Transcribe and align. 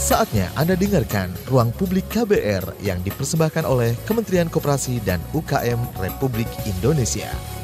Saatnya 0.00 0.48
Anda 0.56 0.80
dengarkan 0.80 1.28
Ruang 1.44 1.76
Publik 1.76 2.08
KBR 2.08 2.80
yang 2.80 3.04
dipersembahkan 3.04 3.68
oleh 3.68 3.92
Kementerian 4.08 4.48
Koperasi 4.48 4.96
dan 5.04 5.20
UKM 5.36 5.76
Republik 6.00 6.48
Indonesia. 6.64 7.59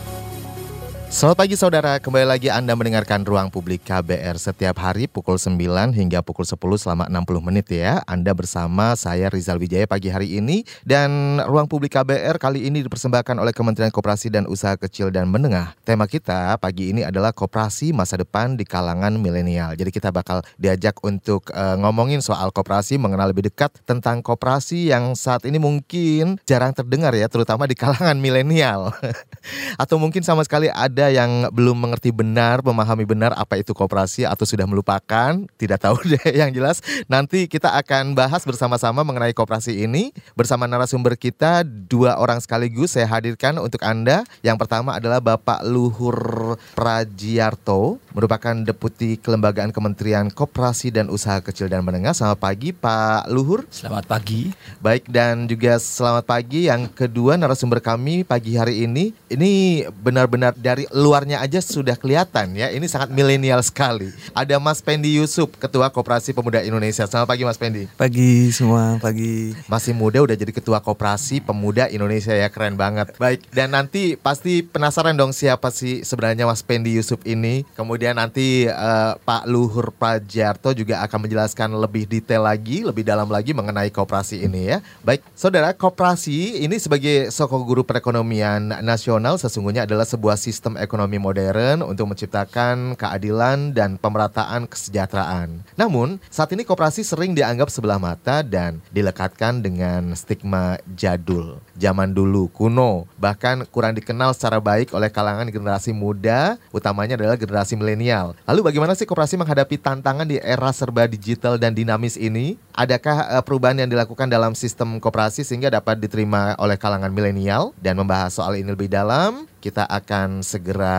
Selamat 1.16 1.48
pagi 1.48 1.56
saudara, 1.56 1.96
kembali 1.96 2.28
lagi 2.28 2.53
Anda 2.53 2.76
mendengarkan 2.76 3.24
Ruang 3.24 3.48
Publik 3.48 3.88
KBR 3.88 4.37
setiap 4.37 4.76
hari 4.84 5.08
pukul 5.08 5.40
9 5.40 5.56
hingga 5.96 6.21
pukul 6.21 6.44
10 6.44 6.60
selama 6.76 7.08
60 7.08 7.40
menit 7.40 7.72
ya. 7.72 8.04
Anda 8.04 8.37
bersama 8.37 8.92
saya 9.01 9.33
Rizal 9.33 9.56
Wijaya 9.56 9.88
pagi 9.88 10.12
hari 10.12 10.37
ini 10.37 10.69
dan 10.84 11.40
Ruang 11.40 11.72
Publik 11.72 11.97
KBR 11.97 12.37
kali 12.37 12.69
ini 12.69 12.84
dipersembahkan 12.84 13.33
oleh 13.40 13.56
Kementerian 13.56 13.88
Koperasi 13.88 14.29
dan 14.29 14.44
Usaha 14.44 14.76
Kecil 14.76 15.08
dan 15.08 15.33
Menengah. 15.33 15.72
Tema 15.88 16.05
kita 16.05 16.60
pagi 16.60 16.92
ini 16.92 17.01
adalah 17.01 17.33
koperasi 17.33 17.96
masa 17.96 18.20
depan 18.20 18.60
di 18.60 18.69
kalangan 18.69 19.16
milenial. 19.16 19.73
Jadi 19.73 19.88
kita 19.88 20.12
bakal 20.12 20.45
diajak 20.60 21.01
untuk 21.01 21.48
uh, 21.56 21.80
ngomongin 21.80 22.20
soal 22.20 22.52
koperasi, 22.52 23.01
mengenal 23.01 23.33
lebih 23.33 23.48
dekat 23.48 23.73
tentang 23.89 24.20
koperasi 24.20 24.92
yang 24.92 25.17
saat 25.17 25.48
ini 25.48 25.56
mungkin 25.56 26.37
jarang 26.45 26.77
terdengar 26.77 27.17
ya, 27.17 27.25
terutama 27.25 27.64
di 27.64 27.73
kalangan 27.73 28.20
milenial. 28.20 28.92
Atau 29.80 29.97
mungkin 29.97 30.20
sama 30.20 30.45
sekali 30.45 30.69
ada 30.69 31.05
yang 31.12 31.51
belum 31.52 31.77
mengerti 31.77 32.15
benar, 32.15 32.65
memahami 32.65 33.05
benar 33.05 33.34
apa 33.37 33.60
itu 33.60 33.74
koperasi 33.77 34.24
atau 34.24 34.47
sudah 34.47 34.64
melupakan, 34.64 35.37
tidak 35.59 35.83
tahu 35.83 35.98
deh 36.14 36.33
yang 36.33 36.55
jelas. 36.55 36.80
Nanti 37.10 37.51
kita 37.51 37.74
akan 37.77 38.16
bahas 38.16 38.47
bersama-sama 38.47 39.02
mengenai 39.02 39.37
koperasi 39.37 39.84
ini 39.84 40.14
bersama 40.33 40.64
narasumber 40.64 41.19
kita 41.19 41.66
dua 41.66 42.16
orang 42.16 42.41
sekaligus 42.41 42.97
saya 42.97 43.11
hadirkan 43.11 43.61
untuk 43.61 43.83
Anda. 43.84 44.24
Yang 44.41 44.56
pertama 44.64 44.97
adalah 44.97 45.20
Bapak 45.20 45.66
Luhur 45.66 46.56
Prajiarto, 46.73 48.00
merupakan 48.16 48.55
Deputi 48.64 49.20
Kelembagaan 49.20 49.75
Kementerian 49.75 50.33
Koperasi 50.33 50.95
dan 50.95 51.12
Usaha 51.12 51.42
Kecil 51.45 51.69
dan 51.69 51.84
Menengah. 51.84 52.16
Selamat 52.16 52.41
pagi 52.41 52.73
Pak 52.73 53.28
Luhur. 53.28 53.69
Selamat 53.69 54.09
pagi. 54.09 54.55
Baik 54.80 55.11
dan 55.11 55.44
juga 55.50 55.77
selamat 55.77 56.25
pagi 56.25 56.70
yang 56.70 56.88
kedua 56.88 57.36
narasumber 57.36 57.84
kami 57.84 58.25
pagi 58.25 58.56
hari 58.56 58.88
ini. 58.88 59.12
Ini 59.28 59.84
benar-benar 59.91 60.56
dari 60.56 60.86
luarnya 60.95 61.42
aja 61.42 61.59
sudah 61.59 61.98
kelihatan 61.98 62.55
ya. 62.55 62.70
Ini 62.70 62.84
sangat 62.87 63.11
milenial 63.11 63.59
sekali. 63.65 64.12
Ada 64.37 64.61
Mas 64.62 64.79
Pendi 64.79 65.17
Yusuf, 65.19 65.51
Ketua 65.59 65.91
Koperasi 65.91 66.31
Pemuda 66.37 66.62
Indonesia. 66.62 67.09
Selamat 67.09 67.28
pagi 67.33 67.43
Mas 67.43 67.59
Pendi. 67.59 67.91
Pagi 67.98 68.53
semua, 68.55 69.01
pagi. 69.03 69.56
Masih 69.67 69.97
muda 69.97 70.23
udah 70.23 70.37
jadi 70.37 70.53
Ketua 70.53 70.78
Koperasi 70.78 71.43
Pemuda 71.43 71.91
Indonesia 71.91 72.37
ya, 72.37 72.47
keren 72.53 72.78
banget. 72.78 73.17
Baik, 73.19 73.43
dan 73.51 73.75
nanti 73.75 74.15
pasti 74.15 74.62
penasaran 74.62 75.17
dong 75.17 75.33
siapa 75.34 75.73
sih 75.75 76.05
sebenarnya 76.06 76.47
Mas 76.47 76.62
Pendi 76.62 76.95
Yusuf 76.95 77.19
ini. 77.27 77.67
Kemudian 77.75 78.21
nanti 78.21 78.69
uh, 78.69 79.19
Pak 79.25 79.48
Luhur 79.48 79.91
Prajarto 79.97 80.71
juga 80.77 81.03
akan 81.03 81.27
menjelaskan 81.27 81.75
lebih 81.75 82.06
detail 82.06 82.47
lagi, 82.47 82.87
lebih 82.87 83.03
dalam 83.03 83.27
lagi 83.27 83.56
mengenai 83.56 83.91
koperasi 83.91 84.45
ini 84.45 84.77
ya. 84.77 84.78
Baik, 85.03 85.25
Saudara, 85.33 85.73
koperasi 85.73 86.62
ini 86.62 86.77
sebagai 86.78 87.33
soko 87.33 87.59
guru 87.65 87.83
perekonomian 87.83 88.84
nasional 88.84 89.41
sesungguhnya 89.41 89.89
adalah 89.89 90.05
sebuah 90.05 90.37
sistem 90.37 90.75
ekonomi 90.78 91.19
modern 91.20 91.82
untuk 91.82 92.12
menciptakan 92.12 92.94
keadilan 92.94 93.74
dan 93.74 93.96
pemerataan 93.98 94.69
kesejahteraan. 94.69 95.64
Namun, 95.74 96.22
saat 96.28 96.52
ini 96.55 96.62
koperasi 96.62 97.02
sering 97.02 97.32
dianggap 97.36 97.69
sebelah 97.69 98.00
mata 98.00 98.41
dan 98.41 98.78
dilekatkan 98.94 99.60
dengan 99.60 100.14
stigma 100.14 100.78
jadul. 100.97 101.58
Zaman 101.77 102.12
dulu, 102.12 102.48
kuno, 102.52 103.04
bahkan 103.20 103.66
kurang 103.69 103.97
dikenal 103.97 104.32
secara 104.32 104.62
baik 104.62 104.92
oleh 104.97 105.12
kalangan 105.12 105.48
generasi 105.52 105.92
muda, 105.92 106.56
utamanya 106.72 107.16
adalah 107.16 107.36
generasi 107.36 107.77
milenial. 107.77 108.36
Lalu 108.48 108.72
bagaimana 108.72 108.92
sih 108.97 109.08
koperasi 109.08 109.36
menghadapi 109.36 109.77
tantangan 109.80 110.28
di 110.28 110.41
era 110.41 110.72
serba 110.72 111.04
digital 111.04 111.56
dan 111.60 111.77
dinamis 111.77 112.16
ini? 112.16 112.56
Adakah 112.77 113.41
uh, 113.41 113.42
perubahan 113.44 113.80
yang 113.80 113.91
dilakukan 113.91 114.28
dalam 114.28 114.52
sistem 114.52 115.00
koperasi 115.00 115.44
sehingga 115.44 115.72
dapat 115.72 115.97
diterima 116.00 116.56
oleh 116.60 116.77
kalangan 116.77 117.12
milenial? 117.12 117.72
Dan 117.80 117.97
membahas 117.97 118.36
soal 118.36 118.60
ini 118.60 118.69
lebih 118.69 118.92
dalam, 118.92 119.48
kita 119.61 119.84
akan 119.89 120.44
segera 120.44 120.99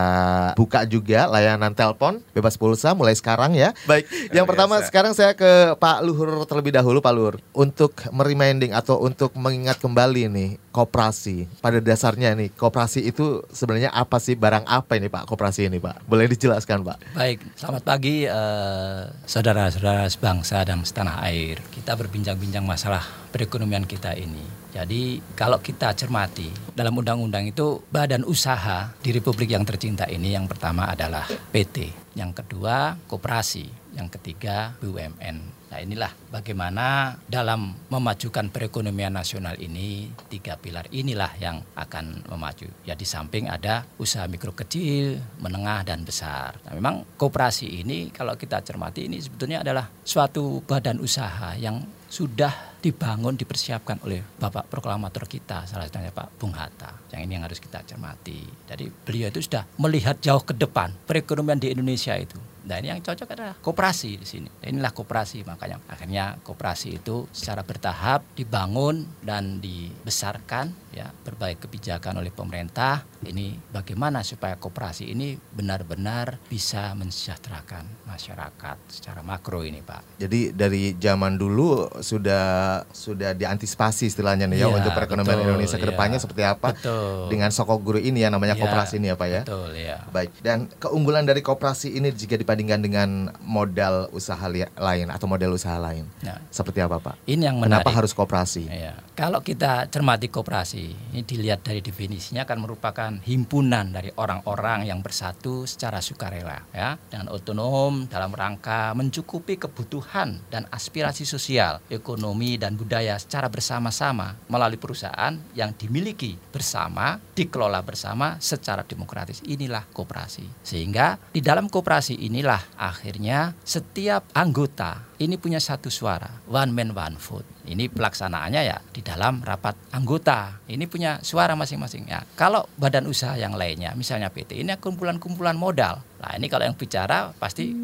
buka 0.58 0.84
juga 0.84 1.30
layanan 1.30 1.72
telepon 1.72 2.20
bebas 2.34 2.58
pulsa 2.58 2.92
mulai 2.92 3.14
sekarang 3.16 3.54
ya. 3.54 3.72
Baik, 3.86 4.08
yang 4.34 4.44
pertama 4.44 4.80
sekarang 4.84 5.14
saya 5.14 5.32
ke 5.32 5.74
Pak 5.78 6.04
Luhur 6.04 6.44
terlebih 6.44 6.74
dahulu 6.74 6.98
Pak 7.00 7.12
Luhur 7.14 7.34
untuk 7.54 7.94
mereminding 8.10 8.74
atau 8.74 9.00
untuk 9.00 9.32
mengingat 9.38 9.80
kembali 9.80 10.28
nih 10.28 10.50
koperasi. 10.74 11.48
Pada 11.58 11.82
dasarnya 11.82 12.34
nih 12.38 12.52
koperasi 12.54 13.02
itu 13.02 13.42
sebenarnya 13.50 13.90
apa 13.90 14.22
sih 14.22 14.38
barang 14.38 14.68
apa 14.68 14.98
ini 15.00 15.10
Pak 15.10 15.26
koperasi 15.26 15.66
ini 15.66 15.78
Pak? 15.82 16.06
Boleh 16.06 16.28
dijelaskan 16.28 16.84
Pak? 16.84 17.18
Baik, 17.18 17.42
selamat 17.58 17.82
pagi 17.82 18.28
uh, 18.28 19.08
saudara-saudara 19.24 20.06
sebangsa 20.06 20.62
dan 20.62 20.84
setanah 20.84 21.24
air. 21.26 21.58
Kita 21.72 21.98
berbincang-bincang 21.98 22.62
masalah 22.62 23.02
perekonomian 23.34 23.84
kita 23.84 24.14
ini. 24.14 24.58
Jadi 24.72 25.18
kalau 25.32 25.58
kita 25.58 25.96
cermati 25.96 26.67
dalam 26.78 26.94
undang-undang 26.94 27.50
itu 27.50 27.82
badan 27.90 28.22
usaha 28.22 28.94
di 29.02 29.10
Republik 29.10 29.50
yang 29.50 29.66
tercinta 29.66 30.06
ini 30.06 30.38
yang 30.38 30.46
pertama 30.46 30.86
adalah 30.86 31.26
PT, 31.26 31.90
yang 32.14 32.30
kedua 32.30 32.94
koperasi, 33.10 33.66
yang 33.98 34.06
ketiga 34.06 34.78
BUMN. 34.78 35.58
Nah 35.68 35.78
inilah 35.84 36.14
bagaimana 36.30 37.18
dalam 37.26 37.74
memajukan 37.90 38.48
perekonomian 38.48 39.12
nasional 39.12 39.58
ini 39.58 40.08
tiga 40.30 40.54
pilar 40.54 40.86
inilah 40.94 41.34
yang 41.42 41.60
akan 41.74 42.24
memaju. 42.30 42.70
Ya 42.86 42.94
di 42.94 43.04
samping 43.04 43.50
ada 43.50 43.84
usaha 43.98 44.24
mikro 44.30 44.54
kecil, 44.54 45.18
menengah 45.42 45.82
dan 45.82 46.06
besar. 46.06 46.56
Nah, 46.64 46.72
memang 46.72 47.04
koperasi 47.20 47.84
ini 47.84 48.08
kalau 48.14 48.38
kita 48.38 48.62
cermati 48.64 49.10
ini 49.10 49.20
sebetulnya 49.20 49.60
adalah 49.60 49.90
suatu 50.06 50.64
badan 50.64 51.02
usaha 51.04 51.52
yang 51.58 51.97
sudah 52.08 52.80
dibangun, 52.80 53.36
dipersiapkan 53.36 54.00
oleh 54.08 54.24
Bapak 54.40 54.72
Proklamator 54.72 55.28
kita, 55.28 55.68
salah 55.68 55.84
satunya 55.84 56.08
Pak 56.08 56.40
Bung 56.40 56.56
Hatta. 56.56 56.96
Yang 57.12 57.20
ini 57.28 57.32
yang 57.36 57.44
harus 57.44 57.60
kita 57.60 57.84
cermati. 57.84 58.48
Jadi 58.64 58.88
beliau 58.88 59.28
itu 59.28 59.44
sudah 59.44 59.68
melihat 59.76 60.16
jauh 60.24 60.40
ke 60.40 60.56
depan 60.56 60.96
perekonomian 61.04 61.60
di 61.60 61.68
Indonesia 61.68 62.16
itu. 62.16 62.40
Nah 62.66 62.76
ini 62.82 62.90
yang 62.90 63.00
cocok 63.04 63.28
adalah 63.34 63.54
koperasi 63.60 64.10
di 64.18 64.26
sini. 64.26 64.48
Inilah 64.64 64.90
koperasi 64.90 65.46
makanya 65.46 65.78
akhirnya 65.86 66.40
koperasi 66.42 66.98
itu 66.98 67.30
secara 67.30 67.62
bertahap 67.62 68.24
dibangun 68.34 69.06
dan 69.22 69.62
dibesarkan 69.62 70.74
ya 70.92 71.12
berbagai 71.12 71.68
kebijakan 71.68 72.18
oleh 72.18 72.34
pemerintah. 72.34 73.06
Ini 73.22 73.70
bagaimana 73.70 74.22
supaya 74.22 74.58
koperasi 74.58 75.10
ini 75.10 75.34
benar-benar 75.34 76.38
bisa 76.46 76.94
mensejahterakan 76.94 77.86
masyarakat 78.06 78.76
secara 78.90 79.20
makro 79.22 79.62
ini 79.66 79.82
Pak. 79.82 80.22
Jadi 80.22 80.54
dari 80.54 80.94
zaman 80.98 81.38
dulu 81.38 81.86
sudah 82.02 82.82
sudah 82.90 83.34
diantisipasi 83.34 84.10
istilahnya 84.10 84.46
nih 84.46 84.64
ya, 84.64 84.70
ya 84.70 84.76
untuk 84.78 84.92
perekonomian 84.94 85.38
betul, 85.38 85.48
Indonesia 85.50 85.78
ke 85.78 85.86
depannya 85.86 86.18
ya. 86.18 86.22
seperti 86.22 86.42
apa 86.46 86.68
betul. 86.74 87.30
dengan 87.30 87.50
soko 87.50 87.74
guru 87.78 87.98
ini 87.98 88.22
ya 88.22 88.30
namanya 88.30 88.54
ya, 88.58 88.62
koperasi 88.62 88.98
ini 88.98 89.10
ya 89.12 89.16
Pak 89.18 89.28
ya. 89.28 89.42
Betul 89.46 89.70
ya. 89.76 89.98
Baik 90.10 90.30
dan 90.42 90.70
keunggulan 90.78 91.26
dari 91.26 91.42
koperasi 91.42 91.94
ini 91.94 92.10
jika 92.14 92.38
dipandang 92.38 92.57
dibandingkan 92.58 92.82
dengan 92.82 93.08
modal 93.46 94.10
usaha 94.10 94.42
lain 94.50 95.06
atau 95.14 95.30
model 95.30 95.54
usaha 95.54 95.78
lain. 95.78 96.10
Nah, 96.26 96.42
Seperti 96.50 96.82
apa 96.82 96.98
Pak? 96.98 97.22
Ini 97.30 97.46
yang 97.46 97.62
menarik. 97.62 97.86
Kenapa 97.86 97.90
harus 97.94 98.10
kooperasi? 98.10 98.66
Ya. 98.66 98.98
Kalau 99.14 99.38
kita 99.46 99.86
cermati 99.86 100.26
kooperasi, 100.26 101.14
ini 101.14 101.22
dilihat 101.22 101.62
dari 101.62 101.78
definisinya 101.78 102.42
akan 102.42 102.58
merupakan 102.58 103.10
himpunan 103.22 103.94
dari 103.94 104.10
orang-orang 104.18 104.90
yang 104.90 104.98
bersatu 104.98 105.70
secara 105.70 106.02
sukarela 106.02 106.66
ya 106.74 106.98
dan 107.10 107.30
otonom 107.30 108.10
dalam 108.10 108.34
rangka 108.34 108.90
mencukupi 108.98 109.58
kebutuhan 109.58 110.42
dan 110.50 110.66
aspirasi 110.70 111.22
sosial, 111.26 111.78
ekonomi 111.90 112.58
dan 112.58 112.74
budaya 112.74 113.14
secara 113.18 113.46
bersama-sama 113.46 114.34
melalui 114.50 114.80
perusahaan 114.80 115.34
yang 115.54 115.74
dimiliki 115.74 116.34
bersama, 116.50 117.22
dikelola 117.38 117.82
bersama 117.86 118.38
secara 118.42 118.82
demokratis. 118.82 119.42
Inilah 119.46 119.86
kooperasi. 119.90 120.66
Sehingga 120.66 121.20
di 121.30 121.42
dalam 121.44 121.66
kooperasi 121.66 122.16
inilah 122.22 122.37
inilah 122.38 122.62
akhirnya 122.78 123.58
setiap 123.66 124.30
anggota 124.30 125.10
ini 125.18 125.34
punya 125.34 125.58
satu 125.58 125.90
suara, 125.90 126.30
one 126.46 126.70
man 126.70 126.94
one 126.94 127.18
vote. 127.18 127.42
Ini 127.66 127.90
pelaksanaannya 127.90 128.62
ya 128.62 128.78
di 128.94 129.02
dalam 129.02 129.42
rapat 129.42 129.74
anggota. 129.90 130.62
Ini 130.70 130.86
punya 130.86 131.18
suara 131.26 131.58
masing-masing 131.58 132.06
ya. 132.06 132.22
Kalau 132.38 132.70
badan 132.78 133.10
usaha 133.10 133.34
yang 133.34 133.58
lainnya, 133.58 133.98
misalnya 133.98 134.30
PT, 134.30 134.62
ini 134.62 134.78
kumpulan-kumpulan 134.78 135.58
modal. 135.58 135.98
Nah 136.22 136.38
ini 136.38 136.46
kalau 136.46 136.70
yang 136.70 136.78
bicara 136.78 137.34
pasti 137.34 137.74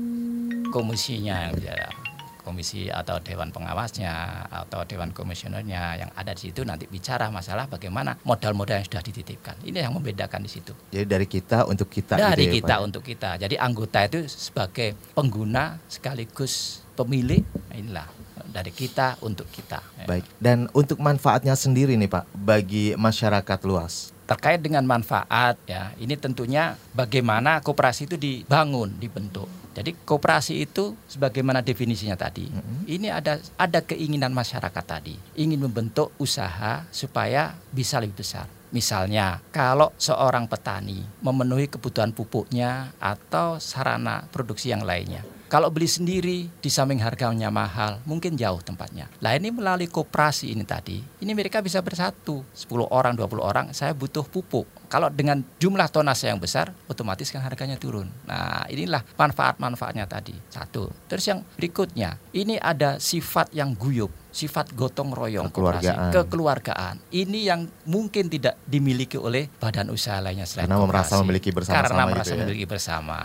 komisinya 0.70 1.50
yang 1.50 1.58
bicara 1.58 2.13
komisi 2.44 2.92
atau 2.92 3.16
dewan 3.24 3.48
pengawasnya 3.48 4.12
atau 4.52 4.84
dewan 4.84 5.16
komisionernya 5.16 6.04
yang 6.04 6.10
ada 6.12 6.36
di 6.36 6.52
situ 6.52 6.60
nanti 6.62 6.84
bicara 6.84 7.32
masalah 7.32 7.64
bagaimana 7.64 8.20
modal-modal 8.22 8.78
yang 8.78 8.86
sudah 8.86 9.00
dititipkan. 9.00 9.56
Ini 9.64 9.88
yang 9.88 9.96
membedakan 9.96 10.44
di 10.44 10.50
situ. 10.52 10.76
Jadi 10.92 11.08
dari 11.08 11.24
kita 11.24 11.64
untuk 11.64 11.88
kita. 11.88 12.20
Dari 12.20 12.44
gitu 12.44 12.52
ya, 12.52 12.56
kita 12.60 12.74
Pak? 12.76 12.84
untuk 12.84 13.02
kita. 13.02 13.30
Jadi 13.40 13.54
anggota 13.56 13.98
itu 14.04 14.28
sebagai 14.28 14.92
pengguna 15.16 15.80
sekaligus 15.88 16.84
pemilik. 16.92 17.40
Inilah 17.72 18.06
dari 18.44 18.70
kita 18.70 19.18
untuk 19.24 19.48
kita. 19.48 19.80
Baik. 20.04 20.28
Dan 20.36 20.68
untuk 20.76 21.00
manfaatnya 21.00 21.56
sendiri 21.56 21.96
nih 21.96 22.12
Pak 22.12 22.28
bagi 22.36 22.92
masyarakat 22.94 23.60
luas 23.64 24.14
terkait 24.24 24.56
dengan 24.64 24.80
manfaat 24.88 25.60
ya 25.68 25.92
ini 26.00 26.16
tentunya 26.16 26.80
bagaimana 26.96 27.60
koperasi 27.60 28.08
itu 28.08 28.16
dibangun 28.16 28.96
dibentuk 28.96 29.44
jadi 29.74 29.90
koperasi 30.06 30.62
itu 30.62 30.94
sebagaimana 31.10 31.58
definisinya 31.58 32.14
tadi, 32.14 32.46
hmm. 32.46 32.86
ini 32.86 33.10
ada 33.10 33.42
ada 33.58 33.82
keinginan 33.82 34.30
masyarakat 34.30 34.84
tadi, 34.86 35.18
ingin 35.34 35.58
membentuk 35.58 36.14
usaha 36.22 36.86
supaya 36.94 37.58
bisa 37.74 37.98
lebih 37.98 38.22
besar. 38.22 38.46
Misalnya, 38.74 39.38
kalau 39.54 39.94
seorang 39.98 40.50
petani 40.50 41.02
memenuhi 41.22 41.70
kebutuhan 41.70 42.10
pupuknya 42.10 42.90
atau 42.98 43.62
sarana 43.62 44.26
produksi 44.30 44.74
yang 44.74 44.82
lainnya, 44.82 45.22
kalau 45.54 45.70
beli 45.70 45.86
sendiri 45.86 46.50
di 46.50 46.66
samping 46.66 46.98
harganya 46.98 47.46
mahal, 47.46 48.02
mungkin 48.10 48.34
jauh 48.34 48.58
tempatnya. 48.58 49.06
Lah 49.22 49.38
ini 49.38 49.54
melalui 49.54 49.86
koperasi 49.86 50.50
ini 50.50 50.66
tadi, 50.66 50.98
ini 50.98 51.30
mereka 51.30 51.62
bisa 51.62 51.78
bersatu. 51.78 52.42
10 52.50 52.90
orang, 52.90 53.14
20 53.14 53.38
orang, 53.38 53.66
saya 53.70 53.94
butuh 53.94 54.26
pupuk. 54.26 54.66
Kalau 54.90 55.14
dengan 55.14 55.46
jumlah 55.62 55.86
tonase 55.94 56.26
yang 56.26 56.42
besar, 56.42 56.74
otomatis 56.90 57.30
kan 57.30 57.38
harganya 57.38 57.78
turun. 57.78 58.10
Nah, 58.26 58.66
inilah 58.66 59.06
manfaat-manfaatnya 59.14 60.10
tadi. 60.10 60.34
Satu. 60.50 60.90
Terus 61.06 61.22
yang 61.22 61.46
berikutnya, 61.54 62.18
ini 62.34 62.58
ada 62.58 62.98
sifat 62.98 63.54
yang 63.54 63.78
guyup 63.78 64.23
sifat 64.34 64.74
gotong 64.74 65.14
royong 65.14 65.46
kekeluargaan. 65.46 66.10
kekeluargaan. 66.10 66.94
Ini 67.14 67.54
yang 67.54 67.70
mungkin 67.86 68.26
tidak 68.26 68.58
dimiliki 68.66 69.14
oleh 69.14 69.46
badan 69.62 69.94
usaha 69.94 70.18
lainnya 70.18 70.42
selain 70.42 70.66
Karena 70.66 70.82
merasa 70.82 71.22
memiliki 71.22 71.54
bersama-sama 71.54 71.86
Karena 71.86 72.02
gitu 72.02 72.10
merasa 72.18 72.32
ya. 72.34 72.38
memiliki 72.42 72.66
bersama. 72.66 73.18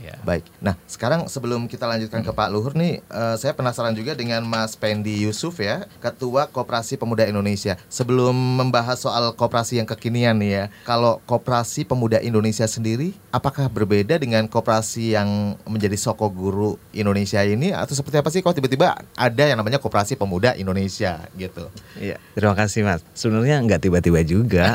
Ya. 0.00 0.16
Baik. 0.24 0.48
Nah, 0.64 0.74
sekarang 0.88 1.28
sebelum 1.28 1.68
kita 1.68 1.84
lanjutkan 1.84 2.24
ke 2.24 2.32
Pak 2.32 2.48
Luhur 2.48 2.72
nih, 2.72 3.04
uh, 3.12 3.36
saya 3.36 3.52
penasaran 3.52 3.92
juga 3.92 4.16
dengan 4.16 4.40
Mas 4.44 4.72
Pendi 4.72 5.28
Yusuf 5.28 5.60
ya, 5.60 5.84
Ketua 6.00 6.48
Koperasi 6.48 6.96
Pemuda 6.96 7.28
Indonesia. 7.28 7.76
Sebelum 7.92 8.32
membahas 8.32 9.00
soal 9.04 9.36
koperasi 9.36 9.80
yang 9.80 9.88
kekinian 9.88 10.40
nih 10.40 10.50
ya, 10.50 10.64
kalau 10.88 11.20
Koperasi 11.28 11.84
Pemuda 11.84 12.24
Indonesia 12.24 12.64
sendiri, 12.64 13.12
apakah 13.28 13.68
berbeda 13.68 14.16
dengan 14.16 14.48
koperasi 14.48 15.12
yang 15.12 15.60
menjadi 15.68 15.96
soko 16.00 16.32
guru 16.32 16.80
Indonesia 16.96 17.44
ini 17.44 17.72
atau 17.76 17.92
seperti 17.92 18.16
apa 18.20 18.32
sih? 18.32 18.40
Kok 18.40 18.56
tiba-tiba 18.56 18.96
ada 19.12 19.44
yang 19.44 19.60
namanya 19.60 19.76
Koperasi 19.76 20.16
Pemuda 20.16 20.53
Indonesia 20.56 21.26
gitu? 21.34 21.70
Iya. 21.98 22.16
Terima 22.34 22.54
kasih 22.54 22.86
Mas. 22.86 23.00
Sebenarnya 23.14 23.62
nggak 23.62 23.80
tiba-tiba 23.82 24.20
juga. 24.26 24.74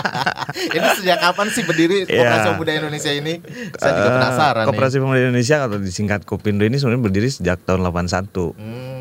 ini 0.76 0.88
sejak 1.02 1.18
kapan 1.22 1.46
sih 1.52 1.62
berdiri 1.66 2.06
Koperasi 2.06 2.46
yeah. 2.46 2.54
Pemuda 2.54 2.72
Indonesia 2.74 3.12
ini? 3.12 3.34
Saya 3.78 3.92
juga 3.98 4.10
penasaran. 4.18 4.64
Uh, 4.64 4.68
Koperasi 4.70 4.96
Pemuda 5.02 5.20
Indonesia 5.28 5.56
atau 5.66 5.78
disingkat 5.78 6.20
Kopindo 6.28 6.62
ini 6.64 6.76
sebenarnya 6.78 7.02
berdiri 7.02 7.28
sejak 7.30 7.62
tahun 7.66 7.84
81. 7.84 8.54
Hmm. 8.56 8.95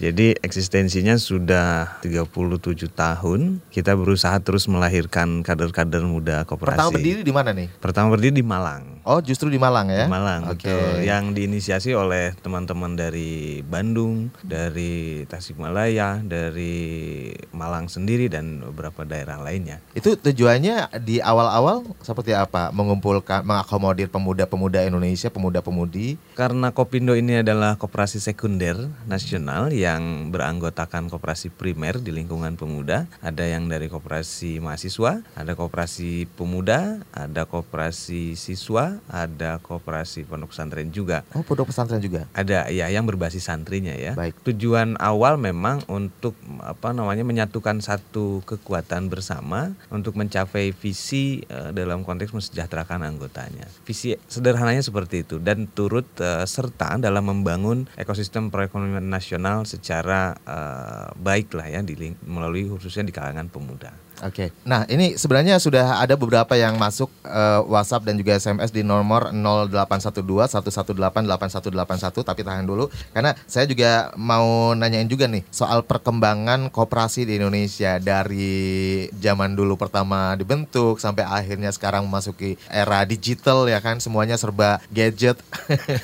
Jadi 0.00 0.32
eksistensinya 0.40 1.20
sudah 1.20 2.00
37 2.00 2.88
tahun. 2.88 3.60
Kita 3.68 3.92
berusaha 3.92 4.32
terus 4.40 4.64
melahirkan 4.64 5.44
kader-kader 5.44 6.00
muda 6.08 6.48
koperasi. 6.48 6.80
Pertama 6.80 6.96
berdiri 6.96 7.20
di 7.20 7.32
mana 7.36 7.50
nih? 7.52 7.68
Pertama 7.76 8.08
berdiri 8.16 8.40
di 8.40 8.44
Malang. 8.44 9.04
Oh, 9.04 9.20
justru 9.20 9.52
di 9.52 9.60
Malang 9.60 9.92
ya? 9.92 10.08
Di 10.08 10.12
Malang. 10.12 10.48
Oke. 10.48 10.72
Okay. 10.72 11.04
Yang 11.04 11.24
diinisiasi 11.36 11.92
oleh 11.92 12.32
teman-teman 12.40 12.96
dari 12.96 13.60
Bandung, 13.60 14.32
dari 14.40 15.28
Tasikmalaya, 15.28 16.24
dari 16.24 17.28
Malang 17.52 17.92
sendiri 17.92 18.32
dan 18.32 18.64
beberapa 18.72 19.04
daerah 19.04 19.36
lainnya. 19.36 19.84
Itu 19.92 20.16
tujuannya 20.16 20.96
di 21.04 21.20
awal-awal 21.20 21.84
seperti 22.00 22.32
apa? 22.32 22.72
Mengumpulkan, 22.72 23.44
mengakomodir 23.44 24.08
pemuda-pemuda 24.08 24.80
Indonesia, 24.88 25.28
pemuda-pemudi. 25.28 26.16
Karena 26.32 26.72
Kopindo 26.72 27.12
ini 27.12 27.44
adalah 27.44 27.76
koperasi 27.76 28.16
sekunder 28.16 28.88
nasional 29.04 29.68
ya 29.76 29.89
yang 29.90 30.30
beranggotakan 30.30 31.10
koperasi 31.10 31.50
primer 31.50 31.98
di 31.98 32.14
lingkungan 32.14 32.54
pemuda, 32.54 33.10
ada 33.18 33.44
yang 33.44 33.66
dari 33.66 33.90
koperasi 33.90 34.62
mahasiswa, 34.62 35.20
ada 35.34 35.52
koperasi 35.58 36.30
pemuda, 36.38 37.02
ada 37.10 37.42
koperasi 37.44 38.38
siswa, 38.38 39.02
ada 39.10 39.58
koperasi 39.58 40.22
pondok 40.24 40.54
pesantren 40.54 40.94
juga. 40.94 41.26
Oh, 41.34 41.42
pondok 41.42 41.74
pesantren 41.74 41.98
juga. 41.98 42.30
Ada 42.30 42.70
ya 42.70 42.86
yang 42.86 43.04
berbasis 43.04 43.50
santrinya 43.50 43.92
ya. 43.94 44.14
Baik. 44.14 44.38
Tujuan 44.46 44.94
awal 45.02 45.36
memang 45.36 45.82
untuk 45.90 46.38
apa 46.62 46.94
namanya 46.94 47.26
menyatukan 47.26 47.82
satu 47.82 48.46
kekuatan 48.46 49.10
bersama 49.10 49.74
untuk 49.90 50.14
mencapai 50.14 50.70
visi 50.70 51.42
uh, 51.50 51.74
dalam 51.74 52.06
konteks 52.06 52.30
mensejahterakan 52.30 53.02
anggotanya. 53.02 53.66
Visi 53.82 54.14
sederhananya 54.30 54.84
seperti 54.84 55.26
itu 55.26 55.42
dan 55.42 55.66
turut 55.66 56.06
uh, 56.22 56.46
serta 56.46 57.00
dalam 57.00 57.26
membangun 57.26 57.90
ekosistem 57.98 58.52
perekonomian 58.52 59.08
nasional 59.08 59.64
secara 59.80 60.36
uh, 60.44 61.08
baik 61.16 61.56
lah 61.56 61.66
ya 61.66 61.80
di, 61.80 62.12
melalui 62.28 62.68
khususnya 62.68 63.08
di 63.08 63.14
kalangan 63.16 63.48
pemuda. 63.48 63.90
Oke. 64.20 64.48
Okay. 64.52 64.68
Nah, 64.68 64.84
ini 64.88 65.16
sebenarnya 65.16 65.56
sudah 65.56 66.00
ada 66.00 66.14
beberapa 66.16 66.52
yang 66.56 66.76
masuk 66.76 67.08
uh, 67.24 67.64
WhatsApp 67.64 68.04
dan 68.04 68.20
juga 68.20 68.36
SMS 68.36 68.68
di 68.68 68.84
nomor 68.84 69.32
0812 69.32 70.20
118 70.60 70.96
8181 70.96 72.20
tapi 72.20 72.40
tahan 72.44 72.66
dulu 72.68 72.92
karena 73.12 73.32
saya 73.48 73.64
juga 73.64 74.12
mau 74.16 74.76
nanyain 74.76 75.08
juga 75.08 75.24
nih 75.30 75.44
soal 75.48 75.84
perkembangan 75.84 76.68
koperasi 76.68 77.24
di 77.24 77.40
Indonesia 77.40 77.96
dari 77.96 79.06
zaman 79.16 79.56
dulu 79.56 79.80
pertama 79.80 80.36
dibentuk 80.36 81.00
sampai 81.00 81.24
akhirnya 81.24 81.72
sekarang 81.72 82.04
memasuki 82.04 82.60
era 82.68 83.02
digital 83.08 83.66
ya 83.66 83.80
kan 83.80 83.98
semuanya 83.98 84.36
serba 84.36 84.80
gadget. 84.92 85.40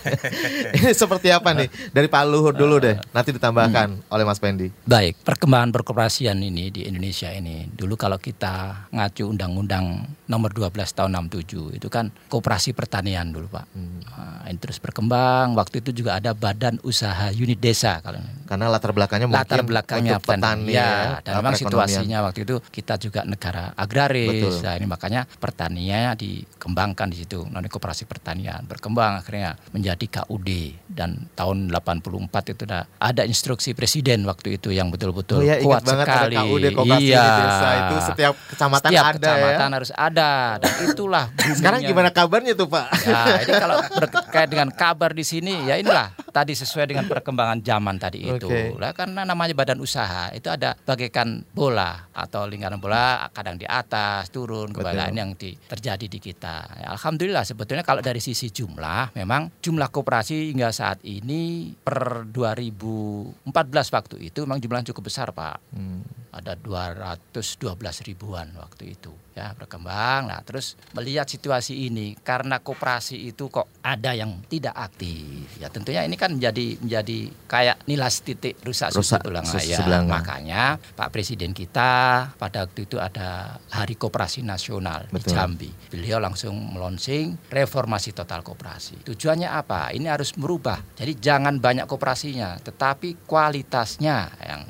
ini 0.77 0.91
seperti 0.93 1.29
apa 1.33 1.53
nih? 1.53 1.69
Dari 1.93 2.09
Pak 2.09 2.25
Luhur 2.29 2.55
dulu 2.55 2.81
deh, 2.81 2.97
nanti 3.13 3.31
ditambahkan 3.35 3.89
hmm. 4.01 4.13
oleh 4.13 4.25
Mas 4.25 4.41
Pendi. 4.41 4.69
Baik, 4.87 5.21
perkembangan 5.23 5.75
perkoperasian 5.75 6.39
ini 6.41 6.73
di 6.73 6.87
Indonesia 6.87 7.31
ini 7.33 7.69
dulu 7.69 7.99
kalau 8.07 8.23
kita 8.23 8.87
ngacu 8.95 9.35
undang-undang 9.35 10.07
nomor 10.31 10.55
12 10.55 10.71
tahun 10.95 11.11
67 11.27 11.75
itu 11.75 11.91
kan 11.91 12.15
koperasi 12.31 12.71
pertanian 12.71 13.35
dulu 13.35 13.51
Pak. 13.51 13.67
Hmm. 13.75 13.99
Nah, 14.07 14.47
ini 14.47 14.63
terus 14.63 14.79
berkembang. 14.79 15.59
Waktu 15.59 15.83
itu 15.83 15.91
juga 15.91 16.15
ada 16.15 16.31
badan 16.31 16.79
usaha 16.87 17.35
unit 17.35 17.59
desa 17.59 17.99
kalau 17.99 18.23
karena 18.47 18.71
latar 18.71 18.95
belakangnya 18.95 19.27
mungkin 19.27 19.43
latar 19.43 19.63
belakangnya 19.67 20.23
untuk 20.23 20.31
petani 20.31 20.71
ya, 20.71 21.19
dan 21.19 21.43
memang 21.43 21.59
situasinya 21.59 22.19
waktu 22.31 22.47
itu 22.47 22.63
kita 22.71 22.95
juga 23.03 23.27
negara 23.27 23.75
agraris. 23.75 24.63
Nah, 24.63 24.79
ini 24.79 24.87
makanya 24.87 25.27
pertaniannya 25.27 26.15
dikembangkan 26.15 27.11
di 27.11 27.27
situ. 27.27 27.43
Nanti 27.51 27.67
koperasi 27.67 28.07
pertanian 28.07 28.63
berkembang 28.71 29.19
akhirnya 29.19 29.59
menjadi 29.75 30.23
KUD 30.23 30.51
dan 30.95 31.27
tahun 31.35 31.75
84 31.75 32.55
itu 32.55 32.63
ada, 33.03 33.23
instruksi 33.27 33.75
presiden 33.75 34.23
waktu 34.31 34.63
itu 34.63 34.71
yang 34.71 34.95
betul-betul 34.95 35.43
oh, 35.43 35.47
ya, 35.47 35.59
kuat 35.59 35.83
sekali. 35.83 36.39
KUD, 36.39 36.65
iya. 37.03 37.27
desa 37.43 37.69
itu 37.83 37.96
setiap 38.03 38.35
kecamatan 38.53 38.91
setiap 38.91 39.05
ada 39.05 39.13
ya? 39.13 39.17
kecamatan 39.17 39.69
ya? 39.69 39.75
harus 39.77 39.93
ada 39.95 40.31
dan 40.61 40.73
itulah 40.89 41.25
buminya. 41.33 41.57
Sekarang 41.57 41.81
gimana 41.85 42.09
kabarnya 42.13 42.53
tuh 42.57 42.69
Pak? 42.69 42.87
Ya, 43.07 43.23
ini 43.43 43.53
kalau 43.57 43.77
berkait 44.03 44.49
dengan 44.51 44.69
kabar 44.75 45.11
di 45.15 45.25
sini 45.25 45.55
ya 45.69 45.79
inilah 45.79 46.11
tadi 46.37 46.53
sesuai 46.53 46.93
dengan 46.93 47.09
perkembangan 47.09 47.65
zaman 47.65 47.97
tadi 47.97 48.29
itu. 48.29 48.45
Okay. 48.45 48.77
Lah 48.77 48.93
karena 48.93 49.25
namanya 49.25 49.57
badan 49.57 49.81
usaha 49.81 50.29
itu 50.37 50.53
ada 50.53 50.77
bagaikan 50.77 51.41
bola 51.57 52.13
atau 52.13 52.45
lingkaran 52.45 52.77
bola 52.77 53.25
kadang 53.33 53.57
di 53.57 53.65
atas 53.65 54.29
turun 54.29 54.69
ke 54.69 54.85
bawah 54.85 55.09
ini 55.09 55.17
yang 55.17 55.33
di, 55.33 55.57
terjadi 55.57 56.05
di 56.05 56.19
kita. 56.21 56.85
Ya, 56.85 56.93
Alhamdulillah 56.93 57.45
sebetulnya 57.49 57.81
kalau 57.81 58.05
dari 58.05 58.21
sisi 58.21 58.53
jumlah 58.53 59.17
memang 59.17 59.49
jumlah 59.65 59.89
koperasi 59.89 60.53
hingga 60.53 60.69
saat 60.77 61.01
ini 61.09 61.73
per 61.73 62.29
2014 62.29 63.49
waktu 63.97 64.17
itu 64.29 64.45
memang 64.45 64.61
jumlahnya 64.61 64.93
cukup 64.93 65.09
besar 65.09 65.33
Pak. 65.33 65.57
Hmm. 65.73 66.05
Ada 66.37 66.53
212 66.61 67.76
ribuan 68.05 68.51
waktu 68.57 68.97
itu 68.97 69.13
ya 69.37 69.53
berkembang. 69.53 70.33
Nah 70.33 70.41
terus 70.41 70.81
melihat 70.97 71.29
situasi 71.29 71.93
ini 71.93 72.17
karena 72.17 72.65
koperasi 72.65 73.29
itu 73.29 73.53
kok 73.53 73.69
ada 73.85 74.17
yang 74.17 74.41
tidak 74.49 74.73
aktif. 74.73 75.47
Ya 75.61 75.69
tentunya 75.69 76.03
ini 76.09 76.17
kan 76.17 76.33
menjadi 76.33 76.81
menjadi 76.81 77.19
kayak 77.45 77.77
nilas 77.85 78.25
titik 78.25 78.57
rusak, 78.65 78.97
rusak 78.97 79.21
tulang 79.21 79.45
ya. 79.61 79.85
Makanya 80.09 80.81
Pak 80.97 81.13
Presiden 81.13 81.53
kita 81.53 82.33
pada 82.41 82.65
waktu 82.65 82.89
itu 82.89 82.97
ada 82.97 83.61
Hari 83.71 84.01
Koperasi 84.01 84.41
Nasional 84.41 85.07
Betul. 85.13 85.21
di 85.21 85.37
Jambi. 85.37 85.71
Beliau 85.93 86.19
langsung 86.19 86.57
melonsing 86.73 87.37
reformasi 87.53 88.17
total 88.17 88.41
koperasi. 88.41 89.05
Tujuannya 89.05 89.53
apa? 89.53 89.93
Ini 89.93 90.09
harus 90.09 90.33
merubah. 90.41 90.81
Jadi 90.97 91.13
jangan 91.21 91.61
banyak 91.61 91.85
koperasinya, 91.85 92.57
tetapi 92.65 93.29
kualitasnya 93.29 94.33
yang 94.41 94.63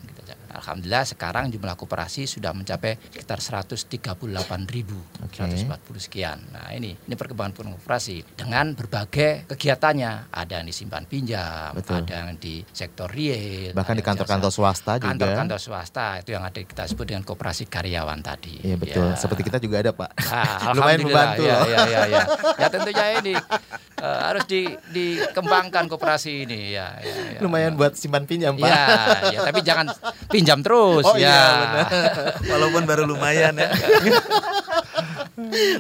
Alhamdulillah 0.56 1.04
sekarang 1.04 1.52
jumlah 1.52 1.76
koperasi 1.76 2.24
sudah 2.24 2.56
mencapai 2.56 2.96
sekitar 3.12 3.38
138 3.40 4.16
ribu, 4.72 4.96
okay. 5.20 5.44
140 5.44 5.76
sekian. 6.00 6.38
Nah 6.52 6.72
ini 6.72 6.96
ini 6.96 7.14
perkembangan 7.14 7.76
koperasi 7.76 8.36
dengan 8.38 8.72
berbagai 8.72 9.50
kegiatannya. 9.50 10.32
Ada 10.32 10.62
yang 10.62 10.66
disimpan 10.68 11.04
pinjam, 11.04 11.76
Betul. 11.76 12.04
ada 12.04 12.14
yang 12.24 12.38
di 12.40 12.62
sektor 12.70 13.10
real, 13.10 13.74
bahkan 13.76 13.98
di 13.98 14.04
kantor-kantor 14.06 14.48
swasta 14.48 14.96
juga. 15.02 15.12
Kantor-kantor 15.12 15.58
swasta 15.58 16.06
itu 16.22 16.30
yang 16.32 16.46
ada 16.46 16.60
kita 16.62 16.86
sebut 16.86 17.06
dengan 17.10 17.26
koperasi 17.26 17.66
karyawan 17.66 18.22
tadi. 18.22 18.62
Iya 18.62 18.76
betul. 18.78 19.10
Ya. 19.10 19.18
Seperti 19.18 19.42
kita 19.42 19.58
juga 19.58 19.82
ada 19.82 19.90
pak. 19.92 20.10
Nah, 20.14 20.72
Lumayan 20.78 21.00
membantu. 21.02 21.42
Ya, 21.42 21.58
ya, 21.66 21.78
ya, 21.84 22.00
ya. 22.06 22.22
ya 22.56 22.66
tentunya 22.70 23.06
ini 23.18 23.34
uh, 24.00 24.20
harus 24.30 24.44
di, 24.46 24.70
dikembangkan 24.94 25.90
koperasi 25.90 26.46
ini 26.46 26.78
ya. 26.78 26.94
ya, 27.02 27.14
ya 27.36 27.40
Lumayan 27.42 27.74
ya. 27.74 27.78
buat 27.82 27.92
simpan 27.98 28.22
pinjam 28.22 28.54
pak. 28.54 28.70
Ya, 28.70 28.86
ya 29.34 29.38
tapi 29.42 29.60
jangan 29.66 29.90
pinjam 30.30 30.45
pinjam 30.46 30.62
terus 30.62 31.02
oh, 31.02 31.18
ya. 31.18 31.26
Iya, 31.26 31.42
benar. 31.58 31.86
Walaupun 32.54 32.82
baru 32.86 33.02
lumayan 33.02 33.58
ya. 33.58 33.66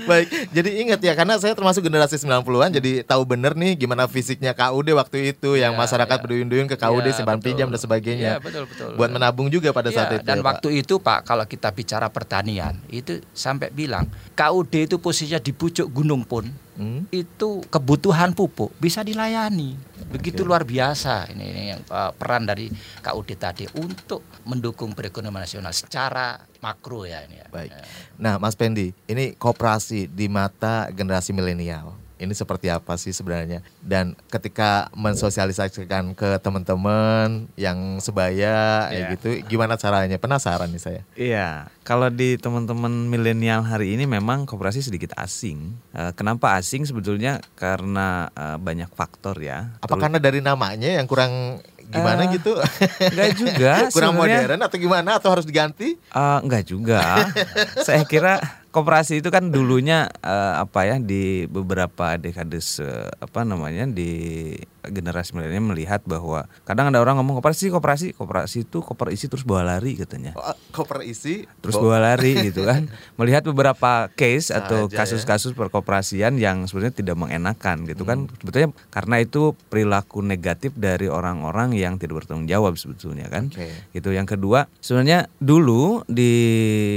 Baik, 0.04 0.28
jadi 0.52 0.70
ingat 0.84 1.00
ya 1.00 1.14
karena 1.14 1.38
saya 1.38 1.56
termasuk 1.56 1.80
generasi 1.80 2.18
90-an 2.18 2.70
jadi 2.72 3.00
tahu 3.02 3.24
bener 3.24 3.56
nih 3.56 3.72
gimana 3.74 4.04
fisiknya 4.04 4.52
KUD 4.52 4.92
waktu 4.92 5.32
itu 5.32 5.56
yang 5.56 5.72
Ya, 5.72 5.78
masyarakat 5.78 6.12
ya. 6.12 6.22
berduyun-duyun 6.22 6.66
ke 6.66 6.76
KUD 6.76 7.04
Ya, 7.04 7.12
simpan 7.12 7.36
betul. 7.36 7.46
pinjam 7.52 7.68
dan 7.68 7.80
sebagainya. 7.80 8.28
Ya, 8.28 8.38
betul, 8.38 8.64
betul. 8.64 8.96
Buat 8.96 9.10
menabung 9.12 9.48
juga 9.48 9.72
pada 9.72 9.88
Ya, 9.88 9.96
saat 9.96 10.08
itu. 10.14 10.24
dan 10.24 10.38
ya, 10.38 10.42
Pak. 10.42 10.48
waktu 10.60 10.68
itu 10.76 10.94
Pak 10.98 11.18
kalau 11.24 11.44
kita 11.44 11.68
bicara 11.70 12.08
pertanian 12.08 12.76
itu 12.88 13.20
sampai 13.30 13.68
bilang 13.70 14.04
KUD 14.32 14.88
itu 14.88 14.96
posisinya 14.96 15.38
di 15.38 15.52
pucuk 15.52 15.88
gunung 15.88 16.22
pun 16.22 16.48
Hmm? 16.76 17.08
itu 17.08 17.64
kebutuhan 17.72 18.36
pupuk 18.36 18.68
bisa 18.76 19.00
dilayani 19.00 19.74
begitu 20.06 20.46
luar 20.46 20.62
biasa 20.62 21.32
ini, 21.34 21.44
ini 21.50 21.62
yang 21.74 21.82
uh, 21.90 22.14
peran 22.14 22.46
dari 22.46 22.70
KUD 23.02 23.30
tadi 23.34 23.64
untuk 23.80 24.22
mendukung 24.46 24.94
perekonomian 24.94 25.42
nasional 25.42 25.74
secara 25.74 26.38
makro 26.62 27.02
ya 27.04 27.26
ini 27.26 27.42
ya. 27.42 27.46
Baik. 27.50 27.70
Ya. 27.74 27.82
Nah, 28.16 28.34
Mas 28.38 28.54
Pendi, 28.54 28.94
ini 29.10 29.34
koperasi 29.34 30.06
di 30.06 30.26
mata 30.30 30.88
generasi 30.94 31.34
milenial. 31.34 32.05
Ini 32.16 32.32
seperti 32.32 32.66
apa 32.66 32.96
sih 32.96 33.10
sebenarnya? 33.10 33.60
Dan 33.78 34.16
ketika 34.26 34.88
mensosialisasikan 34.92 36.12
ke 36.12 36.40
teman-teman 36.40 37.44
yang 37.54 38.00
sebaya 38.00 38.88
ya 38.88 38.90
Iya. 38.90 39.06
gitu, 39.12 39.28
gimana 39.46 39.74
caranya? 39.74 40.16
Penasaran 40.16 40.68
nih 40.68 40.80
saya. 40.80 41.02
Iya, 41.12 41.48
kalau 41.82 42.08
di 42.08 42.36
teman-teman 42.36 42.88
milenial 43.06 43.60
hari 43.60 43.92
ini 43.92 44.04
memang 44.04 44.44
koperasi 44.44 44.80
sedikit 44.80 45.12
asing. 45.14 45.76
Eh, 45.92 46.12
Kenapa 46.12 46.56
asing? 46.56 46.82
Sebetulnya 46.82 47.44
karena 47.52 48.32
eh, 48.32 48.56
banyak 48.56 48.88
faktor 48.90 49.36
ya. 49.36 49.76
Apa 49.78 49.90
Terus- 49.90 50.02
karena 50.02 50.18
dari 50.18 50.40
namanya 50.40 50.88
yang 50.88 51.04
kurang 51.04 51.60
gimana 51.86 52.26
Eh, 52.26 52.34
gitu? 52.34 52.56
Enggak 53.04 53.30
juga. 53.36 53.72
kurang 53.94 54.16
modern 54.16 54.58
atau 54.58 54.76
gimana 54.76 55.10
atau 55.16 55.30
harus 55.30 55.44
diganti? 55.44 55.94
Eh, 55.94 56.38
enggak 56.40 56.64
juga. 56.64 57.28
Saya 57.86 58.02
kira 58.02 58.40
koperasi 58.76 59.18
itu 59.18 59.28
kan 59.28 59.48
dulunya 59.48 60.04
eh, 60.20 60.54
apa 60.58 60.84
ya 60.84 60.96
di 60.98 61.22
beberapa 61.46 62.14
dekade 62.14 62.60
se- 62.60 62.84
apa 63.16 63.40
namanya 63.42 63.88
di 63.88 64.52
generasi 64.84 65.34
milenial 65.34 65.66
melihat 65.66 65.98
bahwa 66.04 66.46
kadang 66.62 66.88
ada 66.88 67.00
orang 67.00 67.18
ngomong 67.18 67.40
koperasi 67.40 67.68
koperasi 67.68 68.06
koperasi 68.12 68.62
itu 68.62 68.78
koper 68.78 69.10
isi 69.10 69.26
terus 69.26 69.42
bawa 69.42 69.66
lari 69.66 69.96
katanya. 69.96 70.30
Oh, 70.34 70.54
koper 70.72 71.02
isi 71.02 71.42
terus 71.58 71.74
bawa 71.74 71.98
lari 71.98 72.38
gitu 72.44 72.62
kan 72.62 72.86
melihat 73.18 73.42
beberapa 73.42 74.12
case 74.12 74.52
atau 74.52 74.86
Aja 74.86 74.92
ya. 74.92 74.98
kasus-kasus 75.00 75.52
perkoperasian 75.52 76.36
yang 76.36 76.66
sebenarnya 76.66 76.94
tidak 76.96 77.16
mengenakan 77.16 77.82
gitu 77.84 78.02
kan 78.02 78.18
Hmm. 78.18 78.32
sebetulnya 78.38 78.68
karena 78.88 79.16
itu 79.18 79.42
perilaku 79.68 80.18
negatif 80.20 80.72
dari 80.72 81.06
orang-orang 81.06 81.72
yang 81.72 81.94
tidak 81.94 82.22
bertanggung 82.22 82.46
jawab 82.46 82.74
sebetulnya 82.74 83.26
kan 83.26 83.48
Oke. 83.48 83.68
gitu 83.92 84.10
yang 84.10 84.24
kedua 84.24 84.66
sebenarnya 84.78 85.30
dulu 85.36 86.02
di 86.06 86.32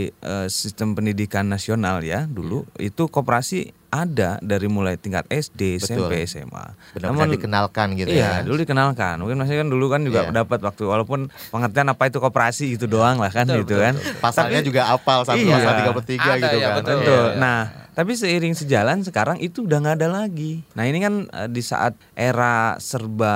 eh, 0.09 0.47
sistem 0.47 0.93
pendidikan 0.93 1.45
nasional 1.45 1.68
ya 1.99 2.25
dulu 2.25 2.65
itu 2.79 3.05
koperasi 3.05 3.69
ada 3.89 4.37
dari 4.39 4.69
mulai 4.69 5.01
tingkat 5.01 5.25
SD, 5.27 5.81
Betul. 5.81 6.13
SMP, 6.13 6.13
SMA. 6.29 6.65
benar-benar 6.93 7.29
dikenalkan 7.33 7.97
gitu 7.97 8.13
iya, 8.13 8.39
ya. 8.39 8.45
dulu 8.45 8.61
dikenalkan. 8.61 9.17
Mungkin 9.17 9.37
masih 9.41 9.65
kan 9.65 9.67
dulu 9.67 9.89
kan 9.89 10.01
juga 10.05 10.29
Iya. 10.29 10.45
dapat 10.45 10.61
waktu 10.61 10.83
walaupun 10.85 11.19
pengertian 11.49 11.89
apa 11.89 12.05
itu 12.05 12.21
koperasi 12.21 12.77
gitu 12.77 12.85
doang 12.85 13.17
lah 13.17 13.33
kan 13.33 13.49
Betul, 13.49 13.65
gitu 13.65 13.73
betul, 13.73 13.85
kan. 13.89 13.93
betul. 13.97 14.21
Pasalnya 14.21 14.61
Tapi- 14.61 14.69
juga 14.69 14.81
apal 14.93 15.19
satu 15.25 15.41
Iya. 15.41 15.55
pasal 15.57 15.73
33 15.73 16.21
Ada 16.21 16.37
gitu 16.37 16.57
ya, 16.61 16.67
kan. 16.69 16.77
betul. 16.77 16.97
Betul. 17.01 17.25
Iya. 17.33 17.39
Nah, 17.41 17.59
tapi 17.89 18.11
seiring 18.13 18.55
sejalan 18.55 18.97
sekarang 19.01 19.37
itu 19.41 19.65
udah 19.65 19.77
nggak 19.81 19.97
ada 19.97 20.09
lagi. 20.21 20.61
Nah 20.77 20.85
ini 20.85 21.01
kan 21.01 21.13
eh, 21.25 21.49
di 21.49 21.59
saat 21.59 21.97
era 22.13 22.77
serba 22.77 23.35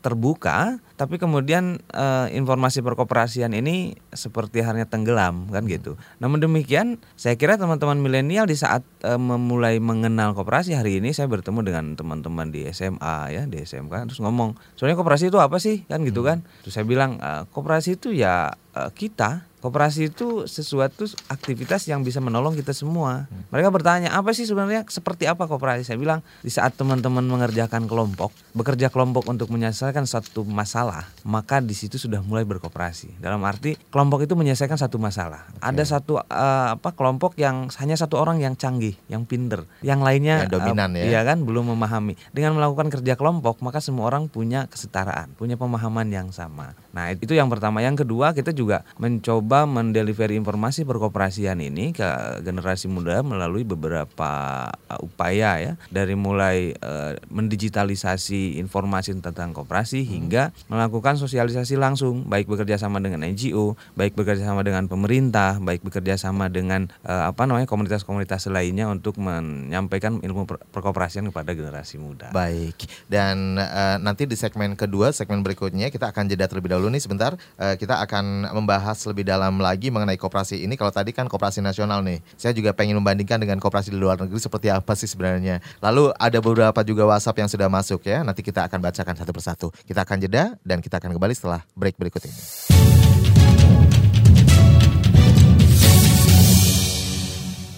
terbuka, 0.00 0.80
tapi 1.00 1.16
kemudian 1.16 1.80
eh, 1.96 2.26
informasi 2.36 2.84
perkoperasian 2.84 3.56
ini 3.56 3.96
seperti 4.12 4.60
halnya 4.60 4.84
tenggelam 4.84 5.48
kan 5.48 5.64
gitu. 5.64 5.96
Namun 6.20 6.44
demikian, 6.44 7.00
saya 7.16 7.40
kira 7.40 7.56
teman-teman 7.56 7.96
milenial 7.96 8.44
di 8.44 8.52
saat 8.52 8.84
eh, 9.00 9.16
memulai 9.16 9.80
mengenal 9.80 10.36
koperasi 10.36 10.76
hari 10.76 11.00
ini, 11.00 11.16
saya 11.16 11.24
bertemu 11.32 11.64
dengan 11.64 11.84
teman-teman 11.96 12.52
di 12.52 12.68
SMA 12.68 13.32
ya 13.32 13.48
di 13.48 13.64
SMK 13.64 14.12
terus 14.12 14.20
ngomong, 14.20 14.60
soalnya 14.76 15.00
koperasi 15.00 15.32
itu 15.32 15.40
apa 15.40 15.56
sih 15.56 15.88
kan 15.88 16.04
gitu 16.04 16.20
kan? 16.20 16.44
Terus 16.60 16.76
saya 16.76 16.84
bilang, 16.84 17.16
"Eh, 17.16 17.48
koperasi 17.48 17.96
itu 17.96 18.12
ya 18.12 18.52
eh, 18.76 18.90
kita 18.92 19.48
Koperasi 19.60 20.08
itu 20.08 20.48
sesuatu 20.48 21.04
aktivitas 21.28 21.84
yang 21.84 22.00
bisa 22.00 22.16
menolong 22.16 22.56
kita 22.56 22.72
semua. 22.72 23.28
Mereka 23.52 23.68
bertanya, 23.68 24.16
apa 24.16 24.32
sih 24.32 24.48
sebenarnya 24.48 24.88
seperti 24.88 25.28
apa 25.28 25.44
koperasi? 25.44 25.84
Saya 25.84 26.00
bilang, 26.00 26.24
di 26.40 26.48
saat 26.48 26.80
teman-teman 26.80 27.20
mengerjakan 27.28 27.84
kelompok, 27.84 28.32
bekerja 28.56 28.88
kelompok 28.88 29.28
untuk 29.28 29.52
menyelesaikan 29.52 30.08
satu 30.08 30.48
masalah, 30.48 31.04
maka 31.28 31.60
di 31.60 31.76
situ 31.76 32.00
sudah 32.00 32.24
mulai 32.24 32.48
berkoperasi. 32.48 33.20
Dalam 33.20 33.44
arti 33.44 33.76
kelompok 33.92 34.24
itu 34.24 34.32
menyelesaikan 34.32 34.80
satu 34.80 34.96
masalah. 34.96 35.44
Ada 35.60 36.00
satu 36.00 36.24
eh, 36.24 36.68
apa 36.80 36.96
kelompok 36.96 37.36
yang 37.36 37.68
hanya 37.68 38.00
satu 38.00 38.16
orang 38.16 38.40
yang 38.40 38.56
canggih, 38.56 38.96
yang 39.12 39.28
pinter, 39.28 39.68
yang 39.84 40.00
lainnya 40.00 40.48
Yang 40.48 40.56
dominan 40.56 40.96
eh, 40.96 41.04
ya. 41.04 41.04
iya 41.12 41.20
kan 41.28 41.44
belum 41.44 41.76
memahami. 41.76 42.16
Dengan 42.32 42.56
melakukan 42.56 42.88
kerja 42.88 43.12
kelompok, 43.12 43.60
maka 43.60 43.84
semua 43.84 44.08
orang 44.08 44.32
punya 44.32 44.64
kesetaraan, 44.72 45.36
punya 45.36 45.60
pemahaman 45.60 46.08
yang 46.08 46.32
sama. 46.32 46.72
Nah, 46.96 47.12
itu 47.12 47.36
yang 47.36 47.52
pertama. 47.52 47.84
Yang 47.84 48.08
kedua, 48.08 48.32
kita 48.32 48.56
juga 48.56 48.88
mencoba 48.96 49.49
mendeliver 49.66 50.30
informasi 50.30 50.86
perkoperasian 50.86 51.58
ini 51.58 51.90
ke 51.90 52.06
generasi 52.44 52.86
muda 52.86 53.24
melalui 53.24 53.66
beberapa 53.66 54.30
uh, 54.70 55.00
upaya 55.02 55.58
ya. 55.58 55.72
Dari 55.90 56.14
mulai 56.14 56.76
uh, 56.78 57.18
mendigitalisasi 57.32 58.60
informasi 58.60 59.16
tentang 59.18 59.50
koperasi 59.56 60.06
hingga 60.06 60.54
melakukan 60.70 61.16
sosialisasi 61.16 61.80
langsung, 61.80 62.28
baik 62.28 62.46
bekerja 62.46 62.76
sama 62.76 63.00
dengan 63.00 63.24
NGO, 63.24 63.74
baik 63.96 64.14
bekerja 64.14 64.44
sama 64.44 64.60
dengan 64.62 64.86
pemerintah, 64.86 65.56
baik 65.58 65.82
bekerja 65.82 66.20
sama 66.20 66.52
dengan 66.52 66.86
uh, 67.02 67.32
apa 67.32 67.48
namanya 67.48 67.66
komunitas-komunitas 67.66 68.46
lainnya 68.52 68.86
untuk 68.86 69.16
menyampaikan 69.16 70.20
ilmu 70.20 70.44
per- 70.44 70.62
perkoperasian 70.68 71.24
kepada 71.32 71.56
generasi 71.56 71.96
muda. 71.96 72.28
Baik, 72.30 72.76
dan 73.08 73.56
eh, 73.56 73.96
nanti 74.02 74.28
di 74.28 74.36
segmen 74.36 74.76
kedua, 74.76 75.14
segmen 75.16 75.40
berikutnya 75.40 75.88
kita 75.88 76.12
akan 76.12 76.28
jeda 76.28 76.44
terlebih 76.50 76.76
dahulu 76.76 76.92
nih 76.92 77.00
sebentar. 77.00 77.34
Eh, 77.56 77.80
kita 77.80 78.02
akan 78.04 78.52
membahas 78.52 79.00
lebih 79.08 79.24
dalam 79.24 79.39
lagi 79.40 79.88
mengenai 79.88 80.20
koperasi 80.20 80.60
ini. 80.60 80.76
Kalau 80.76 80.92
tadi 80.92 81.16
kan 81.16 81.24
koperasi 81.24 81.64
nasional 81.64 82.04
nih, 82.04 82.20
saya 82.36 82.52
juga 82.52 82.76
pengen 82.76 83.00
membandingkan 83.00 83.40
dengan 83.40 83.56
koperasi 83.56 83.88
di 83.88 83.96
luar 83.96 84.20
negeri 84.20 84.36
seperti 84.36 84.68
apa 84.68 84.92
sih 84.92 85.08
sebenarnya. 85.08 85.64
Lalu 85.80 86.12
ada 86.20 86.38
beberapa 86.44 86.80
juga 86.84 87.08
WhatsApp 87.08 87.40
yang 87.40 87.48
sudah 87.48 87.72
masuk 87.72 88.04
ya. 88.04 88.20
Nanti 88.20 88.44
kita 88.44 88.68
akan 88.68 88.78
bacakan 88.84 89.14
satu 89.16 89.32
persatu. 89.32 89.66
Kita 89.88 90.04
akan 90.04 90.16
jeda 90.20 90.58
dan 90.60 90.84
kita 90.84 91.00
akan 91.00 91.16
kembali 91.16 91.32
setelah 91.32 91.64
break 91.72 91.96
berikut 91.96 92.20
ini. 92.28 93.79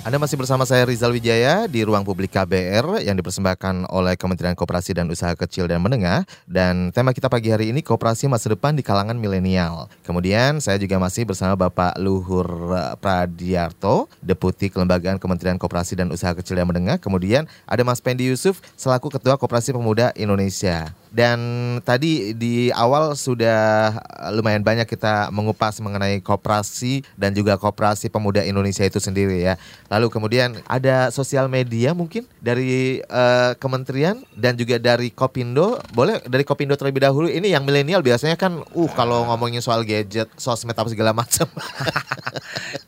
Anda 0.02 0.18
masih 0.18 0.34
bersama 0.34 0.66
saya 0.66 0.82
Rizal 0.82 1.14
Wijaya 1.14 1.70
di 1.70 1.86
ruang 1.86 2.02
publik 2.02 2.34
KBR 2.34 3.06
yang 3.06 3.14
dipersembahkan 3.14 3.86
oleh 3.86 4.18
Kementerian 4.18 4.58
Koperasi 4.58 4.98
dan 4.98 5.06
Usaha 5.06 5.30
Kecil 5.38 5.70
dan 5.70 5.78
Menengah 5.78 6.26
dan 6.42 6.90
tema 6.90 7.14
kita 7.14 7.30
pagi 7.30 7.54
hari 7.54 7.70
ini 7.70 7.86
koperasi 7.86 8.26
masa 8.26 8.50
depan 8.50 8.74
di 8.74 8.82
kalangan 8.82 9.14
milenial. 9.14 9.86
Kemudian 10.02 10.58
saya 10.58 10.74
juga 10.82 10.98
masih 10.98 11.22
bersama 11.22 11.54
Bapak 11.54 11.94
Luhur 12.02 12.50
Pradiarto, 12.98 14.10
Deputi 14.18 14.74
Kelembagaan 14.74 15.22
Kementerian 15.22 15.54
Koperasi 15.54 15.94
dan 15.94 16.10
Usaha 16.10 16.34
Kecil 16.34 16.58
dan 16.58 16.66
Menengah. 16.66 16.98
Kemudian 16.98 17.46
ada 17.62 17.86
Mas 17.86 18.02
Pendi 18.02 18.26
Yusuf 18.26 18.58
selaku 18.74 19.06
Ketua 19.06 19.38
Koperasi 19.38 19.70
Pemuda 19.70 20.10
Indonesia. 20.18 20.90
Dan 21.12 21.38
tadi 21.84 22.32
di 22.32 22.72
awal 22.72 23.12
sudah 23.12 23.92
lumayan 24.32 24.64
banyak 24.64 24.88
kita 24.88 25.28
mengupas 25.28 25.76
mengenai 25.84 26.24
koperasi 26.24 27.04
dan 27.20 27.36
juga 27.36 27.60
koperasi 27.60 28.08
pemuda 28.08 28.40
Indonesia 28.40 28.80
itu 28.82 28.96
sendiri 28.96 29.44
ya. 29.44 29.60
Lalu 29.92 30.08
kemudian 30.08 30.56
ada 30.64 31.12
sosial 31.12 31.52
media 31.52 31.92
mungkin 31.92 32.24
dari 32.40 33.04
eh, 33.04 33.52
kementerian 33.60 34.24
dan 34.32 34.56
juga 34.56 34.80
dari 34.80 35.12
Kopindo. 35.12 35.76
Boleh 35.92 36.24
dari 36.24 36.48
Kopindo 36.48 36.72
terlebih 36.80 37.04
dahulu. 37.04 37.28
Ini 37.28 37.60
yang 37.60 37.68
milenial 37.68 38.00
biasanya 38.00 38.40
kan 38.40 38.64
uh 38.64 38.90
kalau 38.96 39.28
ngomongin 39.28 39.60
soal 39.60 39.84
gadget, 39.84 40.32
sosmed 40.40 40.74
apa 40.74 40.88
segala 40.88 41.12
macam. 41.12 41.46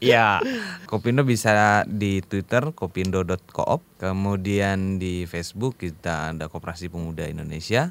Iya. 0.04 0.40
Kopindo 0.84 1.24
bisa 1.24 1.84
di 1.88 2.20
Twitter 2.20 2.72
kopindo.coop, 2.76 3.80
kemudian 3.96 5.00
di 5.00 5.24
Facebook 5.24 5.80
kita 5.80 6.36
ada 6.36 6.46
Koperasi 6.52 6.92
Pemuda 6.92 7.24
Indonesia. 7.24 7.88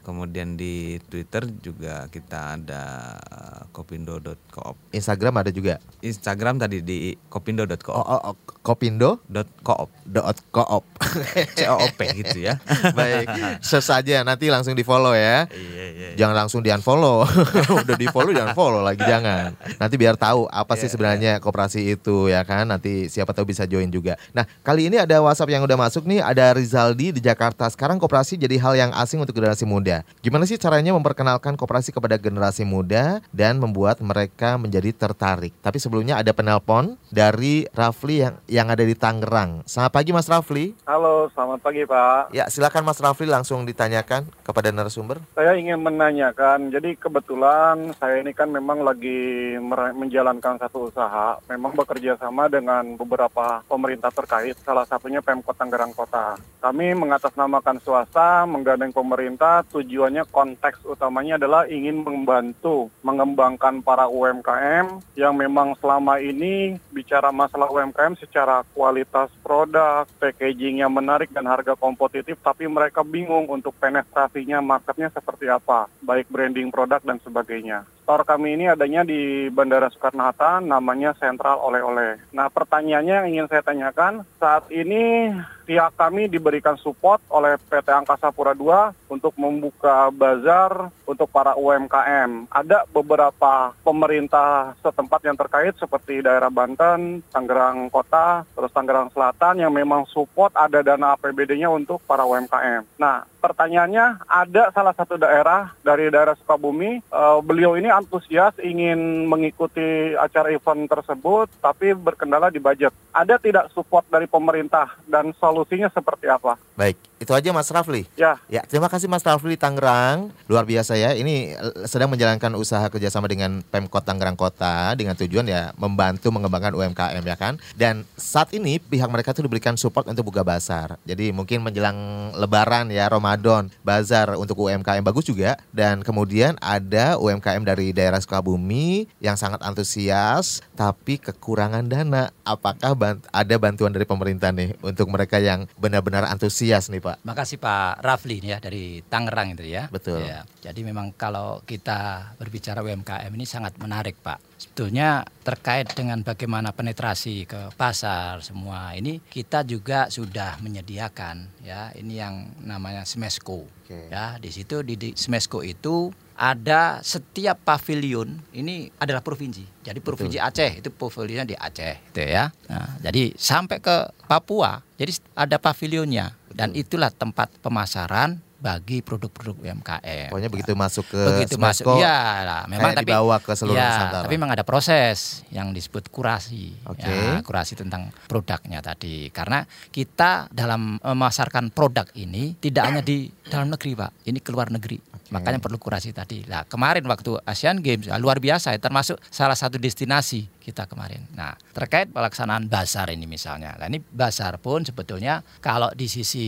Kemudian 0.00 0.56
di 0.56 0.96
Twitter 1.12 1.44
juga 1.60 2.08
kita 2.08 2.56
ada 2.56 2.82
uh, 3.20 3.62
kopindo.coop. 3.70 4.76
Instagram 4.96 5.44
ada 5.44 5.50
juga. 5.52 5.76
Instagram 6.00 6.56
tadi 6.56 6.80
di 6.80 7.12
Oh, 7.12 7.28
kopindo.coop. 7.28 7.94
oh, 7.94 8.20
oh 8.32 8.36
Kopindo 8.60 9.24
Dot 9.24 9.48
.coop. 9.64 9.88
dot 10.04 10.36
coop. 10.52 10.84
COOP 11.58 11.98
gitu 12.16 12.44
ya. 12.44 12.60
Baik, 12.98 13.28
search 13.64 13.88
saja 13.88 14.20
nanti 14.20 14.52
langsung 14.52 14.76
di 14.76 14.84
follow 14.84 15.16
ya. 15.16 15.48
Iya, 15.48 15.84
iya. 16.12 16.26
Jangan 16.26 16.36
langsung 16.44 16.60
di 16.60 16.68
unfollow. 16.68 17.24
Udah 17.88 17.96
di 17.96 18.06
follow 18.12 18.36
jangan 18.36 18.52
follow 18.52 18.84
lagi 18.84 19.00
jangan. 19.00 19.56
Nanti 19.80 19.94
biar 19.96 20.20
tahu 20.20 20.44
apa 20.52 20.76
sih 20.76 20.90
Iya, 20.90 20.98
sebenarnya 20.98 21.32
koperasi 21.38 21.94
itu 21.94 22.26
ya 22.26 22.42
kan. 22.42 22.66
Nanti 22.66 23.06
siapa 23.06 23.30
tahu 23.30 23.46
bisa 23.46 23.62
join 23.62 23.86
juga. 23.86 24.18
Nah, 24.34 24.42
kali 24.66 24.90
ini 24.90 24.98
ada 24.98 25.22
WhatsApp 25.22 25.54
yang 25.54 25.62
udah 25.62 25.78
masuk 25.78 26.02
nih, 26.02 26.18
ada 26.18 26.50
Rizaldi 26.50 27.14
di 27.14 27.22
Jakarta. 27.22 27.70
Sekarang 27.70 28.02
koperasi 28.02 28.34
jadi 28.34 28.58
hal 28.58 28.74
yang 28.74 28.90
asing 28.98 29.22
untuk 29.22 29.38
generasi 29.38 29.62
muda. 29.62 30.02
Gimana 30.18 30.50
sih 30.50 30.58
caranya 30.58 30.90
memperkenalkan 30.90 31.54
koperasi 31.54 31.94
kepada 31.94 32.18
generasi 32.18 32.66
muda 32.66 33.22
dan 33.30 33.62
membuat 33.62 34.02
mereka 34.02 34.58
menjadi 34.58 34.90
tertarik. 34.90 35.54
Tapi 35.62 35.78
sebelumnya 35.78 36.18
ada 36.18 36.34
penelpon 36.34 36.98
dari 37.06 37.70
Rafli 37.70 38.26
yang 38.26 38.34
yang 38.50 38.66
ada 38.66 38.82
di 38.82 38.98
Tangerang. 38.98 39.62
Selamat 39.70 39.92
pagi 39.94 40.10
Mas 40.10 40.26
Rafli. 40.26 40.74
Halo, 40.90 41.30
selamat 41.30 41.62
pagi 41.62 41.86
Pak. 41.86 42.34
Ya, 42.34 42.50
silakan 42.50 42.82
Mas 42.82 42.98
Rafli 42.98 43.30
langsung 43.30 43.62
ditanyakan 43.62 44.26
kepada 44.42 44.74
narasumber. 44.74 45.22
Saya 45.38 45.54
ingin 45.54 45.78
menanyakan, 46.00 46.72
jadi 46.72 46.96
kebetulan 46.96 47.92
saya 48.00 48.24
ini 48.24 48.32
kan 48.32 48.48
memang 48.48 48.80
lagi 48.80 49.52
menjalankan 49.92 50.56
satu 50.56 50.88
usaha, 50.88 51.36
memang 51.44 51.76
bekerja 51.76 52.16
sama 52.16 52.48
dengan 52.48 52.96
beberapa 52.96 53.60
pemerintah 53.68 54.08
terkait, 54.08 54.56
salah 54.64 54.88
satunya 54.88 55.20
Pemkot 55.20 55.52
Tangerang 55.60 55.92
Kota. 55.92 56.40
Kami 56.64 56.96
mengatasnamakan 56.96 57.84
swasta, 57.84 58.48
menggandeng 58.48 58.96
pemerintah, 58.96 59.60
tujuannya 59.68 60.24
konteks 60.32 60.88
utamanya 60.88 61.36
adalah 61.36 61.68
ingin 61.68 62.00
membantu 62.00 62.88
mengembangkan 63.04 63.84
para 63.84 64.08
UMKM 64.08 65.04
yang 65.20 65.36
memang 65.36 65.76
selama 65.84 66.16
ini 66.16 66.80
bicara 66.96 67.28
masalah 67.28 67.68
UMKM 67.68 68.16
secara 68.16 68.64
kualitas 68.72 69.28
produk, 69.44 70.08
packaging 70.16 70.80
yang 70.80 70.96
menarik 70.96 71.28
dan 71.28 71.44
harga 71.44 71.76
kompetitif, 71.76 72.40
tapi 72.40 72.64
mereka 72.64 73.04
bingung 73.04 73.52
untuk 73.52 73.76
penetrasinya 73.76 74.64
marketnya 74.64 75.12
seperti 75.12 75.44
apa, 75.44 75.89
baik 76.02 76.30
branding 76.30 76.72
produk 76.72 77.02
dan 77.04 77.18
sebagainya. 77.20 77.84
Store 78.10 78.26
kami 78.26 78.58
ini 78.58 78.66
adanya 78.66 79.06
di 79.06 79.46
Bandara 79.54 79.86
Soekarno-Hatta, 79.86 80.58
namanya 80.58 81.14
Sentral 81.14 81.62
Oleh-Oleh. 81.62 82.18
Nah 82.34 82.50
pertanyaannya 82.50 83.14
yang 83.22 83.28
ingin 83.30 83.46
saya 83.46 83.62
tanyakan, 83.62 84.26
saat 84.34 84.66
ini 84.74 85.30
pihak 85.70 85.94
kami 85.94 86.26
diberikan 86.26 86.74
support 86.82 87.22
oleh 87.30 87.54
PT 87.70 87.86
Angkasa 87.86 88.34
Pura 88.34 88.58
II 88.58 88.90
untuk 89.06 89.30
membuka 89.38 90.10
bazar 90.10 90.90
untuk 91.06 91.30
para 91.30 91.54
UMKM. 91.54 92.50
Ada 92.50 92.90
beberapa 92.90 93.70
pemerintah 93.86 94.74
setempat 94.82 95.30
yang 95.30 95.38
terkait 95.38 95.78
seperti 95.78 96.26
daerah 96.26 96.50
Banten, 96.50 97.22
Tangerang 97.30 97.86
Kota, 97.86 98.42
terus 98.50 98.74
Tangerang 98.74 99.14
Selatan 99.14 99.62
yang 99.62 99.70
memang 99.70 100.10
support 100.10 100.50
ada 100.58 100.82
dana 100.82 101.14
APBD-nya 101.14 101.70
untuk 101.70 102.02
para 102.02 102.26
UMKM. 102.26 102.82
Nah, 102.98 103.22
pertanyaannya 103.38 104.26
ada 104.26 104.74
salah 104.74 104.94
satu 104.98 105.14
daerah 105.18 105.70
dari 105.86 106.10
daerah 106.10 106.34
Sukabumi, 106.34 106.98
uh, 107.14 107.38
beliau 107.42 107.78
ini 107.78 107.86
antusias 108.02 108.56
ingin 108.60 109.24
mengikuti 109.30 110.12
acara 110.18 110.50
event 110.50 110.90
tersebut, 110.90 111.46
tapi 111.62 111.94
berkendala 111.94 112.50
di 112.50 112.58
budget. 112.58 112.92
Ada 113.14 113.38
tidak 113.38 113.70
support 113.70 114.08
dari 114.10 114.26
pemerintah 114.26 114.98
dan 115.06 115.30
solusi 115.38 115.60
solusinya 115.60 115.92
seperti 115.92 116.26
apa. 116.26 116.56
Baik, 116.74 116.96
itu 117.20 117.36
aja 117.36 117.52
Mas 117.52 117.68
Rafli. 117.68 118.08
Ya. 118.16 118.40
Ya, 118.48 118.64
terima 118.64 118.88
kasih 118.88 119.04
Mas 119.04 119.20
Rafli 119.20 119.60
Tangerang. 119.60 120.32
Luar 120.48 120.64
biasa 120.64 120.96
ya. 120.96 121.12
Ini 121.12 121.52
eh, 121.52 121.84
sedang 121.84 122.08
menjalankan 122.08 122.56
usaha 122.56 122.88
kerjasama 122.88 123.28
dengan 123.28 123.60
Pemkot 123.60 124.08
Tangerang 124.08 124.40
Kota 124.40 124.96
dengan 124.96 125.12
tujuan 125.20 125.44
ya 125.44 125.76
membantu 125.76 126.32
mengembangkan 126.32 126.72
UMKM 126.72 127.20
ya 127.20 127.36
kan. 127.36 127.60
Dan 127.76 128.08
saat 128.16 128.56
ini 128.56 128.80
pihak 128.80 129.06
mereka 129.12 129.36
itu 129.36 129.44
diberikan 129.44 129.76
support 129.76 130.08
untuk 130.08 130.32
buka 130.32 130.40
bazar. 130.40 130.96
Jadi 131.04 131.28
mungkin 131.28 131.60
menjelang 131.60 132.32
Lebaran 132.40 132.88
ya 132.88 133.04
Ramadan, 133.12 133.68
bazar 133.84 134.40
untuk 134.40 134.56
UMKM 134.64 135.04
bagus 135.04 135.28
juga. 135.28 135.60
Dan 135.76 136.00
kemudian 136.00 136.56
ada 136.64 137.20
UMKM 137.20 137.68
dari 137.68 137.92
daerah 137.92 138.16
Sukabumi 138.24 139.04
yang 139.20 139.36
sangat 139.36 139.60
antusias 139.60 140.64
tapi 140.72 141.20
kekurangan 141.20 141.84
dana. 141.84 142.32
Apakah 142.48 142.96
bant 142.96 143.20
ada 143.28 143.54
bantuan 143.60 143.92
dari 143.92 144.08
pemerintah 144.08 144.48
nih 144.56 144.72
untuk 144.80 145.12
mereka 145.12 145.36
yang 145.36 145.68
benar-benar 145.76 146.24
antusias 146.24 146.88
nih 146.88 147.04
Pak? 147.04 147.09
Pak. 147.10 147.18
Makasih 147.26 147.58
Pak 147.58 147.98
Rafli 147.98 148.38
ya 148.38 148.62
dari 148.62 149.02
Tangerang 149.02 149.58
itu 149.58 149.66
ya. 149.66 149.90
Betul. 149.90 150.22
Ya, 150.22 150.46
jadi 150.62 150.80
memang 150.86 151.10
kalau 151.18 151.66
kita 151.66 152.32
berbicara 152.38 152.86
UMKM 152.86 153.30
ini 153.34 153.46
sangat 153.46 153.74
menarik 153.82 154.14
Pak. 154.22 154.38
Sebetulnya 154.60 155.26
terkait 155.42 155.90
dengan 155.96 156.22
bagaimana 156.22 156.70
penetrasi 156.70 157.48
ke 157.48 157.74
pasar 157.74 158.44
semua 158.44 158.92
ini 158.94 159.18
kita 159.18 159.66
juga 159.66 160.12
sudah 160.12 160.60
menyediakan 160.62 161.64
ya 161.64 161.90
ini 161.98 162.20
yang 162.20 162.54
namanya 162.62 163.02
Smesco. 163.02 163.66
Okay. 163.88 164.12
Ya 164.12 164.38
di 164.38 164.54
situ 164.54 164.86
di, 164.86 164.94
di 164.94 165.10
Smesco 165.18 165.66
itu 165.66 166.14
ada 166.40 167.04
setiap 167.04 167.60
pavilion 167.68 168.40
ini 168.56 168.88
adalah 168.96 169.20
provinsi. 169.20 169.84
Jadi 169.84 170.00
provinsi 170.00 170.40
Betul. 170.40 170.48
Aceh 170.48 170.72
itu 170.80 170.88
pavilionnya 170.88 171.44
di 171.44 171.56
Aceh 171.56 171.96
itu 172.12 172.20
ya. 172.24 172.48
Nah, 172.72 172.96
jadi 173.04 173.36
sampai 173.36 173.76
ke 173.84 174.08
Papua 174.24 174.80
jadi 174.96 175.16
ada 175.36 175.60
pavilionnya 175.60 176.39
dan 176.60 176.76
itulah 176.76 177.08
tempat 177.08 177.48
pemasaran 177.64 178.44
bagi 178.60 179.00
produk-produk 179.00 179.56
UMKM. 179.56 180.28
Pokoknya 180.28 180.50
begitu 180.52 180.72
masuk 180.76 181.04
ke 181.08 181.20
begitu 181.34 181.56
masuk, 181.56 181.96
ya 181.96 182.44
lah. 182.44 182.62
Memang 182.68 182.92
tapi 182.92 183.08
dibawa 183.08 183.40
ke 183.40 183.52
seluruh 183.56 183.80
ya, 183.80 183.88
Nusantara. 183.88 184.24
Tapi 184.28 184.34
memang 184.36 184.52
ada 184.52 184.64
proses 184.68 185.42
yang 185.48 185.72
disebut 185.72 186.12
kurasi, 186.12 186.76
okay. 186.84 187.08
ya, 187.08 187.40
kurasi 187.40 187.74
tentang 187.74 188.12
produknya 188.28 188.84
tadi. 188.84 189.32
Karena 189.32 189.64
kita 189.88 190.52
dalam 190.52 191.00
memasarkan 191.00 191.72
produk 191.72 192.06
ini 192.20 192.54
tidak 192.60 192.84
hanya 192.84 193.02
di 193.02 193.32
dalam 193.48 193.72
negeri, 193.72 193.96
Pak. 193.96 194.28
Ini 194.28 194.38
keluar 194.44 194.68
negeri. 194.68 195.00
Okay. 195.00 195.32
Makanya 195.32 195.58
perlu 195.62 195.78
kurasi 195.80 196.12
tadi. 196.12 196.44
Nah, 196.44 196.68
kemarin 196.68 197.06
waktu 197.08 197.38
Asian 197.48 197.80
Games 197.80 198.10
luar 198.20 198.42
biasa, 198.42 198.76
ya, 198.76 198.80
termasuk 198.82 199.16
salah 199.32 199.56
satu 199.56 199.80
destinasi 199.80 200.60
kita 200.60 200.84
kemarin. 200.90 201.22
Nah, 201.34 201.56
terkait 201.72 202.12
pelaksanaan 202.12 202.66
basar 202.66 203.08
ini 203.14 203.24
misalnya. 203.24 203.78
Nah, 203.78 203.86
ini 203.88 204.02
basar 204.02 204.58
pun 204.58 204.82
sebetulnya 204.82 205.40
kalau 205.62 205.88
di 205.94 206.10
sisi 206.10 206.46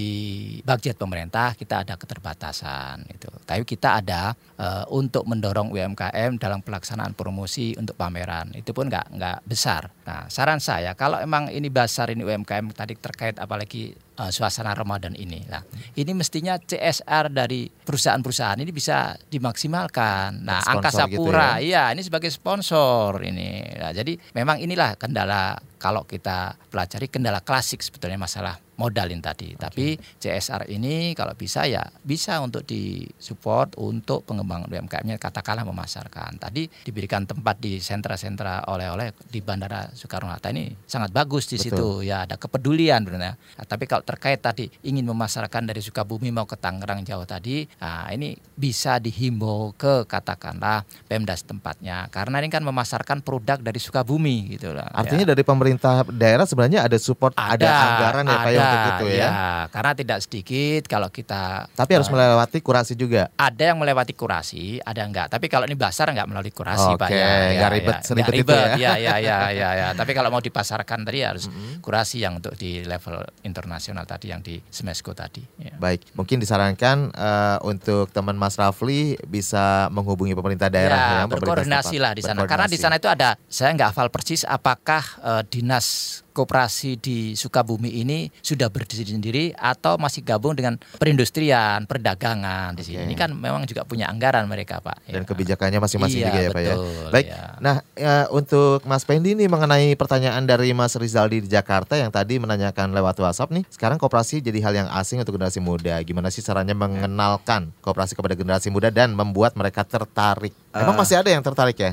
budget 0.62 0.98
pemerintah 0.98 1.54
kita 1.54 1.86
ada 1.86 1.94
keterbatasan 2.02 3.06
itu. 3.06 3.30
Tapi 3.46 3.62
kita 3.62 4.02
ada 4.02 4.34
e, 4.58 4.66
untuk 4.90 5.22
mendorong 5.30 5.70
UMKM 5.70 6.42
dalam 6.42 6.58
pelaksanaan 6.66 7.14
promosi 7.14 7.78
untuk 7.78 7.94
pameran. 7.94 8.50
Itu 8.58 8.74
pun 8.74 8.90
nggak 8.90 9.14
nggak 9.14 9.38
besar. 9.46 9.94
Nah, 10.02 10.26
saran 10.26 10.58
saya 10.58 10.98
kalau 10.98 11.22
emang 11.22 11.46
ini 11.54 11.70
basar 11.70 12.10
ini 12.10 12.26
UMKM 12.26 12.74
tadi 12.74 12.98
terkait 12.98 13.38
apalagi 13.38 13.94
uh, 14.22 14.30
suasana 14.30 14.70
Ramadan 14.70 15.18
ini. 15.18 15.42
Nah, 15.50 15.66
ini 15.98 16.14
mestinya 16.14 16.54
CSR 16.54 17.34
dari 17.34 17.66
perusahaan-perusahaan 17.66 18.62
ini 18.62 18.70
bisa 18.70 19.18
dimaksimalkan. 19.26 20.46
Nah, 20.46 20.62
Angkasa 20.62 21.10
gitu 21.10 21.26
Pura, 21.26 21.58
ya? 21.58 21.62
iya 21.62 21.82
ini 21.90 22.06
sebagai 22.06 22.30
sponsor 22.30 23.18
ini. 23.26 23.66
Nah, 23.82 23.90
jadi 23.90 24.14
memang 24.38 24.62
inilah 24.62 24.94
kendala 24.94 25.58
kalau 25.82 26.06
kita 26.06 26.54
pelajari 26.70 27.10
kendala 27.10 27.42
klasik 27.42 27.82
sebetulnya 27.82 28.14
masalah 28.14 28.54
modalin 28.82 29.22
tadi. 29.22 29.54
Okay. 29.54 29.62
Tapi 29.62 29.86
CSR 30.18 30.70
ini 30.70 31.14
kalau 31.18 31.34
bisa 31.38 31.66
ya 31.70 31.86
bisa 32.02 32.38
untuk 32.42 32.66
disupport 32.66 33.74
untuk 33.78 34.26
pengembangan 34.26 34.66
UMKM-nya 34.66 35.22
katakanlah 35.22 35.62
memasarkan. 35.62 36.42
Tadi 36.42 36.66
diberikan 36.86 37.22
tempat 37.28 37.62
di 37.62 37.78
sentra-sentra 37.78 38.66
oleh-oleh 38.66 39.14
di 39.26 39.38
Bandara 39.44 39.86
Soekarno-Hatta 39.94 40.50
ini 40.50 40.70
sangat 40.86 41.10
bagus 41.10 41.46
di 41.46 41.58
Betul. 41.58 41.66
situ 41.66 41.88
ya 42.10 42.26
ada 42.26 42.34
kepedulian 42.38 43.06
benar. 43.06 43.34
Nah, 43.38 43.66
tapi 43.66 43.86
kalau 43.86 44.02
terkait 44.12 44.44
tadi 44.44 44.68
ingin 44.84 45.08
memasarkan 45.08 45.64
dari 45.64 45.80
Sukabumi 45.80 46.28
mau 46.28 46.44
ke 46.44 46.60
Tangerang 46.60 47.00
jauh 47.00 47.24
tadi, 47.24 47.64
nah 47.80 48.12
ini 48.12 48.36
bisa 48.52 49.00
dihimbau 49.00 49.72
ke 49.72 50.04
katakanlah 50.04 50.84
Pemda 51.08 51.32
tempatnya 51.32 52.12
karena 52.12 52.44
ini 52.44 52.52
kan 52.52 52.60
memasarkan 52.60 53.24
produk 53.24 53.56
dari 53.56 53.80
Sukabumi 53.80 54.52
gitu 54.58 54.76
lah. 54.76 54.92
Artinya 54.92 55.24
ya. 55.24 55.30
dari 55.32 55.42
pemerintah 55.46 56.04
daerah 56.08 56.44
sebenarnya 56.44 56.84
ada 56.84 56.98
support, 57.00 57.32
ada, 57.36 57.56
ada 57.56 57.68
anggaran 57.72 58.24
ya 58.24 58.36
Pak 58.36 58.50
untuk 58.52 58.80
itu 58.82 59.06
ya. 59.12 59.20
ya. 59.22 59.30
Karena 59.70 59.92
tidak 59.94 60.18
sedikit 60.24 60.82
kalau 60.88 61.08
kita 61.08 61.72
Tapi 61.72 61.90
harus 61.96 62.08
uh, 62.08 62.12
melewati 62.12 62.58
kurasi 62.60 62.92
juga. 62.98 63.32
Ada 63.38 63.72
yang 63.72 63.78
melewati 63.78 64.12
kurasi, 64.12 64.82
ada 64.82 65.02
enggak. 65.06 65.32
Tapi 65.32 65.46
kalau 65.46 65.64
ini 65.64 65.76
basar 65.78 66.10
enggak 66.10 66.28
melalui 66.28 66.52
kurasi 66.52 66.96
okay. 66.96 67.00
Pak 67.00 67.08
ya. 67.08 67.32
ya, 67.56 67.66
ribet 67.72 67.96
ya, 67.96 68.04
seribet 68.04 68.34
itu 68.42 68.52
ya. 68.52 68.74
Ya 68.76 68.92
ya 68.98 69.14
ya 69.22 69.38
ya 69.52 69.70
ya. 69.72 69.88
Tapi 69.94 70.12
kalau 70.16 70.28
mau 70.32 70.42
dipasarkan 70.42 71.04
tadi 71.06 71.20
harus 71.22 71.48
mm 71.48 71.52
-hmm. 71.52 71.74
kurasi 71.84 72.24
yang 72.24 72.40
untuk 72.40 72.56
di 72.56 72.82
level 72.82 73.22
internasional 73.44 73.91
tadi 74.08 74.32
yang 74.32 74.40
di 74.40 74.56
Smesco 74.72 75.12
tadi. 75.12 75.44
Ya. 75.60 75.76
Baik, 75.76 76.08
mungkin 76.16 76.40
disarankan 76.40 77.12
uh, 77.12 77.58
untuk 77.68 78.08
teman 78.16 78.34
Mas 78.40 78.56
Rafli 78.56 79.20
bisa 79.28 79.92
menghubungi 79.92 80.32
pemerintah 80.32 80.72
daerah 80.72 80.96
ya, 80.96 81.12
yang 81.24 81.28
berkoordinasi 81.28 81.96
lah 82.00 82.16
di 82.16 82.24
sana. 82.24 82.48
Karena 82.48 82.64
di 82.64 82.80
sana 82.80 82.96
itu 82.96 83.12
ada 83.12 83.36
saya 83.52 83.76
nggak 83.76 83.92
hafal 83.92 84.08
persis 84.08 84.48
apakah 84.48 85.04
uh, 85.20 85.42
dinas 85.44 86.20
koperasi 86.32 86.98
di 86.98 87.38
Sukabumi 87.38 88.00
ini 88.00 88.32
sudah 88.40 88.72
berdiri 88.72 89.04
sendiri 89.04 89.44
atau 89.54 90.00
masih 90.00 90.24
gabung 90.24 90.56
dengan 90.56 90.80
perindustrian, 90.96 91.84
perdagangan 91.84 92.74
di 92.74 92.82
sini. 92.82 93.04
Okay. 93.04 93.08
Ini 93.12 93.14
kan 93.14 93.30
memang 93.36 93.68
juga 93.68 93.84
punya 93.84 94.08
anggaran 94.08 94.48
mereka, 94.48 94.80
Pak. 94.80 95.04
Dan 95.06 95.22
ya. 95.22 95.28
kebijakannya 95.28 95.78
masing-masing 95.78 96.20
iya, 96.24 96.28
juga 96.32 96.40
ya, 96.40 96.50
betul, 96.50 96.56
Pak 96.56 96.62
ya. 96.64 96.74
Baik. 97.12 97.26
Ya. 97.28 97.42
Nah, 97.60 97.76
ya, 97.94 98.14
untuk 98.32 98.80
Mas 98.88 99.04
Pendi 99.04 99.36
ini 99.36 99.44
mengenai 99.46 99.94
pertanyaan 99.94 100.42
dari 100.48 100.72
Mas 100.72 100.96
Rizaldi 100.96 101.44
di 101.44 101.48
Jakarta 101.52 101.94
yang 101.94 102.08
tadi 102.08 102.40
menanyakan 102.40 102.96
lewat 102.96 103.20
WhatsApp 103.20 103.52
nih, 103.52 103.64
sekarang 103.68 104.00
koperasi 104.00 104.40
jadi 104.40 104.58
hal 104.64 104.74
yang 104.74 104.88
asing 104.96 105.20
untuk 105.20 105.36
generasi 105.36 105.60
muda. 105.60 106.00
Gimana 106.02 106.32
sih 106.32 106.40
caranya 106.40 106.72
mengenalkan 106.72 107.70
koperasi 107.84 108.16
kepada 108.16 108.34
generasi 108.34 108.72
muda 108.72 108.88
dan 108.88 109.12
membuat 109.12 109.52
mereka 109.54 109.84
tertarik? 109.84 110.56
Emang 110.72 110.96
uh, 110.96 111.00
masih 111.04 111.20
ada 111.20 111.28
yang 111.28 111.44
tertarik 111.44 111.76
ya? 111.76 111.92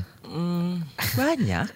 Banyak. 1.16 1.66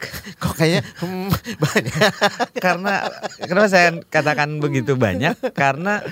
Kok 0.42 0.54
kayaknya 0.54 0.82
hmm, 1.02 1.30
banyak. 1.58 2.12
karena 2.64 2.94
kenapa 3.42 3.68
saya 3.70 3.88
katakan 4.10 4.58
begitu 4.62 4.94
banyak? 4.94 5.34
Karena 5.52 6.02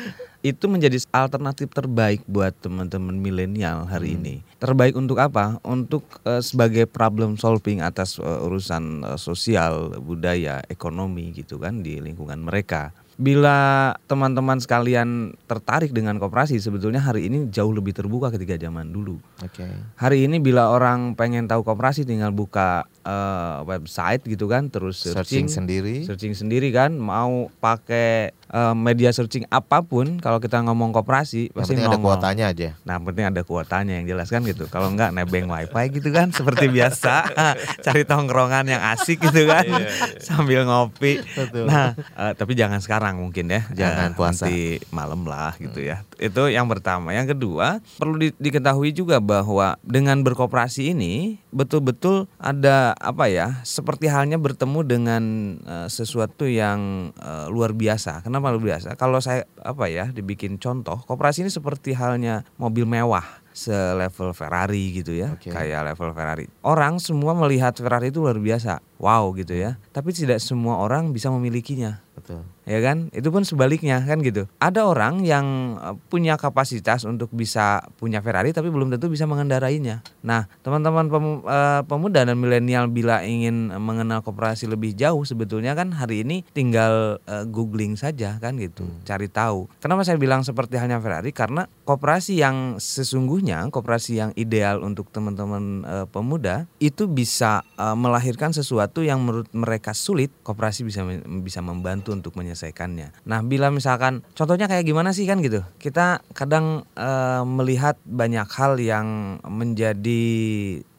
itu 0.43 0.67
menjadi 0.67 0.99
alternatif 1.15 1.71
terbaik 1.71 2.27
buat 2.27 2.51
teman-teman 2.59 3.15
milenial 3.15 3.87
hari 3.87 4.15
hmm. 4.15 4.19
ini. 4.19 4.35
Terbaik 4.59 4.99
untuk 4.99 5.23
apa? 5.23 5.63
Untuk 5.63 6.03
uh, 6.27 6.43
sebagai 6.43 6.91
problem 6.91 7.39
solving 7.39 7.79
atas 7.79 8.19
uh, 8.19 8.43
urusan 8.43 9.07
uh, 9.07 9.19
sosial, 9.19 10.03
budaya, 10.03 10.59
ekonomi 10.67 11.31
gitu 11.31 11.63
kan 11.63 11.81
di 11.81 12.03
lingkungan 12.03 12.43
mereka 12.43 12.91
bila 13.21 13.93
teman-teman 14.09 14.57
sekalian 14.57 15.37
tertarik 15.45 15.93
dengan 15.93 16.17
koperasi 16.17 16.57
sebetulnya 16.59 16.99
hari 16.99 17.29
ini 17.29 17.53
jauh 17.53 17.71
lebih 17.71 17.93
terbuka 17.93 18.33
ketika 18.33 18.57
zaman 18.57 18.89
dulu. 18.89 19.21
Oke. 19.45 19.63
Okay. 19.63 19.73
Hari 20.01 20.27
ini 20.27 20.41
bila 20.41 20.73
orang 20.73 21.13
pengen 21.13 21.45
tahu 21.47 21.63
koperasi 21.63 22.09
tinggal 22.09 22.33
buka 22.33 22.89
uh, 23.07 23.63
website 23.67 24.23
gitu 24.27 24.51
kan 24.51 24.71
terus 24.71 25.03
searching, 25.03 25.47
searching 25.47 25.47
sendiri. 25.51 25.97
Searching 26.07 26.35
sendiri 26.35 26.69
kan 26.75 26.95
mau 26.97 27.51
pakai 27.63 28.35
uh, 28.55 28.73
media 28.73 29.13
searching 29.13 29.45
apa 29.53 29.85
pun 29.85 30.23
kalau 30.23 30.39
kita 30.41 30.63
ngomong 30.65 30.95
koperasi 30.95 31.53
pasti 31.53 31.77
ada 31.77 31.99
kuotanya 31.99 32.55
aja. 32.55 32.79
Nah, 32.87 33.03
penting 33.03 33.29
ada 33.29 33.43
kuotanya 33.45 34.01
yang 34.01 34.07
jelas 34.07 34.31
kan 34.31 34.47
gitu. 34.47 34.71
Kalau 34.71 34.89
enggak 34.89 35.11
nebeng 35.13 35.51
wifi 35.51 36.01
gitu 36.01 36.15
kan 36.15 36.33
seperti 36.39 36.71
biasa 36.71 37.29
cari 37.85 38.09
tongkrongan 38.09 38.71
yang 38.71 38.83
asik 38.95 39.21
gitu 39.21 39.45
kan 39.51 39.67
iya, 39.67 39.85
iya, 39.85 39.91
iya. 39.91 40.21
sambil 40.23 40.65
ngopi. 40.65 41.21
Betul. 41.21 41.69
Nah, 41.69 41.99
uh, 42.17 42.33
tapi 42.33 42.55
jangan 42.55 42.79
sekarang 42.79 42.93
sekarang 42.93 43.19
mungkin 43.25 43.47
ya 43.49 43.63
jangan 43.73 44.13
ya, 44.13 44.17
puasa 44.17 44.45
nanti 44.49 44.79
malam 44.93 45.25
lah 45.25 45.57
gitu 45.57 45.81
hmm. 45.81 45.89
ya 45.89 45.97
itu 46.21 46.43
yang 46.53 46.69
pertama 46.69 47.13
yang 47.13 47.29
kedua 47.29 47.81
perlu 47.97 48.21
di, 48.21 48.29
diketahui 48.37 48.93
juga 48.93 49.17
bahwa 49.17 49.77
dengan 49.85 50.21
berkooperasi 50.25 50.93
ini 50.93 51.41
betul-betul 51.53 52.29
ada 52.37 52.97
apa 53.01 53.29
ya 53.29 53.61
seperti 53.65 54.09
halnya 54.09 54.37
bertemu 54.37 54.81
dengan 54.85 55.23
uh, 55.65 55.89
sesuatu 55.89 56.49
yang 56.49 57.13
uh, 57.21 57.53
luar 57.53 57.77
biasa 57.77 58.25
kenapa 58.25 58.42
luar 58.43 58.59
biasa 58.59 58.99
kalau 58.99 59.23
saya 59.23 59.47
apa 59.63 59.87
ya 59.87 60.11
dibikin 60.11 60.59
contoh 60.59 60.99
kooperasi 61.07 61.47
ini 61.47 61.51
seperti 61.55 61.95
halnya 61.95 62.43
mobil 62.59 62.83
mewah 62.83 63.43
selevel 63.53 64.33
Ferrari 64.33 64.97
gitu 64.97 65.13
ya, 65.13 65.37
okay. 65.37 65.53
kayak 65.53 65.93
level 65.93 66.11
Ferrari. 66.17 66.49
Orang 66.65 66.99
semua 66.99 67.37
melihat 67.37 67.77
Ferrari 67.77 68.09
itu 68.09 68.25
luar 68.25 68.41
biasa, 68.41 68.81
wow 68.97 69.29
gitu 69.37 69.53
ya. 69.53 69.77
Tapi 69.93 70.11
tidak 70.17 70.41
semua 70.41 70.81
orang 70.81 71.13
bisa 71.13 71.29
memilikinya. 71.29 72.01
Betul. 72.17 72.43
Ya 72.63 72.79
kan? 72.79 73.11
Itu 73.11 73.35
pun 73.35 73.43
sebaliknya 73.43 74.03
kan 74.07 74.23
gitu. 74.23 74.47
Ada 74.63 74.87
orang 74.87 75.27
yang 75.27 75.77
e, 75.79 75.89
punya 76.07 76.39
kapasitas 76.39 77.03
untuk 77.03 77.31
bisa 77.35 77.83
punya 77.99 78.23
Ferrari 78.23 78.55
tapi 78.55 78.71
belum 78.71 78.95
tentu 78.95 79.11
bisa 79.11 79.27
mengendarainya. 79.27 80.03
Nah, 80.23 80.47
teman-teman 80.63 81.11
e, 81.43 81.59
pemuda 81.87 82.23
dan 82.23 82.39
milenial 82.39 82.87
bila 82.87 83.27
ingin 83.27 83.75
mengenal 83.79 84.23
koperasi 84.23 84.71
lebih 84.71 84.95
jauh 84.95 85.23
sebetulnya 85.27 85.75
kan 85.75 85.95
hari 85.95 86.23
ini 86.23 86.45
tinggal 86.55 87.19
uh, 87.27 87.45
googling 87.49 87.95
saja 87.99 88.37
kan 88.39 88.59
gitu, 88.59 88.85
hmm. 88.85 89.03
cari 89.07 89.27
tahu. 89.27 89.67
Kenapa 89.83 90.05
saya 90.07 90.19
bilang 90.21 90.45
seperti 90.45 90.79
halnya 90.79 91.01
Ferrari? 91.01 91.31
Karena 91.35 91.67
koperasi 91.87 92.39
yang 92.39 92.79
sesungguhnya, 92.79 93.67
koperasi 93.73 94.19
yang 94.19 94.31
ideal 94.37 94.85
untuk 94.85 95.09
teman-teman 95.11 95.83
uh, 95.87 96.07
pemuda 96.07 96.69
itu 96.79 97.09
bisa 97.09 97.65
uh, 97.79 97.97
melahirkan 97.97 98.53
sesuatu 98.55 99.03
yang 99.03 99.23
menurut 99.23 99.49
mereka 99.55 99.97
sulit, 99.97 100.31
koperasi 100.45 100.87
bisa 100.87 101.03
bisa 101.43 101.61
membantu 101.65 101.83
membantu 101.83 102.15
untuk 102.15 102.33
menyelesaikannya. 102.53 103.25
Nah, 103.25 103.41
bila 103.41 103.73
misalkan 103.73 104.21
contohnya 104.37 104.69
kayak 104.69 104.85
gimana 104.85 105.17
sih 105.17 105.25
kan 105.25 105.41
gitu. 105.41 105.65
Kita 105.81 106.21
kadang 106.37 106.85
e, 106.93 107.11
melihat 107.49 107.97
banyak 108.05 108.47
hal 108.53 108.77
yang 108.77 109.41
menjadi 109.49 110.23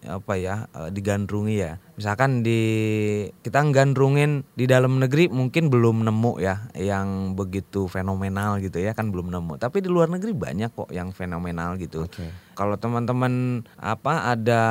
apa 0.04 0.34
ya 0.36 0.68
e, 0.76 0.92
digandrungi 0.92 1.56
ya 1.56 1.80
misalkan 1.94 2.42
di 2.42 2.62
kita 3.46 3.62
gandrungin 3.70 4.42
di 4.58 4.66
dalam 4.66 4.98
negeri 4.98 5.30
mungkin 5.30 5.70
belum 5.70 6.04
nemu 6.10 6.42
ya 6.42 6.68
yang 6.74 7.38
begitu 7.38 7.86
fenomenal 7.86 8.58
gitu 8.60 8.82
ya 8.82 8.98
kan 8.98 9.14
belum 9.14 9.30
nemu 9.30 9.62
tapi 9.62 9.80
di 9.80 9.90
luar 9.94 10.10
negeri 10.10 10.34
banyak 10.34 10.74
kok 10.74 10.90
yang 10.90 11.14
fenomenal 11.14 11.78
gitu 11.78 12.10
okay. 12.10 12.34
kalau 12.58 12.76
teman-teman 12.82 13.64
apa 13.78 14.34
ada 14.34 14.64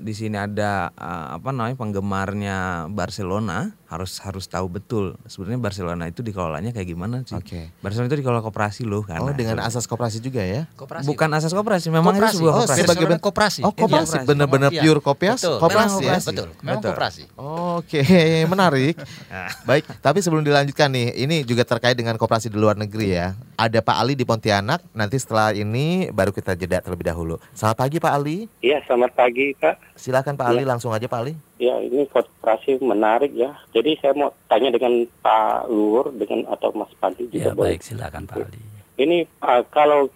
di 0.00 0.16
sini 0.16 0.40
ada 0.40 0.88
apa 1.30 1.52
namanya 1.52 1.76
penggemarnya 1.76 2.56
Barcelona 2.88 3.76
harus 3.94 4.18
harus 4.22 4.44
tahu 4.50 4.66
betul 4.66 5.14
sebenarnya 5.30 5.60
Barcelona 5.60 6.04
itu 6.10 6.20
dikelolanya 6.20 6.74
kayak 6.74 6.88
gimana 6.90 7.22
sih 7.22 7.38
okay. 7.38 7.70
Barcelona 7.80 8.10
itu 8.10 8.18
dikelola 8.20 8.42
koperasi 8.42 8.82
loh 8.84 9.06
kan 9.06 9.22
oh 9.22 9.30
dengan 9.30 9.62
asas 9.62 9.86
koperasi 9.86 10.18
juga 10.18 10.42
ya 10.42 10.66
koperasi. 10.74 11.06
bukan 11.06 11.28
asas 11.34 11.52
koperasi 11.54 11.88
memang 11.92 12.14
koperasi. 12.16 12.34
itu 12.34 12.38
sebuah 12.42 12.54
koperasi 12.54 12.80
oh, 12.80 12.84
sebagai 12.84 13.06
koperasi 13.22 13.60
oh 13.62 13.72
koperasi 13.72 14.16
bener-bener 14.26 14.70
pure 14.74 15.00
kopias 15.00 15.40
koperasi 15.46 16.02
ya 16.04 16.18
betul 16.18 16.48
memang 16.64 16.80
Betul. 16.80 16.90
koperasi. 16.96 17.22
Oke, 17.36 18.02
menarik. 18.52 18.94
Baik, 19.68 19.84
tapi 20.00 20.18
sebelum 20.24 20.42
dilanjutkan 20.42 20.90
nih, 20.90 21.14
ini 21.16 21.36
juga 21.44 21.62
terkait 21.62 21.94
dengan 21.94 22.16
koperasi 22.16 22.48
di 22.48 22.58
luar 22.58 22.76
negeri 22.76 23.14
ya. 23.14 23.36
Ada 23.54 23.80
Pak 23.84 23.96
Ali 24.00 24.18
di 24.18 24.26
Pontianak, 24.26 24.82
nanti 24.96 25.16
setelah 25.20 25.54
ini 25.54 26.10
baru 26.10 26.34
kita 26.34 26.58
jeda 26.58 26.82
terlebih 26.82 27.06
dahulu. 27.06 27.38
Selamat 27.54 27.76
pagi 27.86 27.96
Pak 28.00 28.12
Ali. 28.12 28.36
Iya, 28.64 28.82
selamat 28.88 29.12
pagi 29.14 29.54
Pak. 29.54 29.94
Silakan 29.94 30.34
Pak 30.34 30.46
ya. 30.48 30.50
Ali, 30.56 30.62
langsung 30.66 30.90
aja 30.90 31.06
Pak 31.06 31.20
Ali. 31.20 31.34
Ya, 31.58 31.78
ini 31.78 32.10
koperasi 32.10 32.82
menarik 32.82 33.30
ya. 33.34 33.54
Jadi 33.70 33.94
saya 34.02 34.12
mau 34.18 34.34
tanya 34.50 34.74
dengan 34.74 35.06
Pak 35.22 35.70
Luhur 35.70 36.10
dengan 36.10 36.50
atau 36.50 36.74
Mas 36.74 36.90
Pandi 36.98 37.30
juga. 37.30 37.50
Ya, 37.50 37.52
baik, 37.54 37.80
silakan 37.82 38.26
Pak 38.26 38.50
Ali. 38.50 38.60
Ini 38.94 39.26
uh, 39.42 39.62
kalau 39.70 40.10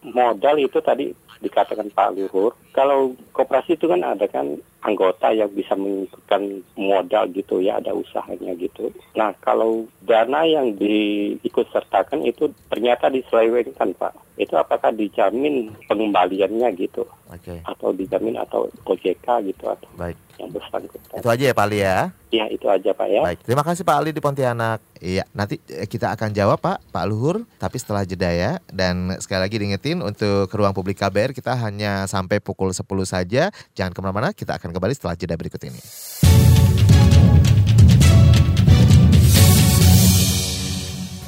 modal 0.00 0.56
itu 0.56 0.80
tadi 0.80 1.12
dikatakan 1.40 1.88
Pak 1.92 2.12
Luhur, 2.16 2.52
kalau 2.76 3.16
koperasi 3.32 3.74
itu 3.80 3.88
kan 3.88 4.04
ada 4.04 4.28
kan 4.28 4.60
anggota 4.84 5.32
yang 5.32 5.48
bisa 5.52 5.76
mengikutkan 5.76 6.64
modal 6.76 7.28
gitu 7.32 7.60
ya 7.60 7.80
ada 7.80 7.92
usahanya 7.92 8.52
gitu. 8.56 8.92
Nah 9.16 9.32
kalau 9.40 9.88
dana 10.04 10.44
yang 10.44 10.76
diikut 10.76 11.68
sertakan 11.72 12.24
itu 12.24 12.52
ternyata 12.68 13.12
diselewengkan 13.12 13.92
Pak. 13.96 14.12
Itu 14.40 14.56
apakah 14.56 14.92
dijamin 14.96 15.72
pengembaliannya 15.84 16.68
gitu? 16.76 17.04
Oke. 17.28 17.56
Okay. 17.56 17.58
Atau 17.68 17.92
dijamin 17.92 18.40
atau 18.40 18.68
OJK 18.88 19.26
gitu 19.52 19.64
atau 19.68 19.88
Baik. 19.96 20.16
Yang 20.40 20.48
bersangkutan. 20.48 21.20
Itu 21.20 21.28
aja 21.28 21.44
ya 21.44 21.52
Pak 21.52 21.66
Ali 21.68 21.84
ya? 21.84 22.08
Iya 22.32 22.44
itu 22.48 22.66
aja 22.72 22.90
Pak 22.96 23.08
ya. 23.12 23.20
Baik. 23.20 23.44
Terima 23.44 23.60
kasih 23.60 23.84
Pak 23.84 23.96
Ali 24.00 24.10
di 24.16 24.24
Pontianak. 24.24 24.80
Iya 24.96 25.28
nanti 25.36 25.60
eh, 25.68 25.84
kita 25.84 26.16
akan 26.16 26.32
jawab 26.32 26.56
Pak 26.64 26.88
Pak 26.88 27.04
Luhur 27.04 27.44
tapi 27.60 27.76
setelah 27.76 28.08
jeda 28.08 28.32
ya 28.32 28.56
dan 28.72 29.12
sekali 29.20 29.40
lagi 29.44 29.56
diingetin 29.60 30.00
untuk 30.00 30.48
ke 30.48 30.54
ruang 30.56 30.72
publik 30.72 30.96
KBR 30.96 31.36
kita 31.36 31.52
hanya 31.52 32.08
sampai 32.08 32.40
pukul 32.40 32.72
10 32.72 32.80
saja. 33.04 33.52
Jangan 33.76 33.92
ke 33.92 34.00
mana-mana 34.00 34.32
kita 34.32 34.56
akan 34.56 34.70
akan 34.70 34.78
kembali 34.78 34.94
setelah 34.94 35.18
jeda 35.18 35.34
berikut 35.34 35.58
ini. 35.66 35.82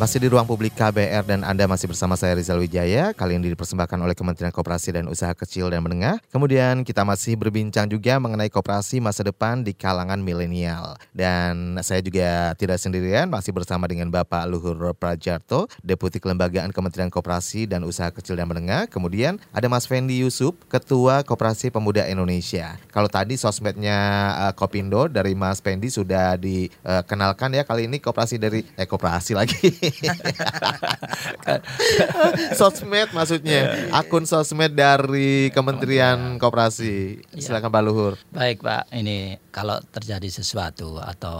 Masih 0.02 0.18
di 0.18 0.26
ruang 0.26 0.42
publik 0.42 0.74
KBR 0.74 1.22
dan 1.30 1.46
Anda 1.46 1.70
masih 1.70 1.86
bersama 1.86 2.18
saya 2.18 2.34
Rizal 2.34 2.58
Wijaya. 2.58 3.14
Kali 3.14 3.38
ini 3.38 3.54
dipersembahkan 3.54 4.02
oleh 4.02 4.18
Kementerian 4.18 4.50
Koperasi 4.50 4.98
dan 4.98 5.06
Usaha 5.06 5.30
Kecil 5.30 5.70
dan 5.70 5.78
Menengah. 5.78 6.18
Kemudian 6.34 6.82
kita 6.82 7.06
masih 7.06 7.38
berbincang 7.38 7.86
juga 7.86 8.18
mengenai 8.18 8.50
koperasi 8.50 8.98
masa 8.98 9.22
depan 9.22 9.62
di 9.62 9.70
kalangan 9.70 10.18
milenial. 10.18 10.98
Dan 11.14 11.78
saya 11.86 12.02
juga 12.02 12.50
tidak 12.58 12.82
sendirian, 12.82 13.30
masih 13.30 13.54
bersama 13.54 13.86
dengan 13.86 14.10
Bapak 14.10 14.42
Luhur 14.50 14.74
Prajarto, 14.90 15.70
Deputi 15.86 16.18
Kelembagaan 16.18 16.74
Kementerian 16.74 17.06
Koperasi 17.06 17.70
dan 17.70 17.86
Usaha 17.86 18.10
Kecil 18.10 18.34
dan 18.34 18.50
Menengah. 18.50 18.90
Kemudian 18.90 19.38
ada 19.54 19.70
Mas 19.70 19.86
Fendi 19.86 20.18
Yusuf, 20.18 20.58
Ketua 20.66 21.22
Koperasi 21.22 21.70
Pemuda 21.70 22.10
Indonesia. 22.10 22.74
Kalau 22.90 23.06
tadi 23.06 23.38
sosmednya 23.38 23.94
uh, 24.34 24.52
Kopindo 24.58 25.06
dari 25.06 25.38
Mas 25.38 25.62
Fendi 25.62 25.94
sudah 25.94 26.34
dikenalkan 26.34 27.54
ya, 27.54 27.62
kali 27.62 27.86
ini 27.86 28.02
koperasi 28.02 28.42
dari 28.42 28.66
eh 28.74 28.90
koperasi 28.90 29.38
lagi. 29.38 29.70
sosmed 32.58 33.08
maksudnya 33.12 33.92
akun 33.92 34.24
sosmed 34.24 34.72
dari 34.72 35.52
Kementerian 35.52 36.40
Koperasi. 36.40 37.20
Iya. 37.34 37.40
Silakan 37.40 37.70
Pak 37.70 37.82
Luhur. 37.84 38.14
Baik 38.32 38.64
Pak, 38.64 38.88
ini 38.96 39.36
kalau 39.52 39.76
terjadi 39.92 40.32
sesuatu 40.32 40.96
atau 40.96 41.38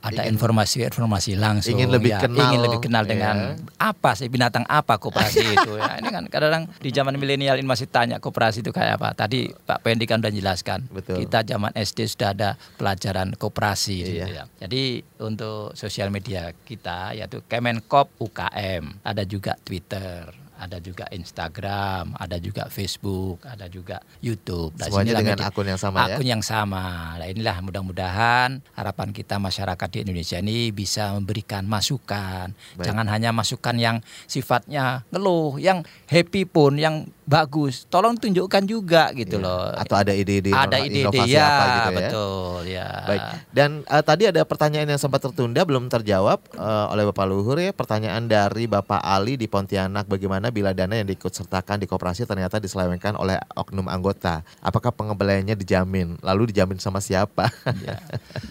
ada 0.00 0.24
informasi-informasi 0.24 1.36
langsung 1.36 1.76
ingin 1.76 1.92
lebih 1.92 2.16
ya, 2.16 2.24
kenal 2.24 2.48
ingin 2.48 2.60
lebih 2.64 2.80
kenal 2.80 3.04
dengan 3.04 3.60
ya. 3.60 3.92
apa 3.92 4.16
sih 4.16 4.32
binatang 4.32 4.64
apa 4.64 4.96
koperasi 4.96 5.44
itu 5.52 5.76
ya. 5.76 6.00
Ini 6.00 6.08
kan 6.08 6.24
kadang-kadang 6.32 6.64
di 6.80 6.90
zaman 6.90 7.20
milenial 7.20 7.60
ini 7.60 7.68
masih 7.68 7.92
tanya 7.92 8.16
koperasi 8.24 8.64
itu 8.64 8.72
kayak 8.72 8.96
apa. 8.96 9.12
Tadi 9.12 9.52
Pak 9.52 9.84
Pendi 9.84 10.08
kan 10.08 10.24
sudah 10.24 10.32
jelaskan. 10.32 10.88
Betul. 10.88 11.28
Kita 11.28 11.44
zaman 11.44 11.76
SD 11.76 12.08
sudah 12.08 12.28
ada 12.32 12.50
pelajaran 12.80 13.36
koperasi 13.36 13.96
iya. 14.00 14.08
gitu 14.08 14.32
ya. 14.32 14.44
Jadi 14.64 14.82
untuk 15.20 15.76
sosial 15.76 16.08
media 16.08 16.56
kita 16.64 17.12
yaitu 17.12 17.44
Kemenkop 17.44 18.16
UKM, 18.16 19.04
ada 19.04 19.22
juga 19.28 19.60
Twitter, 19.60 20.41
ada 20.62 20.78
juga 20.78 21.10
Instagram, 21.10 22.14
ada 22.14 22.38
juga 22.38 22.70
Facebook, 22.70 23.42
ada 23.42 23.66
juga 23.66 23.98
YouTube. 24.22 24.70
Nah, 24.78 24.86
Semuanya 24.86 25.18
dengan 25.18 25.34
media, 25.42 25.50
akun 25.50 25.66
yang 25.66 25.80
sama 25.82 25.96
akun 25.98 26.06
ya. 26.06 26.14
Akun 26.14 26.28
yang 26.30 26.44
sama. 26.46 26.84
Nah, 27.18 27.26
inilah 27.26 27.56
mudah-mudahan 27.66 28.62
harapan 28.78 29.08
kita 29.10 29.42
masyarakat 29.42 29.88
di 29.90 29.98
Indonesia 30.06 30.38
ini 30.38 30.70
bisa 30.70 31.18
memberikan 31.18 31.66
masukan. 31.66 32.54
Baik. 32.78 32.86
Jangan 32.86 33.06
hanya 33.10 33.34
masukan 33.34 33.74
yang 33.74 33.96
sifatnya 34.30 35.02
ngeluh, 35.10 35.58
yang 35.58 35.82
happy 36.06 36.46
pun, 36.46 36.78
yang 36.78 37.10
bagus. 37.26 37.88
Tolong 37.90 38.14
tunjukkan 38.14 38.62
juga 38.68 39.10
gitu 39.18 39.42
ya. 39.42 39.44
loh. 39.44 39.74
Atau 39.74 39.98
ada 39.98 40.14
ide-ide 40.14 40.54
ada 40.54 40.78
ide-ide 40.78 41.26
ya, 41.26 41.42
apa 41.42 41.64
gitu 41.66 41.90
ya. 41.90 41.98
Betul 41.98 42.60
ya. 42.70 42.88
Baik. 43.08 43.22
Dan 43.50 43.70
uh, 43.88 44.04
tadi 44.04 44.30
ada 44.30 44.42
pertanyaan 44.46 44.94
yang 44.94 45.00
sempat 45.00 45.24
tertunda 45.24 45.66
belum 45.66 45.90
terjawab 45.90 46.38
uh, 46.54 46.92
oleh 46.92 47.08
Bapak 47.10 47.26
Luhur 47.26 47.58
ya. 47.58 47.74
Pertanyaan 47.74 48.30
dari 48.30 48.68
Bapak 48.68 49.00
Ali 49.00 49.34
di 49.40 49.48
Pontianak 49.48 50.06
bagaimana 50.06 50.51
bila 50.52 50.76
dana 50.76 50.92
yang 50.92 51.08
diikut 51.08 51.32
sertakan 51.32 51.80
di 51.80 51.88
koperasi 51.88 52.28
ternyata 52.28 52.60
diselewengkan 52.60 53.16
oleh 53.16 53.40
oknum 53.56 53.88
anggota. 53.88 54.44
Apakah 54.60 54.92
pengembaliannya 54.92 55.56
dijamin? 55.56 56.20
Lalu 56.20 56.52
dijamin 56.52 56.76
sama 56.76 57.00
siapa? 57.00 57.48
ya. 57.88 57.96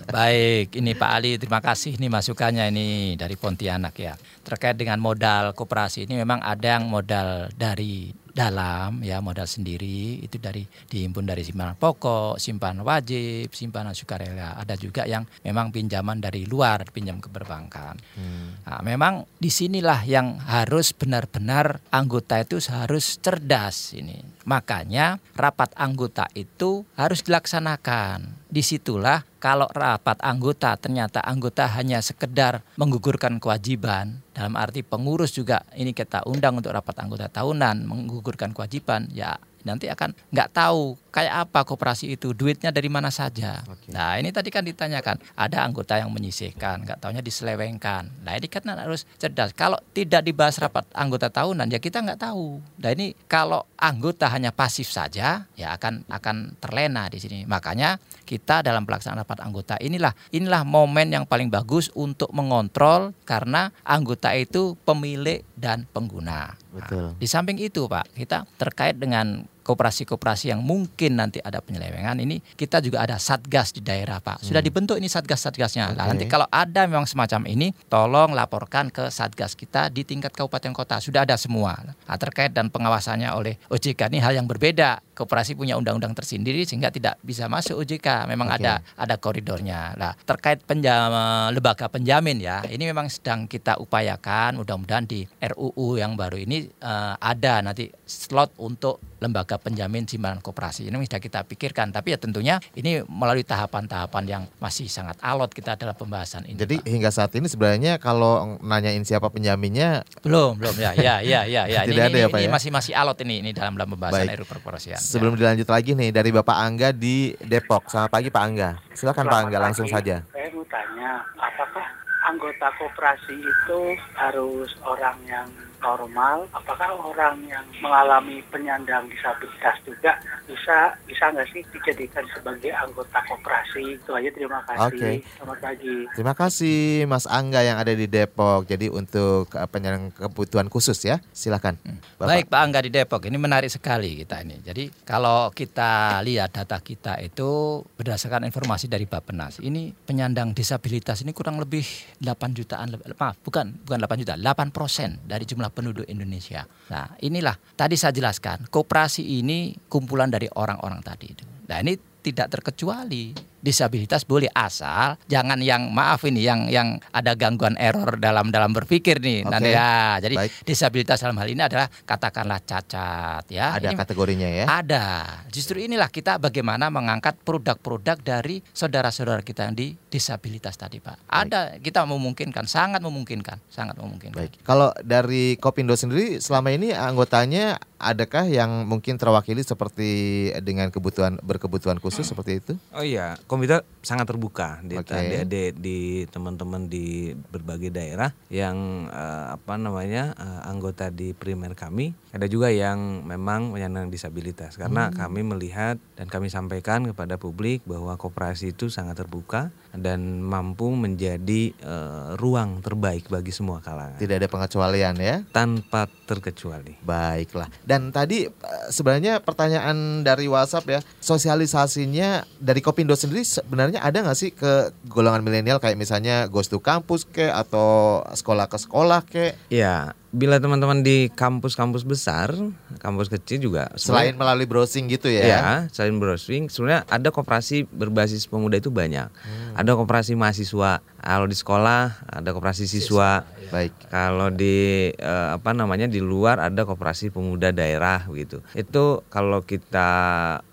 Baik, 0.10 0.76
ini 0.76 0.98
Pak 0.98 1.12
Ali 1.14 1.38
terima 1.38 1.62
kasih 1.62 2.02
nih 2.02 2.10
masukannya 2.10 2.68
ini 2.74 3.16
dari 3.16 3.38
Pontianak 3.38 3.94
ya. 3.96 4.18
Terkait 4.42 4.74
dengan 4.74 4.98
modal 4.98 5.54
koperasi 5.54 6.10
ini 6.10 6.18
memang 6.18 6.42
ada 6.42 6.82
yang 6.82 6.90
modal 6.90 7.54
dari 7.54 8.10
dalam 8.32 9.04
ya 9.04 9.20
modal 9.20 9.46
sendiri 9.46 10.24
itu 10.24 10.40
dari 10.40 10.64
dihimpun 10.64 11.28
dari 11.28 11.44
simpanan 11.44 11.76
pokok, 11.76 12.40
simpanan 12.40 12.84
wajib, 12.88 13.52
simpanan 13.52 13.92
sukarela. 13.92 14.56
Ada 14.58 14.80
juga 14.80 15.04
yang 15.04 15.28
memang 15.44 15.70
pinjaman 15.70 16.24
dari 16.24 16.48
luar 16.48 16.88
pinjam 16.90 17.20
ke 17.20 17.28
perbankan. 17.28 18.00
Hmm. 18.16 18.64
Nah, 18.64 18.82
memang 18.82 19.28
di 19.36 19.52
sinilah 19.52 20.08
yang 20.08 20.40
harus 20.42 20.96
benar-benar 20.96 21.84
anggota 21.92 22.40
itu 22.40 22.58
harus 22.72 23.20
cerdas 23.20 23.94
ini. 23.94 24.24
Makanya 24.46 25.22
rapat 25.38 25.74
anggota 25.78 26.26
itu 26.34 26.86
harus 26.98 27.22
dilaksanakan. 27.22 28.42
Di 28.52 28.66
situlah 28.66 29.24
kalau 29.42 29.70
rapat 29.72 30.20
anggota 30.22 30.76
ternyata 30.78 31.24
anggota 31.24 31.66
hanya 31.72 32.04
sekedar 32.04 32.62
menggugurkan 32.78 33.42
kewajiban 33.42 34.22
dalam 34.36 34.54
arti 34.60 34.84
pengurus 34.86 35.34
juga 35.34 35.66
ini 35.74 35.96
kita 35.96 36.28
undang 36.30 36.60
untuk 36.60 36.76
rapat 36.76 37.00
anggota 37.02 37.28
tahunan 37.32 37.88
menggugurkan 37.88 38.54
kewajiban 38.54 39.08
ya 39.12 39.40
nanti 39.64 39.88
akan 39.88 40.16
nggak 40.34 40.50
tahu 40.54 40.98
kayak 41.12 41.48
apa 41.48 41.68
koperasi 41.68 42.16
itu 42.16 42.32
duitnya 42.32 42.72
dari 42.72 42.88
mana 42.88 43.12
saja. 43.12 43.62
Okay. 43.68 43.92
Nah 43.92 44.16
ini 44.16 44.32
tadi 44.32 44.48
kan 44.48 44.64
ditanyakan 44.64 45.20
ada 45.36 45.58
anggota 45.68 46.00
yang 46.00 46.10
menyisihkan 46.10 46.88
nggak 46.88 47.04
taunya 47.04 47.20
diselewengkan. 47.20 48.08
Nah 48.24 48.34
ini 48.40 48.48
kan 48.48 48.64
harus 48.72 49.04
cerdas. 49.20 49.52
Kalau 49.52 49.78
tidak 49.92 50.24
dibahas 50.24 50.56
rapat 50.58 50.88
anggota 50.96 51.28
tahunan 51.28 51.68
ya 51.68 51.84
kita 51.84 52.00
nggak 52.00 52.24
tahu. 52.24 52.64
Nah 52.80 52.90
ini 52.96 53.14
kalau 53.28 53.68
anggota 53.76 54.32
hanya 54.32 54.56
pasif 54.56 54.88
saja 54.88 55.46
ya 55.60 55.68
akan 55.76 56.08
akan 56.08 56.56
terlena 56.64 57.12
di 57.12 57.20
sini. 57.20 57.44
Makanya 57.44 58.00
kita 58.24 58.64
dalam 58.64 58.88
pelaksanaan 58.88 59.28
rapat 59.28 59.44
anggota 59.44 59.76
inilah 59.84 60.16
inilah 60.32 60.64
momen 60.64 61.12
yang 61.12 61.28
paling 61.28 61.52
bagus 61.52 61.92
untuk 61.92 62.32
mengontrol 62.32 63.12
karena 63.28 63.76
anggota 63.84 64.32
itu 64.32 64.80
pemilik 64.88 65.44
dan 65.60 65.84
pengguna. 65.92 66.56
Betul. 66.72 67.12
Nah, 67.12 67.20
di 67.20 67.28
samping 67.28 67.60
itu 67.60 67.86
Pak 67.92 68.16
kita 68.16 68.48
terkait 68.56 68.96
dengan 68.96 69.44
koperasi-koperasi 69.62 70.52
yang 70.52 70.62
mungkin 70.66 71.18
nanti 71.18 71.38
ada 71.42 71.62
penyelewengan 71.62 72.18
ini 72.22 72.42
kita 72.42 72.82
juga 72.82 73.06
ada 73.06 73.22
satgas 73.22 73.74
di 73.74 73.82
daerah 73.86 74.18
Pak. 74.18 74.42
Sudah 74.42 74.60
hmm. 74.62 74.68
dibentuk 74.68 74.96
ini 74.98 75.08
satgas-satgasnya. 75.08 75.94
Okay. 75.94 75.98
Nah, 75.98 76.06
nanti 76.10 76.26
kalau 76.26 76.50
ada 76.50 76.86
memang 76.90 77.06
semacam 77.06 77.46
ini 77.48 77.74
tolong 77.88 78.34
laporkan 78.34 78.90
ke 78.90 79.10
satgas 79.14 79.54
kita 79.54 79.94
di 79.94 80.02
tingkat 80.02 80.34
kabupaten 80.34 80.74
kota. 80.74 80.98
Sudah 80.98 81.24
ada 81.24 81.38
semua. 81.38 81.78
Nah, 81.86 82.18
terkait 82.18 82.52
dan 82.52 82.74
pengawasannya 82.74 83.30
oleh 83.32 83.56
OJK 83.70 84.10
ini 84.10 84.20
hal 84.20 84.34
yang 84.36 84.50
berbeda. 84.50 85.02
Koperasi 85.12 85.54
punya 85.54 85.78
undang-undang 85.78 86.18
tersendiri 86.18 86.66
sehingga 86.66 86.90
tidak 86.90 87.22
bisa 87.22 87.46
masuk 87.46 87.78
OJK. 87.86 88.26
Memang 88.26 88.50
okay. 88.50 88.66
ada 88.66 88.74
ada 88.98 89.16
koridornya. 89.22 89.94
Nah, 89.94 90.18
terkait 90.18 90.66
penjam, 90.66 91.14
lembaga 91.54 91.86
penjamin 91.88 92.42
ya. 92.42 92.66
Ini 92.66 92.90
memang 92.90 93.12
sedang 93.14 93.46
kita 93.46 93.78
upayakan 93.78 94.58
mudah-mudahan 94.58 95.06
di 95.06 95.22
RUU 95.26 96.02
yang 96.02 96.18
baru 96.18 96.42
ini 96.42 96.66
uh, 96.82 97.16
ada 97.20 97.62
nanti 97.62 97.90
slot 98.06 98.58
untuk 98.58 99.11
lembaga 99.22 99.62
penjamin 99.62 100.10
simpanan 100.10 100.42
koperasi. 100.42 100.90
Ini 100.90 100.98
sudah 100.98 101.22
kita 101.22 101.46
pikirkan, 101.46 101.94
tapi 101.94 102.12
ya 102.12 102.18
tentunya 102.18 102.58
ini 102.74 103.06
melalui 103.06 103.46
tahapan-tahapan 103.46 104.24
yang 104.26 104.44
masih 104.58 104.90
sangat 104.90 105.22
alot 105.22 105.54
kita 105.54 105.78
dalam 105.78 105.94
pembahasan 105.94 106.50
ini. 106.50 106.58
Jadi 106.58 106.82
Pak. 106.82 106.90
hingga 106.90 107.10
saat 107.14 107.32
ini 107.38 107.46
sebenarnya 107.46 108.02
kalau 108.02 108.58
nanyain 108.66 109.06
siapa 109.06 109.30
penjaminnya 109.30 110.02
belum, 110.26 110.58
belum 110.58 110.76
ya, 110.82 110.98
ya, 110.98 111.22
ya, 111.22 111.46
ya, 111.46 111.70
ya. 111.70 111.86
Tidak 111.90 112.02
ini, 112.02 112.10
ada 112.10 112.18
ya 112.18 112.28
Pak 112.34 112.40
ini 112.42 112.50
ya? 112.50 112.52
masih 112.52 112.70
masih 112.74 112.94
alot 112.98 113.22
ini 113.22 113.46
ini 113.46 113.50
dalam 113.54 113.78
dalam 113.78 113.94
pembahasan 113.94 114.26
RUU 114.34 114.50
perkorporasian. 114.50 114.98
Sebelum 114.98 115.38
ya. 115.38 115.46
dilanjut 115.46 115.70
lagi 115.70 115.94
nih 115.94 116.10
dari 116.10 116.34
Bapak 116.34 116.58
Angga 116.58 116.90
di 116.90 117.38
Depok. 117.38 117.94
Selamat 117.94 118.10
pagi 118.10 118.34
Pak 118.34 118.42
Angga. 118.42 118.70
Silakan 118.98 119.30
Selamat 119.30 119.30
Pak 119.30 119.40
Angga 119.46 119.58
langsung 119.62 119.86
pagi. 119.86 119.96
saja. 120.02 120.16
Saya 120.34 120.50
mau 120.50 120.66
tanya, 120.66 121.12
apakah 121.38 121.86
anggota 122.26 122.68
koperasi 122.82 123.38
itu 123.38 123.80
harus 124.18 124.74
orang 124.82 125.18
yang 125.30 125.50
normal, 125.82 126.46
apakah 126.54 126.94
orang 127.02 127.42
yang 127.50 127.66
mengalami 127.82 128.46
penyandang 128.54 129.10
disabilitas 129.10 129.76
juga 129.84 130.16
bisa 130.46 130.94
bisa 131.10 131.34
nggak 131.34 131.50
sih 131.50 131.62
dijadikan 131.74 132.24
sebagai 132.32 132.72
anggota 132.72 133.20
koperasi? 133.26 133.98
Itu 133.98 134.14
aja 134.14 134.30
terima 134.30 134.62
kasih. 134.70 134.94
Okay. 134.94 135.16
Selamat 135.36 135.60
pagi. 135.60 135.96
Terima 136.14 136.34
kasih 136.38 136.80
Mas 137.10 137.26
Angga 137.26 137.66
yang 137.66 137.82
ada 137.82 137.92
di 137.92 138.06
Depok. 138.06 138.70
Jadi 138.70 138.88
untuk 138.88 139.50
uh, 139.58 139.68
penyandang 139.68 140.14
kebutuhan 140.14 140.70
khusus 140.70 141.02
ya, 141.02 141.20
silakan. 141.34 141.76
Hmm. 141.82 142.00
Baik 142.22 142.48
Pak 142.48 142.62
Angga 142.62 142.80
di 142.86 142.92
Depok, 142.94 143.26
ini 143.26 143.42
menarik 143.42 143.74
sekali 143.74 144.22
kita 144.22 144.46
ini. 144.46 144.62
Jadi 144.62 144.94
kalau 145.04 145.50
kita 145.50 146.22
lihat 146.22 146.54
data 146.54 146.78
kita 146.78 147.18
itu 147.20 147.82
berdasarkan 147.98 148.46
informasi 148.46 148.86
dari 148.86 149.10
Bappenas, 149.10 149.58
ini 149.60 149.90
penyandang 149.92 150.54
disabilitas 150.54 151.26
ini 151.26 151.34
kurang 151.34 151.58
lebih 151.58 151.84
8 152.22 152.54
jutaan, 152.54 152.94
maaf 153.18 153.42
bukan 153.42 153.74
bukan 153.82 153.98
8 153.98 154.22
juta, 154.22 154.34
8 154.38 154.70
persen 154.70 155.18
dari 155.26 155.44
jumlah 155.48 155.71
penduduk 155.72 156.06
Indonesia. 156.08 156.68
Nah, 156.92 157.16
inilah 157.24 157.56
tadi 157.74 157.96
saya 157.96 158.12
jelaskan, 158.12 158.68
koperasi 158.68 159.42
ini 159.42 159.74
kumpulan 159.88 160.30
dari 160.30 160.48
orang-orang 160.52 161.02
tadi 161.02 161.26
itu. 161.32 161.44
Nah, 161.68 161.80
ini 161.80 161.96
tidak 162.22 162.54
terkecuali 162.54 163.51
disabilitas 163.62 164.26
boleh 164.26 164.50
asal 164.58 165.16
jangan 165.30 165.62
yang 165.62 165.94
maaf 165.94 166.26
ini 166.26 166.42
yang 166.42 166.68
yang 166.68 166.98
ada 167.14 167.38
gangguan 167.38 167.78
error 167.78 168.18
dalam 168.18 168.50
dalam 168.50 168.74
berpikir 168.74 169.22
nih 169.22 169.46
okay. 169.46 169.52
nanti 169.54 169.70
ya 169.72 170.18
jadi 170.18 170.36
Baik. 170.36 170.52
disabilitas 170.66 171.22
dalam 171.22 171.38
hal 171.38 171.48
ini 171.48 171.62
adalah 171.62 171.88
katakanlah 171.88 172.60
cacat 172.66 173.46
ya 173.54 173.78
ada 173.78 173.94
ini 173.94 173.98
kategorinya 173.98 174.50
ya 174.50 174.66
ada 174.66 175.06
justru 175.54 175.78
inilah 175.80 176.10
kita 176.10 176.42
bagaimana 176.42 176.90
mengangkat 176.90 177.38
produk-produk 177.46 178.18
dari 178.20 178.66
saudara-saudara 178.74 179.46
kita 179.46 179.70
yang 179.70 179.78
di 179.78 179.94
disabilitas 180.10 180.76
tadi 180.76 180.98
pak 180.98 181.22
Baik. 181.22 181.42
ada 181.48 181.60
kita 181.78 182.02
memungkinkan 182.04 182.66
sangat 182.66 183.00
memungkinkan 183.00 183.62
sangat 183.70 183.96
memungkinkan 184.02 184.38
Baik. 184.42 184.58
kalau 184.66 184.90
dari 185.06 185.56
Kopindo 185.62 185.94
sendiri 185.94 186.42
selama 186.42 186.74
ini 186.74 186.92
anggotanya 186.92 187.78
adakah 188.02 188.50
yang 188.50 188.90
mungkin 188.90 189.22
terwakili 189.22 189.62
seperti 189.62 190.50
dengan 190.66 190.90
kebutuhan 190.90 191.38
berkebutuhan 191.46 192.02
khusus 192.02 192.26
hmm. 192.26 192.32
seperti 192.34 192.52
itu 192.58 192.74
oh 192.98 193.06
iya 193.06 193.38
komite 193.52 193.84
sangat 194.00 194.32
terbuka 194.32 194.80
di 194.80 194.96
okay. 194.96 195.44
adik 195.44 195.76
di 195.76 196.24
teman-teman 196.32 196.88
di 196.88 197.36
berbagai 197.36 197.92
daerah 197.92 198.32
yang 198.48 199.12
uh, 199.12 199.60
apa 199.60 199.76
namanya 199.76 200.32
uh, 200.40 200.72
anggota 200.72 201.12
di 201.12 201.36
primer 201.36 201.76
kami 201.76 202.16
ada 202.32 202.48
juga 202.48 202.72
yang 202.72 203.28
memang 203.28 203.76
penyandang 203.76 204.08
disabilitas 204.08 204.80
karena 204.80 205.12
hmm. 205.12 205.16
kami 205.20 205.42
melihat 205.44 206.00
dan 206.16 206.32
kami 206.32 206.48
sampaikan 206.48 207.04
kepada 207.04 207.36
publik 207.36 207.84
bahwa 207.84 208.16
koperasi 208.16 208.72
itu 208.72 208.88
sangat 208.88 209.20
terbuka 209.20 209.68
dan 209.92 210.40
mampu 210.40 210.88
menjadi 210.96 211.76
uh, 211.84 212.40
ruang 212.40 212.80
terbaik 212.80 213.28
bagi 213.28 213.52
semua 213.52 213.84
kalangan. 213.84 214.16
Tidak 214.16 214.40
ada 214.40 214.48
pengecualian 214.48 215.16
ya? 215.20 215.44
Tanpa 215.52 216.08
terkecuali. 216.08 216.96
Baiklah. 217.04 217.68
Dan 217.84 218.16
tadi 218.16 218.48
sebenarnya 218.88 219.44
pertanyaan 219.44 220.24
dari 220.24 220.48
WhatsApp 220.48 220.88
ya, 220.88 221.00
sosialisasinya 221.20 222.48
dari 222.64 222.80
Kopindo 222.80 223.12
sendiri 223.20 223.44
sebenarnya 223.44 224.00
ada 224.00 224.24
nggak 224.24 224.40
sih 224.40 224.56
ke 224.56 224.96
golongan 225.12 225.44
milenial 225.44 225.84
kayak 225.84 226.00
misalnya 226.00 226.48
ghost 226.48 226.72
to 226.72 226.80
kampus 226.80 227.28
ke 227.28 227.52
atau 227.52 228.24
sekolah 228.32 228.72
ke 228.72 228.78
sekolah 228.80 229.22
ke? 229.28 229.46
Ya, 229.68 230.16
bila 230.32 230.64
teman-teman 230.64 231.04
di 231.04 231.28
kampus-kampus 231.28 232.08
besar, 232.08 232.56
kampus 233.04 233.28
kecil 233.28 233.68
juga 233.68 233.92
selain 234.00 234.32
melalui 234.32 234.64
browsing 234.64 235.12
gitu 235.12 235.28
ya. 235.28 235.44
Ya, 235.44 235.68
selain 235.92 236.16
browsing 236.16 236.72
sebenarnya 236.72 237.04
ada 237.12 237.30
koperasi 237.36 237.84
berbasis 237.92 238.48
pemuda 238.48 238.80
itu 238.80 238.88
banyak. 238.88 239.28
Hmm. 239.28 239.76
Ada 239.76 240.00
koperasi 240.00 240.40
mahasiswa. 240.40 241.04
Kalau 241.04 241.48
di 241.52 241.56
sekolah 241.60 242.24
ada 242.32 242.50
koperasi 242.56 242.88
siswa. 242.88 243.44
siswa 243.44 243.60
ya. 243.60 243.70
Baik. 243.76 243.92
Kalau 244.08 244.48
di 244.56 245.12
uh, 245.20 245.60
apa 245.60 245.72
namanya 245.76 246.08
di 246.08 246.24
luar 246.24 246.64
ada 246.64 246.88
koperasi 246.88 247.28
pemuda 247.32 247.76
daerah 247.76 248.24
gitu. 248.32 248.64
Itu 248.72 249.28
kalau 249.28 249.68
kita 249.68 250.10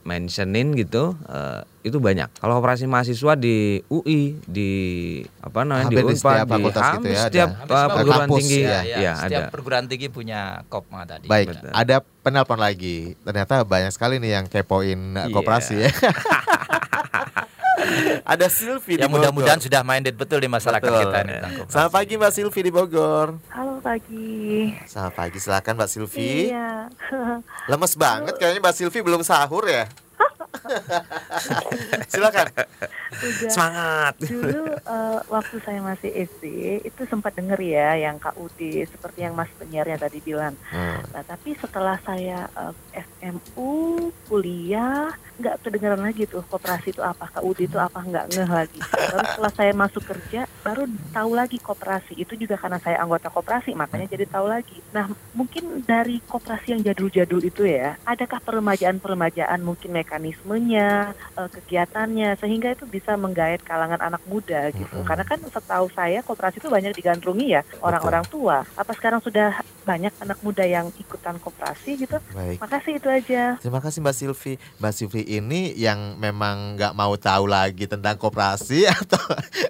mentionin 0.08 0.72
gitu 0.72 1.12
uh, 1.28 1.60
itu 1.84 2.00
banyak. 2.00 2.32
Kalau 2.40 2.56
operasi 2.56 2.88
mahasiswa 2.88 3.36
di 3.36 3.84
UI, 3.92 4.40
di 4.48 4.70
apa 5.44 5.68
namanya 5.68 5.92
Hampir 5.92 6.04
di 6.04 6.16
Unpad, 6.16 6.36
di 6.40 6.48
fakultas 6.48 6.84
gitu 6.96 7.06
ya, 7.06 7.12
ada. 7.12 7.24
setiap 7.28 7.48
uh, 7.48 7.56
semua 7.60 7.88
perguruan 7.92 8.20
kampus, 8.24 8.38
tinggi 8.40 8.60
ya. 8.64 8.80
ya, 8.80 8.96
ya, 8.96 9.12
setiap 9.20 9.42
ada. 9.44 9.52
perguruan 9.52 9.84
tinggi 9.84 10.08
punya 10.08 10.40
kopma 10.72 11.04
tadi. 11.04 11.28
Baik, 11.28 11.46
Betul. 11.52 11.70
ada 11.76 11.96
penelpon 12.24 12.60
lagi. 12.60 12.96
Ternyata 13.20 13.54
banyak 13.68 13.92
sekali 13.92 14.16
nih 14.16 14.30
yang 14.40 14.44
kepoin 14.48 15.00
Iya. 15.12 15.28
koperasi 15.28 15.74
ya. 15.84 15.90
ada 18.32 18.46
Silvi 18.48 18.98
di 18.98 19.02
Ya 19.02 19.06
Bogor. 19.06 19.30
mudah-mudahan 19.30 19.60
sudah 19.60 19.80
minded 19.82 20.14
betul 20.14 20.38
di 20.38 20.48
masyarakat 20.48 20.84
Betul. 20.84 21.00
kita 21.04 21.18
koperasi. 21.18 21.70
Selamat 21.72 21.92
pagi 21.92 22.12
Mbak 22.16 22.32
Silvi 22.32 22.60
di 22.62 22.72
Bogor. 22.72 23.28
Halo 23.52 23.74
pagi. 23.80 24.72
Selamat 24.84 25.14
pagi, 25.14 25.38
silakan 25.38 25.72
Mbak 25.78 25.90
Silvi. 25.90 26.32
Iya. 26.52 26.70
Lemes 27.70 27.94
banget 27.94 28.34
kayaknya 28.36 28.60
Mbak 28.60 28.74
Silvi 28.76 28.98
belum 29.00 29.22
sahur 29.22 29.64
ya. 29.66 29.84
silakan. 32.12 32.46
Udah. 33.18 33.50
Semangat. 33.50 34.14
Dulu 34.20 34.64
eh, 34.76 35.18
waktu 35.28 35.56
saya 35.64 35.80
masih 35.80 36.10
SD 36.12 36.44
itu 36.84 37.02
sempat 37.08 37.32
denger 37.36 37.56
ya 37.60 37.96
yang 37.96 38.16
KUD 38.20 38.84
seperti 38.84 39.24
yang 39.24 39.32
Mas 39.32 39.48
penyiarnya 39.56 39.96
tadi 39.96 40.18
bilang. 40.20 40.52
Hmm. 40.68 41.00
Nah, 41.14 41.22
tapi 41.24 41.56
setelah 41.56 41.96
saya 42.04 42.48
eh, 42.52 43.00
SMU, 43.00 44.08
kuliah, 44.28 45.08
nggak 45.38 45.62
kedengeran 45.62 46.02
lagi 46.02 46.26
tuh 46.26 46.42
koperasi 46.50 46.90
itu 46.90 47.02
apa, 47.02 47.30
KUD 47.38 47.70
itu 47.70 47.78
apa, 47.78 48.02
nggak 48.02 48.26
ngeh 48.34 48.50
lagi. 48.50 48.80
Baru 48.82 49.24
setelah 49.30 49.52
saya 49.54 49.72
masuk 49.72 50.02
kerja, 50.02 50.40
baru 50.66 50.90
tahu 51.14 51.30
lagi 51.38 51.58
koperasi. 51.62 52.18
Itu 52.18 52.34
juga 52.34 52.58
karena 52.58 52.82
saya 52.82 52.98
anggota 52.98 53.30
koperasi, 53.30 53.72
makanya 53.78 54.10
jadi 54.10 54.26
tahu 54.26 54.46
lagi. 54.50 54.82
Nah, 54.90 55.06
mungkin 55.32 55.86
dari 55.86 56.18
koperasi 56.26 56.74
yang 56.74 56.82
jadul-jadul 56.82 57.40
itu 57.46 57.62
ya, 57.64 57.94
adakah 58.02 58.42
peremajaan-peremajaan 58.42 59.62
mungkin 59.62 59.94
mekanismenya, 59.94 61.14
eh, 61.14 61.48
kegiatannya, 61.54 62.34
sehingga 62.42 62.74
itu 62.74 62.84
bisa 62.90 63.14
menggait 63.14 63.62
kalangan 63.62 64.02
anak 64.02 64.22
muda 64.26 64.74
gitu. 64.74 64.90
Mm-mm. 64.90 65.06
Karena 65.06 65.24
kan 65.24 65.38
setahu 65.38 65.86
saya 65.94 66.20
koperasi 66.26 66.58
itu 66.58 66.66
banyak 66.66 66.98
digandrungi 66.98 67.46
ya 67.54 67.62
orang-orang 67.78 68.26
tua. 68.26 68.66
Apa 68.74 68.90
sekarang 68.98 69.22
sudah 69.22 69.62
banyak 69.86 70.12
anak 70.20 70.38
muda 70.42 70.66
yang 70.66 70.90
ikutan 70.98 71.38
koperasi 71.38 71.96
gitu? 72.02 72.18
Baik. 72.34 72.58
Makasih 72.60 72.92
itu 72.98 73.08
aja. 73.08 73.56
Terima 73.62 73.80
kasih 73.80 74.02
Mbak 74.02 74.16
Silvi. 74.18 74.52
Mbak 74.82 74.92
Silvi 74.92 75.22
ini 75.28 75.76
yang 75.76 76.16
memang 76.16 76.74
nggak 76.74 76.96
mau 76.96 77.12
tahu 77.14 77.44
lagi 77.44 77.84
tentang 77.84 78.16
koperasi 78.16 78.88
atau 79.04 79.20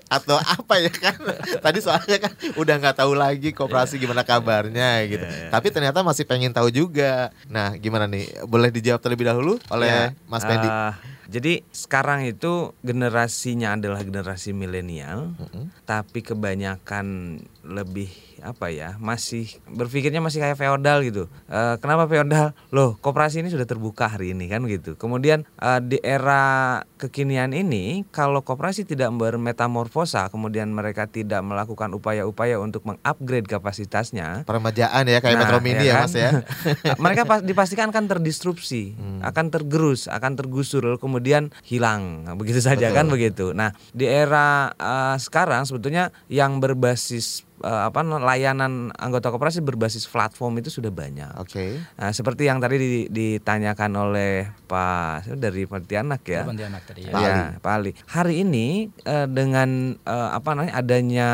atau 0.06 0.36
apa 0.38 0.78
ya 0.78 0.92
kan? 0.94 1.18
Tadi 1.58 1.78
soalnya 1.82 2.22
kan 2.22 2.32
udah 2.54 2.74
nggak 2.78 2.96
tahu 2.96 3.12
lagi 3.12 3.50
koperasi 3.50 3.98
gimana 3.98 4.22
kabarnya 4.22 5.02
gitu. 5.04 5.26
Tapi 5.50 5.66
ternyata 5.68 6.00
masih 6.00 6.22
pengen 6.22 6.54
tahu 6.54 6.70
juga. 6.70 7.34
Nah, 7.50 7.74
gimana 7.74 8.06
nih? 8.06 8.46
Boleh 8.46 8.70
dijawab 8.70 9.02
terlebih 9.02 9.26
dahulu 9.26 9.58
oleh 9.68 9.90
Ya, 9.90 10.02
Mas 10.30 10.46
Pendi? 10.46 10.68
eh, 10.68 10.92
jadi 11.28 11.60
sekarang 11.68 12.24
itu 12.24 12.72
generasinya 12.80 13.76
adalah 13.76 14.00
generasi 14.00 14.56
milenial, 14.56 15.36
Mm-mm. 15.36 15.68
tapi 15.84 16.24
kebanyakan 16.24 17.36
lebih 17.66 18.08
apa 18.38 18.70
ya 18.70 18.94
masih 19.02 19.50
berpikirnya 19.66 20.22
masih 20.22 20.38
kayak 20.38 20.58
feodal 20.58 21.02
gitu. 21.02 21.26
Eh, 21.50 21.74
kenapa 21.82 22.06
feodal? 22.06 22.54
Loh, 22.70 22.94
koperasi 23.02 23.42
ini 23.42 23.50
sudah 23.50 23.66
terbuka 23.66 24.06
hari 24.06 24.30
ini 24.32 24.46
kan 24.46 24.62
gitu. 24.70 24.94
Kemudian 24.94 25.42
eh, 25.58 25.80
di 25.82 25.98
era 25.98 26.82
kekinian 26.98 27.54
ini, 27.54 28.02
kalau 28.10 28.42
koperasi 28.42 28.82
tidak 28.82 29.14
bermetamorfosa, 29.14 30.28
kemudian 30.28 30.68
mereka 30.74 31.06
tidak 31.06 31.40
melakukan 31.40 31.94
upaya-upaya 31.94 32.58
untuk 32.58 32.82
mengupgrade 32.84 33.46
kapasitasnya, 33.46 34.42
Peremajaan 34.44 35.06
ya 35.06 35.22
kayak 35.22 35.36
Nah, 35.38 35.42
Metro 35.46 35.58
Mini 35.62 35.86
ya, 35.86 36.02
kan? 36.02 36.10
Mas 36.10 36.14
ya. 36.18 36.30
mereka 37.04 37.22
pas, 37.24 37.40
dipastikan 37.40 37.94
akan 37.94 38.10
terdisrupsi, 38.10 38.98
Hmm. 38.98 39.20
akan 39.22 39.54
tergerus, 39.54 40.10
akan 40.10 40.34
tergusur, 40.34 40.82
lalu 40.82 40.98
kemudian 40.98 41.54
hilang, 41.62 42.26
Nah, 42.26 42.34
begitu 42.34 42.58
saja 42.58 42.90
Betul. 42.90 42.96
kan 42.98 43.06
begitu. 43.06 43.46
Nah 43.54 43.70
di 43.94 44.04
era 44.04 44.74
eh, 44.74 45.16
sekarang 45.22 45.64
sebetulnya 45.64 46.10
yang 46.26 46.58
berbasis 46.58 47.46
eh, 47.62 47.82
apa 47.88 48.00
layanan 48.02 48.90
anggota 48.94 49.28
koperasi 49.28 49.60
berbasis 49.62 50.06
platform 50.06 50.60
itu 50.62 50.70
sudah 50.70 50.90
banyak. 50.90 51.34
Oke. 51.38 51.78
Nah, 51.98 52.10
seperti 52.10 52.46
yang 52.46 52.58
tadi 52.58 52.76
di- 52.78 53.08
ditanyakan 53.08 53.92
oleh 53.98 54.46
Pak 54.66 55.34
dari 55.38 55.64
Pontianak 55.64 56.22
ya. 56.24 56.42
Pontianak 56.46 56.82
tadi 56.86 57.06
ya. 57.06 57.12
Pak 57.12 57.20
Ali. 57.20 57.28
Ya, 57.28 57.44
Pak 57.58 57.72
Ali. 57.72 57.90
Hari 58.08 58.34
ini 58.42 58.66
eh, 59.04 59.26
dengan 59.26 59.94
eh, 59.94 60.28
apa 60.34 60.48
namanya 60.54 60.74
adanya 60.78 61.30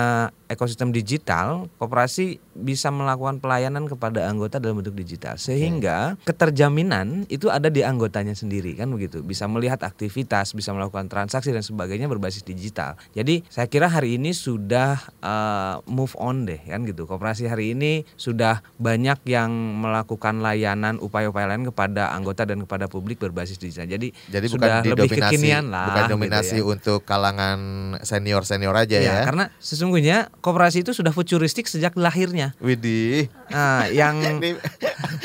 ekosistem 0.46 0.92
digital, 0.92 1.66
koperasi 1.80 2.38
bisa 2.54 2.92
melakukan 2.92 3.42
pelayanan 3.42 3.88
kepada 3.88 4.28
anggota 4.30 4.62
dalam 4.62 4.78
bentuk 4.80 4.94
digital. 4.94 5.34
Sehingga 5.40 6.14
keterjaminan 6.22 7.26
itu 7.32 7.50
ada 7.50 7.72
di 7.72 7.82
anggotanya 7.82 8.36
sendiri 8.36 8.76
kan 8.78 8.92
begitu. 8.92 9.24
Bisa 9.24 9.48
melihat 9.50 9.82
aktivitas, 9.82 10.54
bisa 10.54 10.70
melakukan 10.70 11.08
transaksi 11.10 11.50
dan 11.50 11.64
sebagainya 11.64 12.06
berbasis 12.06 12.44
digital. 12.44 12.94
Jadi 13.16 13.42
saya 13.50 13.66
kira 13.66 13.88
hari 13.90 14.20
ini 14.20 14.30
sudah 14.36 15.00
eh, 15.24 15.74
move 15.88 16.14
on 16.20 16.44
deh 16.44 16.60
kan 16.60 16.84
gitu. 16.84 17.08
Koperasi 17.08 17.48
hari 17.48 17.74
ini 17.74 18.04
sudah 18.14 18.60
banyak 18.78 19.24
yang 19.26 19.50
melakukan 19.80 20.44
layanan 20.44 21.00
upaya-upaya 21.02 21.50
lain 21.50 21.66
kepada 21.66 22.12
anggota 22.12 22.46
dan 22.46 22.62
kepada 22.62 22.86
publik 22.86 23.18
berbasis 23.18 23.56
digital. 23.58 23.88
Jadi 23.88 24.12
Jadi 24.30 24.46
sudah 24.46 24.84
bukan 24.84 24.92
lebih 24.94 25.10
kekinian 25.18 25.72
lah 25.72 25.86
bukan 25.90 26.02
gitu 26.04 26.12
dominasi 26.14 26.58
ya. 26.60 26.64
untuk 26.64 27.00
kalangan 27.06 27.58
senior-senior 28.02 28.74
aja 28.74 28.96
Iya, 29.00 29.10
ya. 29.10 29.24
karena 29.26 29.44
sesungguhnya 29.58 30.18
koperasi 30.44 30.84
itu 30.84 30.92
sudah 30.92 31.08
futuristik 31.08 31.64
sejak 31.64 31.96
lahirnya. 31.96 32.52
Widih. 32.60 33.32
Nah, 33.48 33.88
yang 33.88 34.20
Ini 34.36 34.60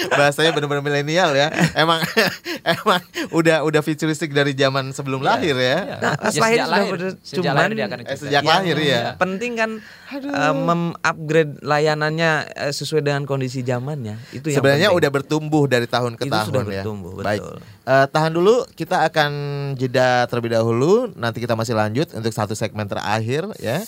bahasanya 0.10 0.55
benar-benar 0.55 0.79
milenial 0.79 1.36
ya. 1.36 1.51
Emang 1.75 1.99
emang 2.79 3.03
udah 3.29 3.62
udah 3.62 3.82
futuristik 3.82 4.32
dari 4.32 4.55
zaman 4.55 4.95
sebelum 4.95 5.19
lahir 5.19 5.53
ya. 5.53 5.99
Nah, 5.99 6.13
Ya, 6.15 6.32
lahir 6.32 6.32
sejak 6.32 6.39
sudah 6.55 6.67
lahir. 6.69 6.95
Sejak 7.19 7.36
cuman 7.36 7.55
lahir 7.58 7.71
dia 7.73 7.86
akan 7.86 7.99
Eh, 7.99 8.15
sejak 8.15 8.32
yang 8.38 8.47
lahir 8.47 8.77
ya. 8.79 9.01
penting 9.19 9.51
kan 9.53 9.71
eh, 10.15 10.53
mengupgrade 10.55 11.53
layanannya 11.60 12.32
eh, 12.47 12.71
sesuai 12.71 13.01
dengan 13.01 13.27
kondisi 13.27 13.60
zamannya. 13.60 14.15
Itu 14.32 14.47
yang 14.47 14.63
Sebenarnya 14.63 14.88
penting. 14.88 14.99
udah 15.03 15.10
bertumbuh 15.12 15.63
dari 15.65 15.86
tahun 15.86 16.15
ke 16.15 16.23
Itu 16.23 16.32
tahun 16.32 16.47
sudah 16.47 16.63
ya. 16.63 16.67
bertumbuh, 16.79 17.12
Baik. 17.19 17.43
betul. 17.43 17.55
Eh, 17.84 18.05
tahan 18.08 18.32
dulu, 18.32 18.55
kita 18.71 19.03
akan 19.03 19.32
jeda 19.75 20.23
terlebih 20.25 20.53
dahulu. 20.53 21.12
Nanti 21.13 21.43
kita 21.43 21.53
masih 21.53 21.75
lanjut 21.75 22.08
untuk 22.13 22.32
satu 22.32 22.53
segmen 22.53 22.88
terakhir 22.88 23.51
ya. 23.60 23.84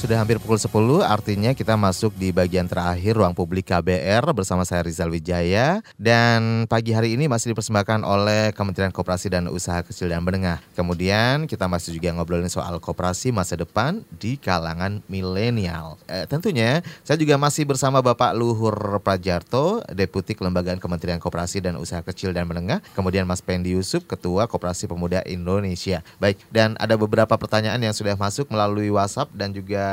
Sudah 0.00 0.16
hampir 0.16 0.40
pukul 0.40 0.56
10, 0.56 1.04
artinya 1.04 1.52
kita 1.52 1.76
masuk 1.76 2.16
di 2.16 2.32
bagian 2.32 2.64
terakhir 2.64 3.20
ruang 3.20 3.36
publik 3.36 3.68
KBR 3.68 4.32
bersama 4.32 4.64
saya 4.64 4.80
Rizal 4.80 5.12
Wijaya. 5.12 5.84
Dan 6.00 6.64
pagi 6.72 6.96
hari 6.96 7.20
ini 7.20 7.28
masih 7.28 7.52
dipersembahkan 7.52 8.00
oleh 8.08 8.56
Kementerian 8.56 8.96
Koperasi 8.96 9.28
dan 9.28 9.52
Usaha 9.52 9.84
Kecil 9.84 10.08
dan 10.08 10.24
Menengah. 10.24 10.64
Kemudian 10.72 11.44
kita 11.44 11.68
masih 11.68 12.00
juga 12.00 12.16
ngobrolin 12.16 12.48
soal 12.48 12.80
koperasi 12.80 13.28
masa 13.28 13.60
depan 13.60 14.00
di 14.16 14.40
kalangan 14.40 15.04
milenial. 15.04 16.00
Eh, 16.08 16.24
tentunya 16.24 16.80
saya 17.04 17.20
juga 17.20 17.36
masih 17.36 17.68
bersama 17.68 18.00
Bapak 18.00 18.32
Luhur 18.32 18.72
Prajarto, 19.04 19.84
Deputi 19.92 20.32
Kelembagaan 20.32 20.80
Kementerian 20.80 21.20
Koperasi 21.20 21.60
dan 21.60 21.76
Usaha 21.76 22.00
Kecil 22.00 22.32
dan 22.32 22.48
Menengah. 22.48 22.80
Kemudian 22.96 23.28
Mas 23.28 23.44
Pendi 23.44 23.76
Yusuf, 23.76 24.08
Ketua 24.08 24.48
Koperasi 24.48 24.88
Pemuda 24.88 25.20
Indonesia. 25.28 26.00
Baik, 26.16 26.40
dan 26.48 26.72
ada 26.80 26.96
beberapa 26.96 27.36
pertanyaan 27.36 27.84
yang 27.84 27.92
sudah 27.92 28.16
masuk 28.16 28.48
melalui 28.48 28.88
WhatsApp 28.88 29.28
dan 29.36 29.52
juga 29.52 29.89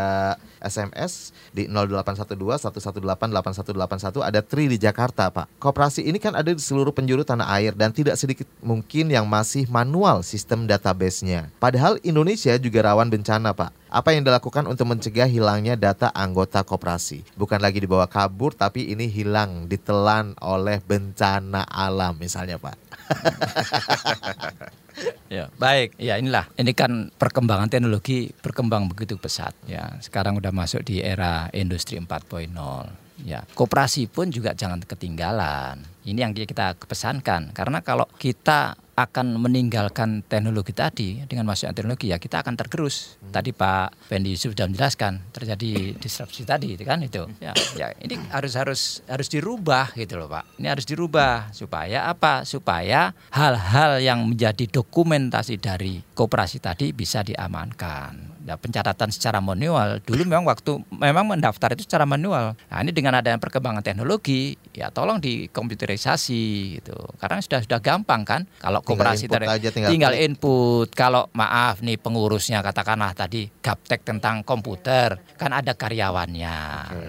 SMS 0.61 1.31
di 1.53 1.69
0812 1.69 2.67
118 2.67 3.01
8181 3.01 4.21
ada 4.25 4.41
Tri 4.41 4.65
di 4.69 4.77
Jakarta, 4.81 5.29
Pak. 5.29 5.61
Koperasi 5.61 6.05
ini 6.05 6.17
kan 6.17 6.33
ada 6.33 6.49
di 6.51 6.61
seluruh 6.61 6.91
penjuru 6.91 7.23
tanah 7.23 7.47
air 7.57 7.73
dan 7.77 7.93
tidak 7.93 8.17
sedikit 8.17 8.49
mungkin 8.61 9.09
yang 9.13 9.25
masih 9.29 9.69
manual 9.69 10.25
sistem 10.25 10.65
database-nya. 10.65 11.49
Padahal 11.61 12.01
Indonesia 12.01 12.57
juga 12.57 12.85
rawan 12.89 13.09
bencana, 13.09 13.53
Pak. 13.53 13.71
Apa 13.87 14.11
yang 14.11 14.27
dilakukan 14.27 14.67
untuk 14.67 14.91
mencegah 14.91 15.29
hilangnya 15.31 15.79
data 15.79 16.11
anggota 16.11 16.59
koperasi? 16.65 17.23
Bukan 17.39 17.63
lagi 17.63 17.79
dibawa 17.79 18.03
kabur, 18.09 18.51
tapi 18.51 18.91
ini 18.91 19.07
hilang, 19.07 19.71
ditelan 19.71 20.35
oleh 20.43 20.83
bencana 20.83 21.63
alam 21.63 22.19
misalnya, 22.19 22.59
Pak. 22.59 22.75
Ya, 25.27 25.51
baik. 25.59 25.99
Ya, 25.99 26.17
inilah. 26.17 26.47
Ini 26.55 26.71
kan 26.71 27.11
perkembangan 27.13 27.67
teknologi 27.67 28.31
berkembang 28.41 28.87
begitu 28.87 29.19
pesat 29.19 29.53
ya. 29.67 29.99
Sekarang 29.99 30.39
udah 30.39 30.55
masuk 30.55 30.87
di 30.87 31.03
era 31.03 31.51
industri 31.51 31.99
4.0. 31.99 33.06
Ya, 33.25 33.45
koperasi 33.57 34.05
pun 34.11 34.29
juga 34.29 34.53
jangan 34.53 34.83
ketinggalan. 34.83 35.81
Ini 36.05 36.23
yang 36.23 36.33
kita 36.37 36.77
pesankan 36.87 37.51
karena 37.51 37.81
kalau 37.81 38.05
kita 38.15 38.77
akan 38.97 39.37
meninggalkan 39.37 40.25
teknologi 40.25 40.73
tadi 40.73 41.21
dengan 41.29 41.45
masuknya 41.45 41.77
teknologi 41.77 42.09
ya 42.09 42.17
kita 42.17 42.41
akan 42.41 42.57
tergerus. 42.57 43.21
Tadi 43.29 43.53
Pak 43.53 44.09
Yusuf 44.25 44.57
sudah 44.57 44.65
menjelaskan 44.65 45.21
terjadi 45.29 45.93
disrupsi 46.01 46.41
tadi 46.49 46.73
itu 46.73 46.81
kan 46.81 47.05
itu. 47.05 47.29
Ya, 47.37 47.53
ya 47.77 47.93
ini 48.01 48.17
harus 48.33 48.57
harus 48.57 48.81
harus 49.05 49.29
dirubah 49.29 49.93
gitu 49.93 50.17
loh 50.17 50.25
Pak. 50.25 50.57
Ini 50.57 50.73
harus 50.73 50.89
dirubah 50.89 51.53
supaya 51.53 52.09
apa? 52.09 52.41
Supaya 52.41 53.13
hal-hal 53.29 54.01
yang 54.01 54.25
menjadi 54.25 54.65
dokumentasi 54.65 55.61
dari 55.61 56.01
koperasi 56.17 56.57
tadi 56.57 56.89
bisa 56.89 57.21
diamankan. 57.21 58.36
Ya, 58.47 58.55
pencatatan 58.55 59.11
secara 59.11 59.43
manual 59.43 59.99
dulu 60.07 60.23
memang 60.23 60.47
waktu 60.47 60.79
memang 60.87 61.35
mendaftar 61.35 61.75
itu 61.75 61.83
secara 61.83 62.07
manual. 62.07 62.55
Nah, 62.71 62.79
ini 62.79 62.95
dengan 62.95 63.19
adanya 63.19 63.35
perkembangan 63.43 63.83
teknologi 63.83 64.55
ya 64.77 64.93
tolong 64.93 65.17
dikomputerisasi 65.17 66.45
gitu. 66.77 66.93
Karena 67.17 67.41
sudah 67.41 67.65
sudah 67.65 67.79
gampang 67.81 68.21
kan. 68.21 68.41
Kalau 68.61 68.85
Tinggal 68.85 69.17
koperasi 69.17 69.25
input 69.25 69.73
tinggal 69.73 69.89
tinggal 69.89 70.13
input. 70.13 70.87
Kalau 70.93 71.33
maaf 71.33 71.81
nih 71.81 71.97
pengurusnya 71.97 72.61
katakanlah 72.61 73.17
tadi 73.17 73.49
gaptek 73.49 74.05
tentang 74.05 74.45
komputer, 74.45 75.17
kan 75.33 75.49
ada 75.49 75.73
karyawannya. 75.73 76.57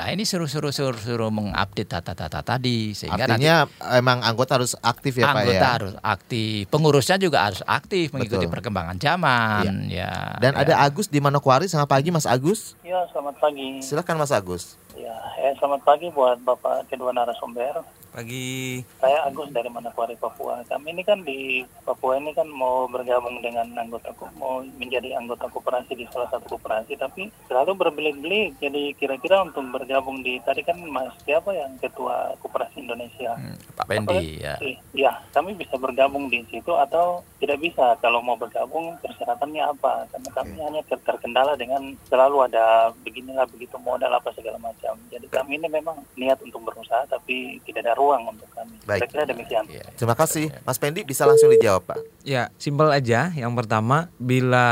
Nah, 0.00 0.08
ini 0.08 0.24
suruh-suruh 0.24 0.72
suruh-suruh 0.72 1.28
mengupdate 1.28 2.00
data-data 2.00 2.40
tadi 2.40 2.96
sehingga 2.96 3.28
nanti 3.28 3.44
Artinya 3.44 3.56
emang 4.00 4.24
anggota 4.24 4.56
harus 4.56 4.72
aktif 4.80 5.20
ya 5.20 5.28
Pak 5.28 5.34
anggota 5.36 5.60
ya. 5.60 5.70
harus 5.76 5.94
aktif, 6.00 6.60
pengurusnya 6.72 7.16
juga 7.20 7.44
harus 7.44 7.60
aktif 7.68 8.16
mengikuti 8.16 8.48
Betul. 8.48 8.54
perkembangan 8.56 8.96
zaman 8.96 9.92
ya. 9.92 10.40
Dan 10.40 10.56
ya. 10.56 10.64
ada 10.64 10.74
Agus 10.88 11.12
di 11.12 11.20
Manokwari. 11.20 11.68
Selamat 11.68 12.00
pagi 12.00 12.08
Mas 12.08 12.24
Agus. 12.24 12.78
Ya, 12.80 13.04
selamat 13.12 13.36
pagi. 13.36 13.84
Silakan 13.84 14.16
Mas 14.16 14.32
Agus. 14.32 14.80
Ya, 15.08 15.16
eh, 15.40 15.56
selamat 15.56 15.88
pagi 15.88 16.12
buat 16.12 16.36
Bapak 16.44 16.92
kedua 16.92 17.16
narasumber. 17.16 17.80
Pagi. 18.18 18.82
Saya 18.98 19.30
Agus 19.30 19.46
dari 19.54 19.70
Manokwari, 19.70 20.18
Papua. 20.18 20.58
Kami 20.66 20.90
ini 20.90 21.06
kan 21.06 21.22
di 21.22 21.62
Papua 21.86 22.18
ini 22.18 22.34
kan 22.34 22.50
mau 22.50 22.90
bergabung 22.90 23.38
dengan 23.38 23.70
anggota 23.78 24.10
mau 24.34 24.58
menjadi 24.74 25.14
anggota 25.14 25.46
koperasi 25.46 25.94
di 25.94 26.02
salah 26.10 26.26
satu 26.26 26.58
koperasi, 26.58 26.98
tapi 26.98 27.30
selalu 27.46 27.78
berbelit-belit. 27.78 28.58
Jadi 28.58 28.98
kira-kira 28.98 29.46
untuk 29.46 29.62
bergabung 29.70 30.26
di 30.26 30.42
tadi 30.42 30.66
kan 30.66 30.82
Mas 30.90 31.14
siapa 31.22 31.54
yang 31.54 31.78
ketua 31.78 32.34
koperasi 32.42 32.82
Indonesia? 32.82 33.38
Pak 33.78 33.86
Pendi 33.86 34.42
ya. 34.42 34.58
Eh, 34.66 34.74
Ya, 34.98 35.22
kami 35.30 35.54
bisa 35.54 35.78
bergabung 35.78 36.26
di 36.26 36.42
situ 36.50 36.74
atau 36.74 37.22
tidak 37.38 37.62
bisa. 37.62 37.94
Kalau 38.02 38.18
mau 38.18 38.34
bergabung, 38.34 38.98
persyaratannya 38.98 39.62
apa? 39.62 40.10
Karena 40.10 40.30
kami 40.34 40.58
hanya 40.58 40.82
ter- 40.90 41.06
terkendala 41.06 41.54
dengan 41.54 41.94
selalu 42.10 42.50
ada 42.50 42.90
beginilah 43.06 43.46
begitu 43.46 43.78
modal 43.78 44.10
apa 44.10 44.34
segala 44.34 44.58
macam. 44.58 44.98
Jadi 45.06 45.30
kami 45.30 45.62
ini 45.62 45.70
memang 45.70 46.02
niat 46.18 46.42
untuk 46.42 46.66
berusaha, 46.66 47.06
tapi 47.06 47.62
tidak 47.62 47.86
ada 47.86 47.94
ruang 47.94 48.07
untuk 48.16 48.48
kami. 48.56 48.78
Baik. 48.88 49.04
Kira-kira 49.04 49.24
demikian. 49.28 49.64
Iya. 49.68 49.84
Terima 49.92 50.16
kasih. 50.16 50.48
Mas 50.64 50.80
Pendi 50.80 51.04
bisa 51.04 51.28
langsung 51.28 51.52
dijawab 51.52 51.84
Pak. 51.84 51.98
Ya, 52.24 52.48
simpel 52.56 52.88
aja. 52.88 53.28
Yang 53.36 53.52
pertama, 53.56 54.08
bila 54.16 54.66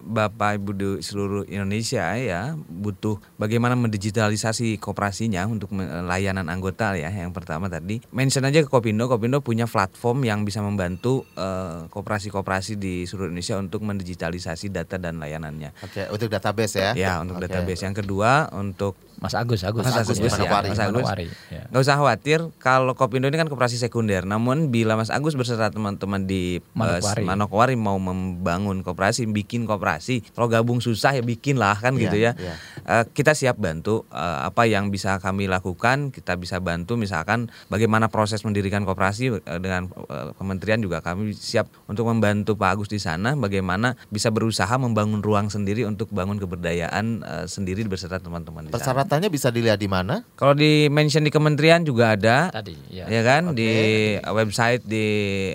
Bapak 0.00 0.60
Ibu 0.60 0.70
di 0.72 0.88
seluruh 1.04 1.44
Indonesia 1.48 2.04
ya 2.16 2.56
butuh 2.56 3.20
bagaimana 3.36 3.76
mendigitalisasi 3.76 4.80
koperasinya 4.80 5.44
untuk 5.44 5.72
layanan 5.80 6.48
anggota 6.48 6.96
ya. 6.96 7.12
Yang 7.12 7.32
pertama 7.36 7.68
tadi 7.68 8.00
mention 8.08 8.48
aja 8.48 8.64
ke 8.64 8.68
Kopindo. 8.68 9.08
Kopindo 9.08 9.44
punya 9.44 9.68
platform 9.68 10.24
yang 10.24 10.48
bisa 10.48 10.64
membantu 10.64 11.28
eh, 11.36 11.88
koperasi-koperasi 11.92 12.80
di 12.80 13.04
seluruh 13.04 13.28
Indonesia 13.28 13.60
untuk 13.60 13.84
mendigitalisasi 13.84 14.72
data 14.72 14.96
dan 14.96 15.20
layanannya. 15.20 15.76
Oke, 15.84 16.08
untuk 16.08 16.28
database 16.32 16.80
ya. 16.80 16.90
Ya, 16.96 17.12
untuk 17.20 17.36
Oke. 17.40 17.48
database. 17.48 17.84
Yang 17.84 18.04
kedua, 18.04 18.48
untuk 18.52 18.96
Mas 19.22 19.38
Agus, 19.38 19.62
Agus, 19.62 19.86
Mas 19.86 19.94
Agus, 19.94 20.18
ya. 20.18 20.26
ya, 20.26 20.30
Manokwari. 20.34 20.68
Mas 20.74 20.82
Agus. 20.82 21.06
Manokwari, 21.06 21.26
ya. 21.54 21.62
Nggak 21.70 21.82
usah 21.86 21.94
khawatir 21.94 22.40
kalau 22.58 22.92
Kopindo 22.98 23.30
ini 23.30 23.38
kan 23.38 23.46
koperasi 23.46 23.78
sekunder. 23.78 24.26
Namun 24.26 24.74
bila 24.74 24.98
Mas 24.98 25.14
Agus 25.14 25.38
beserta 25.38 25.70
teman-teman 25.70 26.26
di 26.26 26.58
eh, 26.58 26.62
Manokwari. 26.74 27.22
Manokwari 27.22 27.74
mau 27.78 28.02
membangun 28.02 28.82
koperasi, 28.82 29.30
bikin 29.30 29.62
koperasi, 29.62 30.26
kalau 30.34 30.50
gabung 30.50 30.82
susah 30.82 31.14
ya 31.14 31.22
bikin 31.22 31.54
lah 31.54 31.78
kan 31.78 31.94
Iya, 31.94 32.02
gitu 32.10 32.16
ya. 32.18 32.32
iya. 32.34 32.54
Eh, 32.82 33.04
kita 33.14 33.38
siap 33.38 33.62
bantu 33.62 34.02
eh, 34.10 34.38
apa 34.42 34.66
yang 34.66 34.90
bisa 34.90 35.22
kami 35.22 35.46
lakukan, 35.46 36.10
kita 36.10 36.34
bisa 36.34 36.58
bantu 36.58 36.98
misalkan 36.98 37.46
bagaimana 37.70 38.10
proses 38.10 38.42
mendirikan 38.42 38.82
koperasi 38.82 39.38
dengan 39.62 39.86
eh, 40.10 40.34
kementerian 40.34 40.82
juga 40.82 40.98
kami 40.98 41.30
siap 41.30 41.70
untuk 41.86 42.10
membantu 42.10 42.58
Pak 42.58 42.74
Agus 42.74 42.90
di 42.90 42.98
sana 42.98 43.38
bagaimana 43.38 43.94
bisa 44.10 44.34
berusaha 44.34 44.74
membangun 44.74 45.22
ruang 45.22 45.46
sendiri 45.46 45.86
untuk 45.86 46.10
bangun 46.10 46.42
keberdayaan 46.42 47.06
eh, 47.22 47.46
sendiri 47.46 47.86
beserta 47.86 48.18
teman-teman 48.18 48.66
di 48.66 48.74
sana. 48.74 48.80
Persyaratannya 49.12 49.28
bisa 49.36 49.52
dilihat 49.52 49.76
di 49.76 49.92
mana? 49.92 50.24
Kalau 50.40 50.56
di 50.56 50.88
mention 50.88 51.20
di 51.20 51.28
kementerian 51.28 51.84
juga 51.84 52.16
ada. 52.16 52.48
Tadi 52.48 52.72
ya. 52.88 53.04
Ya 53.12 53.20
kan 53.20 53.52
di 53.52 53.68
uh, 54.16 54.32
website 54.32 54.88
di 54.88 55.04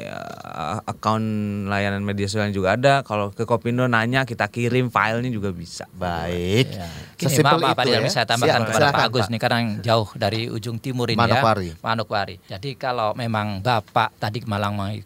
uh, 0.06 0.86
akun 0.86 1.66
layanan 1.66 2.06
media 2.06 2.30
sosial 2.30 2.54
juga 2.54 2.78
ada. 2.78 3.02
Kalau 3.02 3.34
ke 3.34 3.50
Kopindo 3.50 3.90
nanya 3.90 4.30
kita 4.30 4.46
kirim 4.54 4.94
filenya 4.94 5.34
juga 5.34 5.50
bisa. 5.50 5.90
Baik. 5.98 6.70
Ya. 6.70 6.86
Gini, 7.18 7.34
Sesimpel 7.34 7.58
maaf, 7.58 7.82
itu 7.82 7.90
Rizal, 7.90 8.06
ya. 8.06 8.10
saya 8.14 8.26
tambahkan 8.30 8.62
Siap, 8.62 8.70
kepada 8.70 8.78
Pak 8.78 8.94
silakan, 8.94 9.10
Agus 9.10 9.26
Pak. 9.26 9.32
nih 9.34 9.40
karena 9.42 9.60
jauh 9.82 10.10
dari 10.14 10.42
ujung 10.54 10.78
timur 10.78 11.10
ini 11.10 11.18
Manokwari. 11.18 11.74
ya. 11.74 11.76
Manokwari. 11.82 12.36
Jadi 12.46 12.70
kalau 12.78 13.18
memang 13.18 13.66
Bapak 13.66 14.22
tadi 14.22 14.46
Malang 14.46 14.78
eh, 14.86 15.02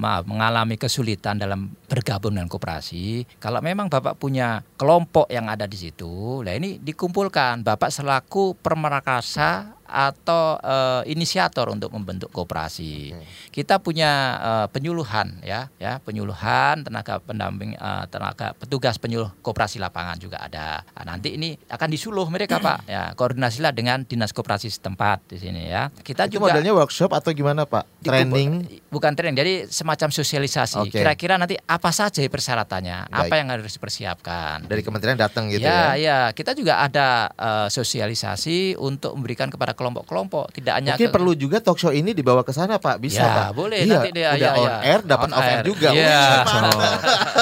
maaf 0.00 0.24
mengalami 0.24 0.80
kesulitan 0.80 1.36
dalam 1.36 1.68
bergabung 1.84 2.32
dengan 2.32 2.48
koperasi, 2.48 3.28
kalau 3.36 3.60
memang 3.60 3.92
Bapak 3.92 4.16
punya 4.16 4.64
kelompok 4.80 5.28
yang 5.28 5.52
ada 5.52 5.68
di 5.68 5.76
situ, 5.76 6.40
nah 6.40 6.56
ini 6.56 6.80
dikumpulkan 6.80 7.60
Bapak 7.60 7.89
selaku 7.90 8.56
permerakasa 8.58 9.79
atau 9.90 10.56
eh, 10.62 11.10
inisiator 11.10 11.66
untuk 11.74 11.90
membentuk 11.90 12.30
koperasi. 12.30 13.10
Kita 13.50 13.82
punya 13.82 14.10
eh, 14.38 14.66
penyuluhan 14.70 15.42
ya, 15.42 15.66
ya 15.82 15.98
penyuluhan 15.98 16.86
tenaga 16.86 17.18
pendamping 17.18 17.74
eh, 17.74 18.04
tenaga 18.08 18.54
petugas 18.54 18.96
penyuluh 19.02 19.34
koperasi 19.42 19.82
lapangan 19.82 20.16
juga 20.22 20.38
ada. 20.38 20.86
Nah, 20.94 21.04
nanti 21.14 21.34
ini 21.34 21.58
akan 21.68 21.88
disuluh 21.90 22.26
mereka 22.30 22.62
Pak. 22.62 22.78
Ya 22.90 23.14
koordinasilah 23.14 23.70
dengan 23.70 24.02
dinas 24.02 24.34
koperasi 24.34 24.66
setempat 24.66 25.22
di 25.30 25.38
sini 25.38 25.70
ya. 25.70 25.94
Kita 26.02 26.26
Itu 26.26 26.38
juga 26.38 26.50
modelnya 26.50 26.74
workshop 26.74 27.14
atau 27.14 27.30
gimana 27.30 27.62
Pak? 27.62 28.02
Training? 28.02 28.80
bukan 28.90 29.14
training 29.14 29.38
jadi 29.38 29.54
semacam 29.70 30.10
sosialisasi 30.10 30.82
Oke. 30.82 30.98
kira-kira 30.98 31.38
nanti 31.38 31.54
apa 31.54 31.94
saja 31.94 32.20
persyaratannya 32.26 33.06
apa 33.06 33.30
Baik. 33.30 33.38
yang 33.38 33.48
harus 33.54 33.72
dipersiapkan 33.78 34.66
Dari 34.66 34.82
kementerian 34.82 35.14
datang 35.14 35.46
gitu 35.46 35.62
ya, 35.62 35.94
ya? 35.94 35.96
ya, 35.96 36.18
kita 36.34 36.58
juga 36.58 36.82
ada 36.82 37.30
eh, 37.30 37.68
sosialisasi 37.70 38.74
untuk 38.76 39.14
memberikan 39.14 39.46
kepada 39.46 39.78
kelompok-kelompok, 39.80 40.52
tidak 40.52 40.76
hanya 40.76 40.92
Mungkin 40.94 41.08
ke- 41.08 41.10
perlu 41.10 41.32
juga 41.32 41.56
talk 41.58 41.74
show 41.74 41.88
ini 41.88 42.12
dibawa 42.12 42.40
ke 42.40 42.52
sana 42.52 42.76
Pak, 42.76 42.96
bisa 42.98 43.18
Ya, 43.18 43.32
Pak? 43.32 43.46
boleh, 43.50 43.80
Iya, 43.80 43.90
nanti 43.96 44.10
dia- 44.12 44.30
udah 44.30 44.36
ya, 44.36 44.50
on 44.54 44.62
ya. 44.62 44.76
air 44.84 45.00
dapat 45.02 45.24
On 45.24 45.32
off 45.32 45.42
air 45.42 45.50
air. 45.50 45.64
juga. 45.64 45.88
Iya. 45.90 46.20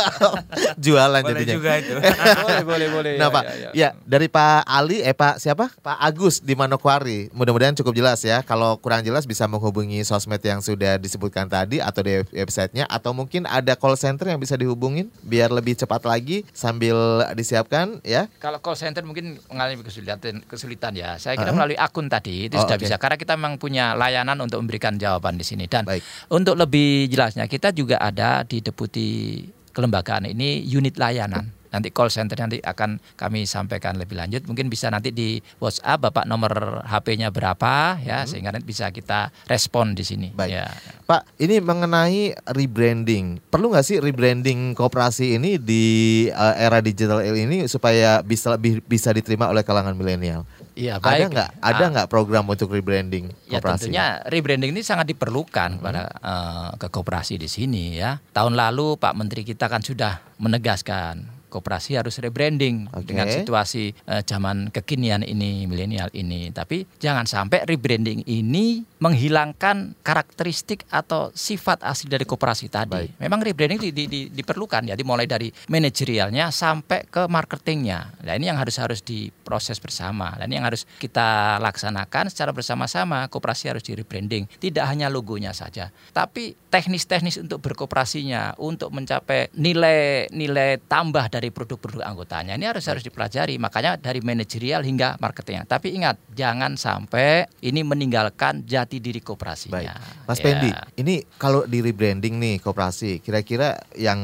Jualan 0.79 1.21
Boleh 1.21 1.33
jadinya. 1.35 1.55
juga 1.55 1.71
itu. 1.77 1.93
boleh, 2.45 2.63
boleh, 2.65 2.87
boleh. 2.89 3.13
Nah 3.17 3.27
ya, 3.27 3.33
Pak, 3.33 3.43
ya, 3.45 3.55
ya. 3.55 3.69
ya 3.73 3.89
dari 4.05 4.27
Pak 4.29 4.63
Ali, 4.65 4.97
eh 5.01 5.13
Pak 5.13 5.39
siapa? 5.39 5.69
Pak 5.75 5.97
Agus 5.99 6.39
di 6.39 6.53
Manokwari. 6.55 7.29
Mudah-mudahan 7.33 7.75
cukup 7.75 7.93
jelas 7.93 8.21
ya. 8.23 8.41
Kalau 8.43 8.77
kurang 8.77 9.03
jelas 9.03 9.25
bisa 9.25 9.45
menghubungi 9.45 10.01
sosmed 10.03 10.41
yang 10.41 10.61
sudah 10.61 10.97
disebutkan 10.97 11.47
tadi 11.47 11.79
atau 11.79 12.01
di 12.01 12.23
websitenya 12.33 12.85
atau 12.87 13.11
mungkin 13.13 13.45
ada 13.45 13.75
call 13.75 13.95
center 13.95 14.29
yang 14.29 14.39
bisa 14.39 14.55
dihubungin 14.55 15.09
biar 15.21 15.51
lebih 15.51 15.75
cepat 15.75 16.03
lagi 16.05 16.43
sambil 16.53 17.25
disiapkan 17.33 17.99
ya. 18.03 18.27
Kalau 18.39 18.59
call 18.59 18.77
center 18.77 19.03
mungkin 19.03 19.37
mengalami 19.49 19.81
kesulitan, 19.81 20.43
kesulitan 20.45 20.93
ya. 20.95 21.17
Saya 21.17 21.35
kira 21.35 21.49
Ah. 21.49 21.55
melalui 21.57 21.77
akun 21.77 22.07
tadi 22.07 22.28
itu 22.29 22.55
Oh, 22.59 22.65
sudah 22.67 22.77
oke. 22.77 22.85
bisa 22.85 22.97
karena 23.01 23.17
kita 23.17 23.33
memang 23.35 23.57
punya 23.57 23.97
layanan 23.97 24.37
untuk 24.39 24.61
memberikan 24.61 25.01
jawaban 25.01 25.41
di 25.41 25.45
sini 25.47 25.65
dan 25.65 25.89
Baik. 25.89 26.05
untuk 26.29 26.55
lebih 26.55 27.09
jelasnya 27.09 27.49
kita 27.49 27.73
juga 27.73 27.97
ada 27.99 28.45
di 28.45 28.61
deputi 28.61 29.41
kelembagaan 29.73 30.27
ini 30.27 30.67
unit 30.67 30.99
layanan. 30.99 31.55
Nanti 31.69 31.93
call 31.93 32.09
center 32.09 32.33
nanti 32.41 32.57
akan 32.65 32.97
kami 33.13 33.45
sampaikan 33.45 34.01
lebih 34.01 34.17
lanjut. 34.17 34.41
Mungkin 34.49 34.73
bisa 34.73 34.89
nanti 34.89 35.13
di 35.13 35.37
WhatsApp 35.61 36.01
Bapak 36.01 36.25
nomor 36.25 36.81
HP-nya 36.81 37.29
berapa 37.29 38.01
ya 38.01 38.25
sehingga 38.25 38.57
nanti 38.57 38.65
bisa 38.65 38.89
kita 38.89 39.29
respon 39.45 39.93
di 39.93 40.01
sini. 40.01 40.33
Hmm. 40.33 40.39
Baik. 40.41 40.51
Ya. 40.57 40.67
Pak, 41.05 41.29
ini 41.37 41.61
mengenai 41.61 42.33
rebranding. 42.57 43.45
Perlu 43.53 43.69
nggak 43.69 43.85
sih 43.85 44.01
rebranding 44.01 44.73
koperasi 44.73 45.37
ini 45.37 45.61
di 45.61 45.85
uh, 46.33 46.57
era 46.57 46.81
digital 46.81 47.21
ini 47.21 47.69
supaya 47.69 48.25
bisa 48.25 48.57
lebih 48.57 48.81
bisa 48.89 49.13
diterima 49.13 49.53
oleh 49.53 49.61
kalangan 49.61 49.93
milenial? 49.93 50.49
Iya, 50.79 50.95
Ada 50.97 51.03
baik. 51.03 51.27
nggak? 51.29 51.51
Ada 51.59 51.83
Ah. 51.83 51.91
nggak 51.91 52.07
program 52.07 52.45
untuk 52.47 52.71
rebranding 52.71 53.35
Ya 53.45 53.59
koperasi? 53.59 53.91
tentunya 53.91 54.23
rebranding 54.25 54.71
ini 54.71 54.81
sangat 54.81 55.11
diperlukan 55.11 55.83
pada 55.83 56.07
eh, 56.07 56.71
ke 56.77 56.87
koperasi 56.87 57.35
di 57.35 57.47
sini 57.47 57.99
ya. 57.99 58.23
Tahun 58.31 58.55
lalu 58.55 58.95
Pak 58.95 59.13
Menteri 59.13 59.43
kita 59.43 59.67
kan 59.67 59.83
sudah 59.83 60.23
menegaskan 60.39 61.38
koperasi 61.49 61.97
harus 61.97 62.21
rebranding 62.21 62.87
Oke. 62.93 63.09
dengan 63.09 63.27
situasi 63.33 63.97
eh, 63.97 64.23
zaman 64.23 64.69
kekinian 64.71 65.25
ini 65.25 65.65
milenial 65.65 66.13
ini. 66.13 66.53
Tapi 66.53 66.85
jangan 67.01 67.25
sampai 67.25 67.65
rebranding 67.65 68.23
ini 68.29 68.85
menghilangkan 69.01 69.99
karakteristik 70.05 70.85
atau 70.93 71.33
sifat 71.33 71.83
asli 71.83 72.13
dari 72.13 72.29
koperasi 72.29 72.69
tadi. 72.69 72.93
Baik. 72.93 73.11
Memang 73.19 73.41
rebranding 73.41 73.81
di- 73.81 73.95
di- 73.95 74.09
di- 74.11 74.29
diperlukan 74.31 74.93
jadi 74.93 75.03
mulai 75.03 75.25
dari 75.25 75.49
manajerialnya 75.73 76.53
sampai 76.53 77.09
ke 77.09 77.25
marketingnya. 77.27 78.21
Nah 78.23 78.35
ini 78.37 78.47
yang 78.53 78.61
harus 78.61 78.77
harus 78.77 79.01
diproses 79.01 79.81
bersama. 79.81 80.37
Dan 80.37 80.53
ini 80.53 80.61
yang 80.61 80.69
harus 80.69 80.85
kita 81.01 81.59
laksanakan 81.59 82.29
secara 82.29 82.53
bersama-sama. 82.53 83.27
Koperasi 83.33 83.73
harus 83.73 83.85
di 83.87 83.97
rebranding. 83.97 84.51
Tidak 84.61 84.85
hanya 84.85 85.09
logonya 85.09 85.57
saja, 85.57 85.89
tapi 86.13 86.53
teknis-teknis 86.69 87.41
untuk 87.41 87.65
berkooperasinya, 87.65 88.61
untuk 88.61 88.93
mencapai 88.93 89.49
nilai-nilai 89.57 90.83
tambah 90.85 91.25
dari 91.39 91.55
produk-produk 91.55 92.03
anggotanya. 92.03 92.59
Ini 92.59 92.75
harus 92.75 92.85
harus 92.91 93.07
dipelajari. 93.07 93.55
Makanya 93.63 93.95
dari 93.95 94.19
manajerial 94.19 94.83
hingga 94.83 95.15
marketingnya. 95.23 95.71
Tapi 95.71 95.95
ingat, 95.95 96.19
jangan 96.35 96.75
sampai 96.75 97.47
ini 97.63 97.87
meninggalkan 97.87 98.67
jati 98.67 98.99
diri 98.99 99.23
kooperasinya. 99.23 99.95
Baik, 99.95 100.27
Mas 100.27 100.39
Ya. 100.39 100.45
Pendi, 100.45 100.71
ini 100.97 101.15
kalau 101.37 101.69
di 101.69 101.79
rebranding 101.85 102.41
nih 102.41 102.57
koperasi, 102.59 103.21
kira-kira 103.21 103.79
yang 103.95 104.19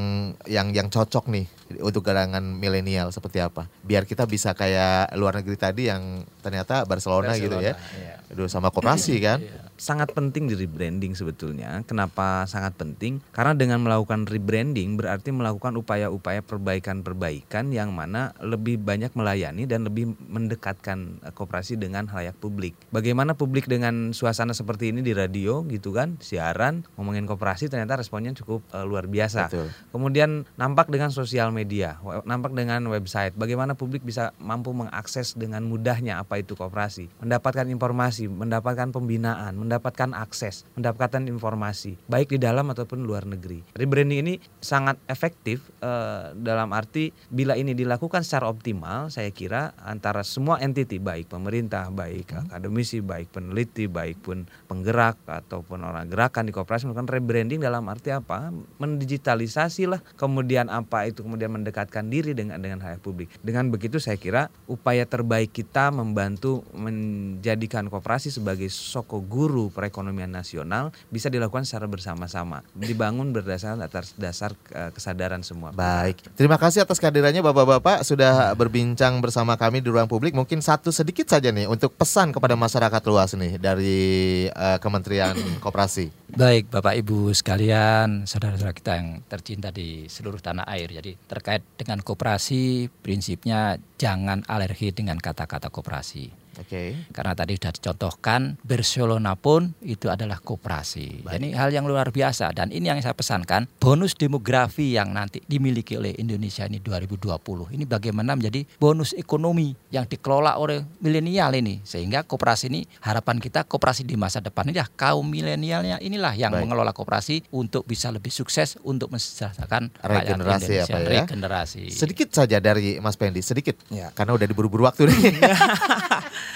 yang 0.48 0.72
yang 0.72 0.88
cocok 0.88 1.28
nih 1.30 1.46
untuk 1.84 2.06
kalangan 2.06 2.42
milenial 2.42 3.12
seperti 3.12 3.44
apa? 3.44 3.68
Biar 3.84 4.08
kita 4.08 4.24
bisa 4.24 4.56
kayak 4.56 5.12
luar 5.14 5.38
negeri 5.38 5.56
tadi 5.56 5.82
yang 5.90 6.24
ternyata 6.44 6.84
Barcelona, 6.84 7.32
gitu 7.40 7.56
ya. 7.56 7.72
iya. 7.96 8.20
Aduh 8.28 8.50
sama 8.52 8.68
koperasi 8.68 9.16
kan. 9.24 9.40
sangat 9.74 10.14
penting 10.14 10.46
di 10.46 10.54
rebranding 10.54 11.18
sebetulnya. 11.18 11.82
Kenapa 11.82 12.46
sangat 12.46 12.78
penting? 12.78 13.18
Karena 13.34 13.58
dengan 13.58 13.82
melakukan 13.82 14.22
rebranding 14.22 14.94
berarti 14.94 15.34
melakukan 15.34 15.74
upaya-upaya 15.74 16.46
perbaikan-perbaikan 16.46 17.74
yang 17.74 17.90
mana 17.90 18.30
lebih 18.38 18.78
banyak 18.78 19.10
melayani 19.18 19.66
dan 19.66 19.82
lebih 19.82 20.14
mendekatkan 20.30 21.18
eh, 21.26 21.34
koperasi 21.34 21.74
dengan 21.74 22.06
halayak 22.06 22.38
publik. 22.38 22.78
Bagaimana 22.94 23.34
publik 23.34 23.66
dengan 23.66 24.14
suasana 24.14 24.54
seperti 24.54 24.94
ini 24.94 25.02
di 25.02 25.10
radio 25.10 25.66
gitu 25.66 25.90
kan, 25.90 26.22
siaran 26.22 26.86
ngomongin 26.94 27.26
koperasi 27.26 27.66
ternyata 27.66 27.98
responnya 27.98 28.30
cukup 28.38 28.62
eh, 28.70 28.86
luar 28.86 29.10
biasa. 29.10 29.50
Betul. 29.50 29.74
Kemudian 29.90 30.46
nampak 30.54 30.86
dengan 30.86 31.10
sosial 31.10 31.50
media, 31.50 31.98
nampak 32.22 32.54
dengan 32.54 32.86
website. 32.90 33.34
Bagaimana 33.34 33.74
publik 33.74 34.06
bisa 34.06 34.30
mampu 34.38 34.70
mengakses 34.70 35.34
dengan 35.34 35.66
mudahnya 35.66 36.22
apa 36.22 36.33
itu 36.38 36.58
koperasi, 36.58 37.10
mendapatkan 37.22 37.66
informasi, 37.68 38.26
mendapatkan 38.30 38.90
pembinaan, 38.90 39.56
mendapatkan 39.58 40.16
akses, 40.16 40.64
mendapatkan 40.74 41.26
informasi, 41.28 41.98
baik 42.08 42.34
di 42.34 42.38
dalam 42.42 42.70
ataupun 42.70 43.04
luar 43.04 43.28
negeri. 43.28 43.62
Rebranding 43.76 44.20
ini 44.24 44.34
sangat 44.58 44.98
efektif 45.06 45.68
eh, 45.84 46.32
dalam 46.34 46.72
arti 46.72 47.10
bila 47.28 47.54
ini 47.54 47.76
dilakukan 47.76 48.24
secara 48.24 48.48
optimal, 48.50 49.12
saya 49.12 49.30
kira 49.30 49.76
antara 49.84 50.24
semua 50.26 50.58
entiti 50.60 50.98
baik 50.98 51.30
pemerintah, 51.30 51.90
baik 51.90 52.48
akademisi, 52.48 53.04
baik 53.04 53.30
peneliti, 53.30 53.86
baik 53.86 54.24
pun 54.24 54.48
penggerak 54.66 55.20
ataupun 55.28 55.84
orang 55.84 56.08
gerakan 56.08 56.48
di 56.48 56.52
koperasi 56.54 56.88
melakukan 56.88 57.10
rebranding 57.10 57.60
dalam 57.60 57.86
arti 57.86 58.10
apa? 58.10 58.50
Mendigitalisasi 58.80 59.90
lah, 59.90 60.00
kemudian 60.16 60.72
apa 60.72 61.06
itu 61.06 61.22
kemudian 61.22 61.52
mendekatkan 61.52 62.08
diri 62.08 62.32
dengan 62.32 62.58
dengan 62.58 62.80
hal 62.82 62.98
publik. 62.98 63.30
Dengan 63.44 63.68
begitu 63.68 64.00
saya 64.00 64.16
kira 64.16 64.48
upaya 64.64 65.04
terbaik 65.04 65.52
kita 65.52 65.92
membantu 65.92 66.23
menjadikan 66.72 67.92
koperasi 67.92 68.32
sebagai 68.32 68.70
soko 68.72 69.20
guru 69.20 69.68
perekonomian 69.68 70.32
nasional 70.32 70.94
bisa 71.12 71.28
dilakukan 71.28 71.66
secara 71.68 71.84
bersama-sama, 71.90 72.64
dibangun 72.72 73.34
berdasarkan 73.34 73.84
atas 73.84 74.16
dasar 74.16 74.56
eh, 74.72 74.88
kesadaran 74.94 75.44
semua. 75.44 75.74
pihak. 75.74 75.80
Baik, 75.80 76.16
terima 76.38 76.56
kasih 76.56 76.86
atas 76.86 77.02
kehadirannya 77.02 77.42
Bapak-bapak 77.42 78.06
sudah 78.06 78.54
berbincang 78.54 79.18
bersama 79.18 79.58
kami 79.58 79.82
di 79.82 79.90
ruang 79.90 80.06
publik. 80.06 80.32
Mungkin 80.32 80.62
satu 80.62 80.94
sedikit 80.94 81.26
saja 81.26 81.50
nih 81.50 81.66
untuk 81.66 81.92
pesan 81.98 82.30
kepada 82.30 82.54
masyarakat 82.54 83.02
luas 83.10 83.34
nih 83.34 83.58
dari 83.58 84.04
eh, 84.48 84.78
Kementerian 84.78 85.34
Koperasi. 85.64 86.24
Baik 86.34 86.66
Bapak 86.66 86.98
Ibu 86.98 87.30
sekalian, 87.30 88.26
saudara-saudara 88.26 88.74
kita 88.74 88.98
yang 88.98 89.22
tercinta 89.30 89.70
di 89.70 90.10
seluruh 90.10 90.42
tanah 90.42 90.66
air. 90.66 90.90
Jadi 90.90 91.14
terkait 91.30 91.62
dengan 91.78 92.02
koperasi, 92.02 92.90
prinsipnya 92.90 93.78
jangan 93.98 94.42
alergi 94.50 94.90
dengan 94.90 95.18
kata-kata 95.18 95.70
koperasi. 95.70 96.13
Merci. 96.14 96.43
Oke. 96.58 97.10
Karena 97.10 97.32
tadi 97.34 97.58
sudah 97.58 97.72
dicontohkan, 97.74 98.40
Barcelona 98.62 99.34
pun 99.34 99.74
itu 99.82 100.06
adalah 100.10 100.38
koperasi. 100.38 101.26
Jadi 101.26 101.54
hal 101.54 101.70
yang 101.74 101.86
luar 101.86 102.10
biasa. 102.14 102.54
Dan 102.54 102.70
ini 102.70 102.90
yang 102.90 103.00
saya 103.02 103.16
pesankan, 103.16 103.66
bonus 103.78 104.14
demografi 104.14 104.94
yang 104.94 105.10
nanti 105.14 105.42
dimiliki 105.44 105.98
oleh 105.98 106.14
Indonesia 106.18 106.66
ini 106.66 106.78
2020. 106.78 107.74
Ini 107.74 107.84
bagaimana 107.84 108.38
menjadi 108.38 108.62
bonus 108.78 109.16
ekonomi 109.16 109.74
yang 109.90 110.06
dikelola 110.06 110.58
oleh 110.58 110.82
milenial 111.02 111.54
ini. 111.58 111.82
Sehingga 111.82 112.22
koperasi 112.26 112.70
ini, 112.70 112.86
harapan 113.02 113.38
kita 113.42 113.66
koperasi 113.66 114.06
di 114.06 114.14
masa 114.14 114.38
depan 114.38 114.70
ini 114.70 114.80
ya 114.80 114.86
kaum 114.88 115.26
milenialnya 115.26 115.98
inilah 116.00 116.34
yang 116.34 116.54
Baik. 116.54 116.66
mengelola 116.66 116.92
koperasi 116.94 117.46
untuk 117.52 117.84
bisa 117.84 118.08
lebih 118.10 118.30
sukses 118.30 118.78
untuk 118.82 119.10
mensejahterakan 119.12 119.92
rakyat 120.00 120.34
Regenerasi 120.34 120.72
ya, 120.72 120.84
Indonesia. 120.84 120.94
Pak, 120.94 121.00
ya? 121.00 121.24
Regenerasi. 121.24 121.82
Sedikit 121.90 122.28
saja 122.32 122.56
dari 122.58 122.98
Mas 122.98 123.16
Pendi, 123.18 123.40
sedikit. 123.44 123.76
Ya. 123.92 124.10
Karena 124.14 124.34
udah 124.34 124.46
diburu-buru 124.46 124.86
waktu 124.86 125.10
nih. 125.10 125.34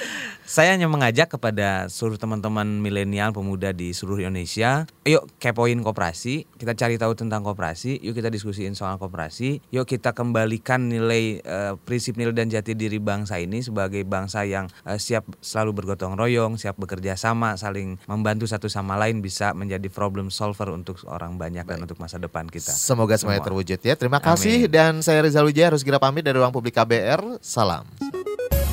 Saya 0.49 0.73
hanya 0.73 0.89
mengajak 0.89 1.37
kepada 1.37 1.93
seluruh 1.93 2.17
teman-teman 2.17 2.65
milenial 2.81 3.37
pemuda 3.37 3.69
di 3.77 3.93
seluruh 3.93 4.25
Indonesia, 4.25 4.89
yuk 5.05 5.29
kepoin 5.37 5.77
koperasi, 5.85 6.49
kita 6.57 6.73
cari 6.73 6.97
tahu 6.97 7.13
tentang 7.13 7.45
koperasi, 7.45 8.01
yuk 8.01 8.17
kita 8.17 8.33
diskusiin 8.33 8.73
soal 8.73 8.97
koperasi, 8.97 9.61
yuk 9.69 9.85
kita 9.85 10.17
kembalikan 10.17 10.89
nilai 10.89 11.45
eh, 11.45 11.77
prinsip 11.85 12.17
nilai 12.17 12.33
dan 12.33 12.49
jati 12.49 12.73
diri 12.73 12.97
bangsa 12.97 13.37
ini 13.37 13.61
sebagai 13.61 14.01
bangsa 14.09 14.49
yang 14.49 14.73
eh, 14.89 14.97
siap 14.97 15.29
selalu 15.45 15.85
bergotong 15.85 16.17
royong, 16.17 16.57
siap 16.57 16.81
bekerja 16.81 17.13
sama, 17.21 17.61
saling 17.61 18.01
membantu 18.09 18.49
satu 18.49 18.73
sama 18.73 18.97
lain 18.97 19.21
bisa 19.21 19.53
menjadi 19.53 19.93
problem 19.93 20.33
solver 20.33 20.73
untuk 20.73 20.97
orang 21.13 21.37
banyak 21.37 21.69
dan 21.69 21.85
untuk 21.85 22.01
masa 22.01 22.17
depan 22.17 22.49
kita. 22.49 22.73
Semoga 22.73 23.21
semuanya 23.21 23.45
Semua. 23.45 23.49
terwujud 23.53 23.81
ya. 23.85 24.01
Terima 24.01 24.25
kasih 24.25 24.65
dan 24.65 25.05
saya 25.05 25.21
Rizal 25.21 25.45
Wijaya 25.45 25.77
harus 25.77 25.85
segera 25.85 26.01
pamit 26.01 26.25
dari 26.25 26.41
Ruang 26.41 26.57
Publik 26.57 26.73
KBR. 26.73 27.37
Salam. 27.45 27.85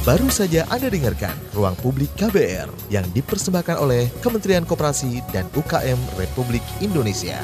Baru 0.03 0.27
saja 0.27 0.67
Anda 0.67 0.91
dengarkan 0.91 1.31
Ruang 1.55 1.79
Publik 1.79 2.11
KBR 2.19 2.67
yang 2.91 3.07
dipersembahkan 3.15 3.79
oleh 3.79 4.11
Kementerian 4.19 4.67
Koperasi 4.67 5.23
dan 5.31 5.47
UKM 5.55 6.19
Republik 6.19 6.65
Indonesia. 6.83 7.39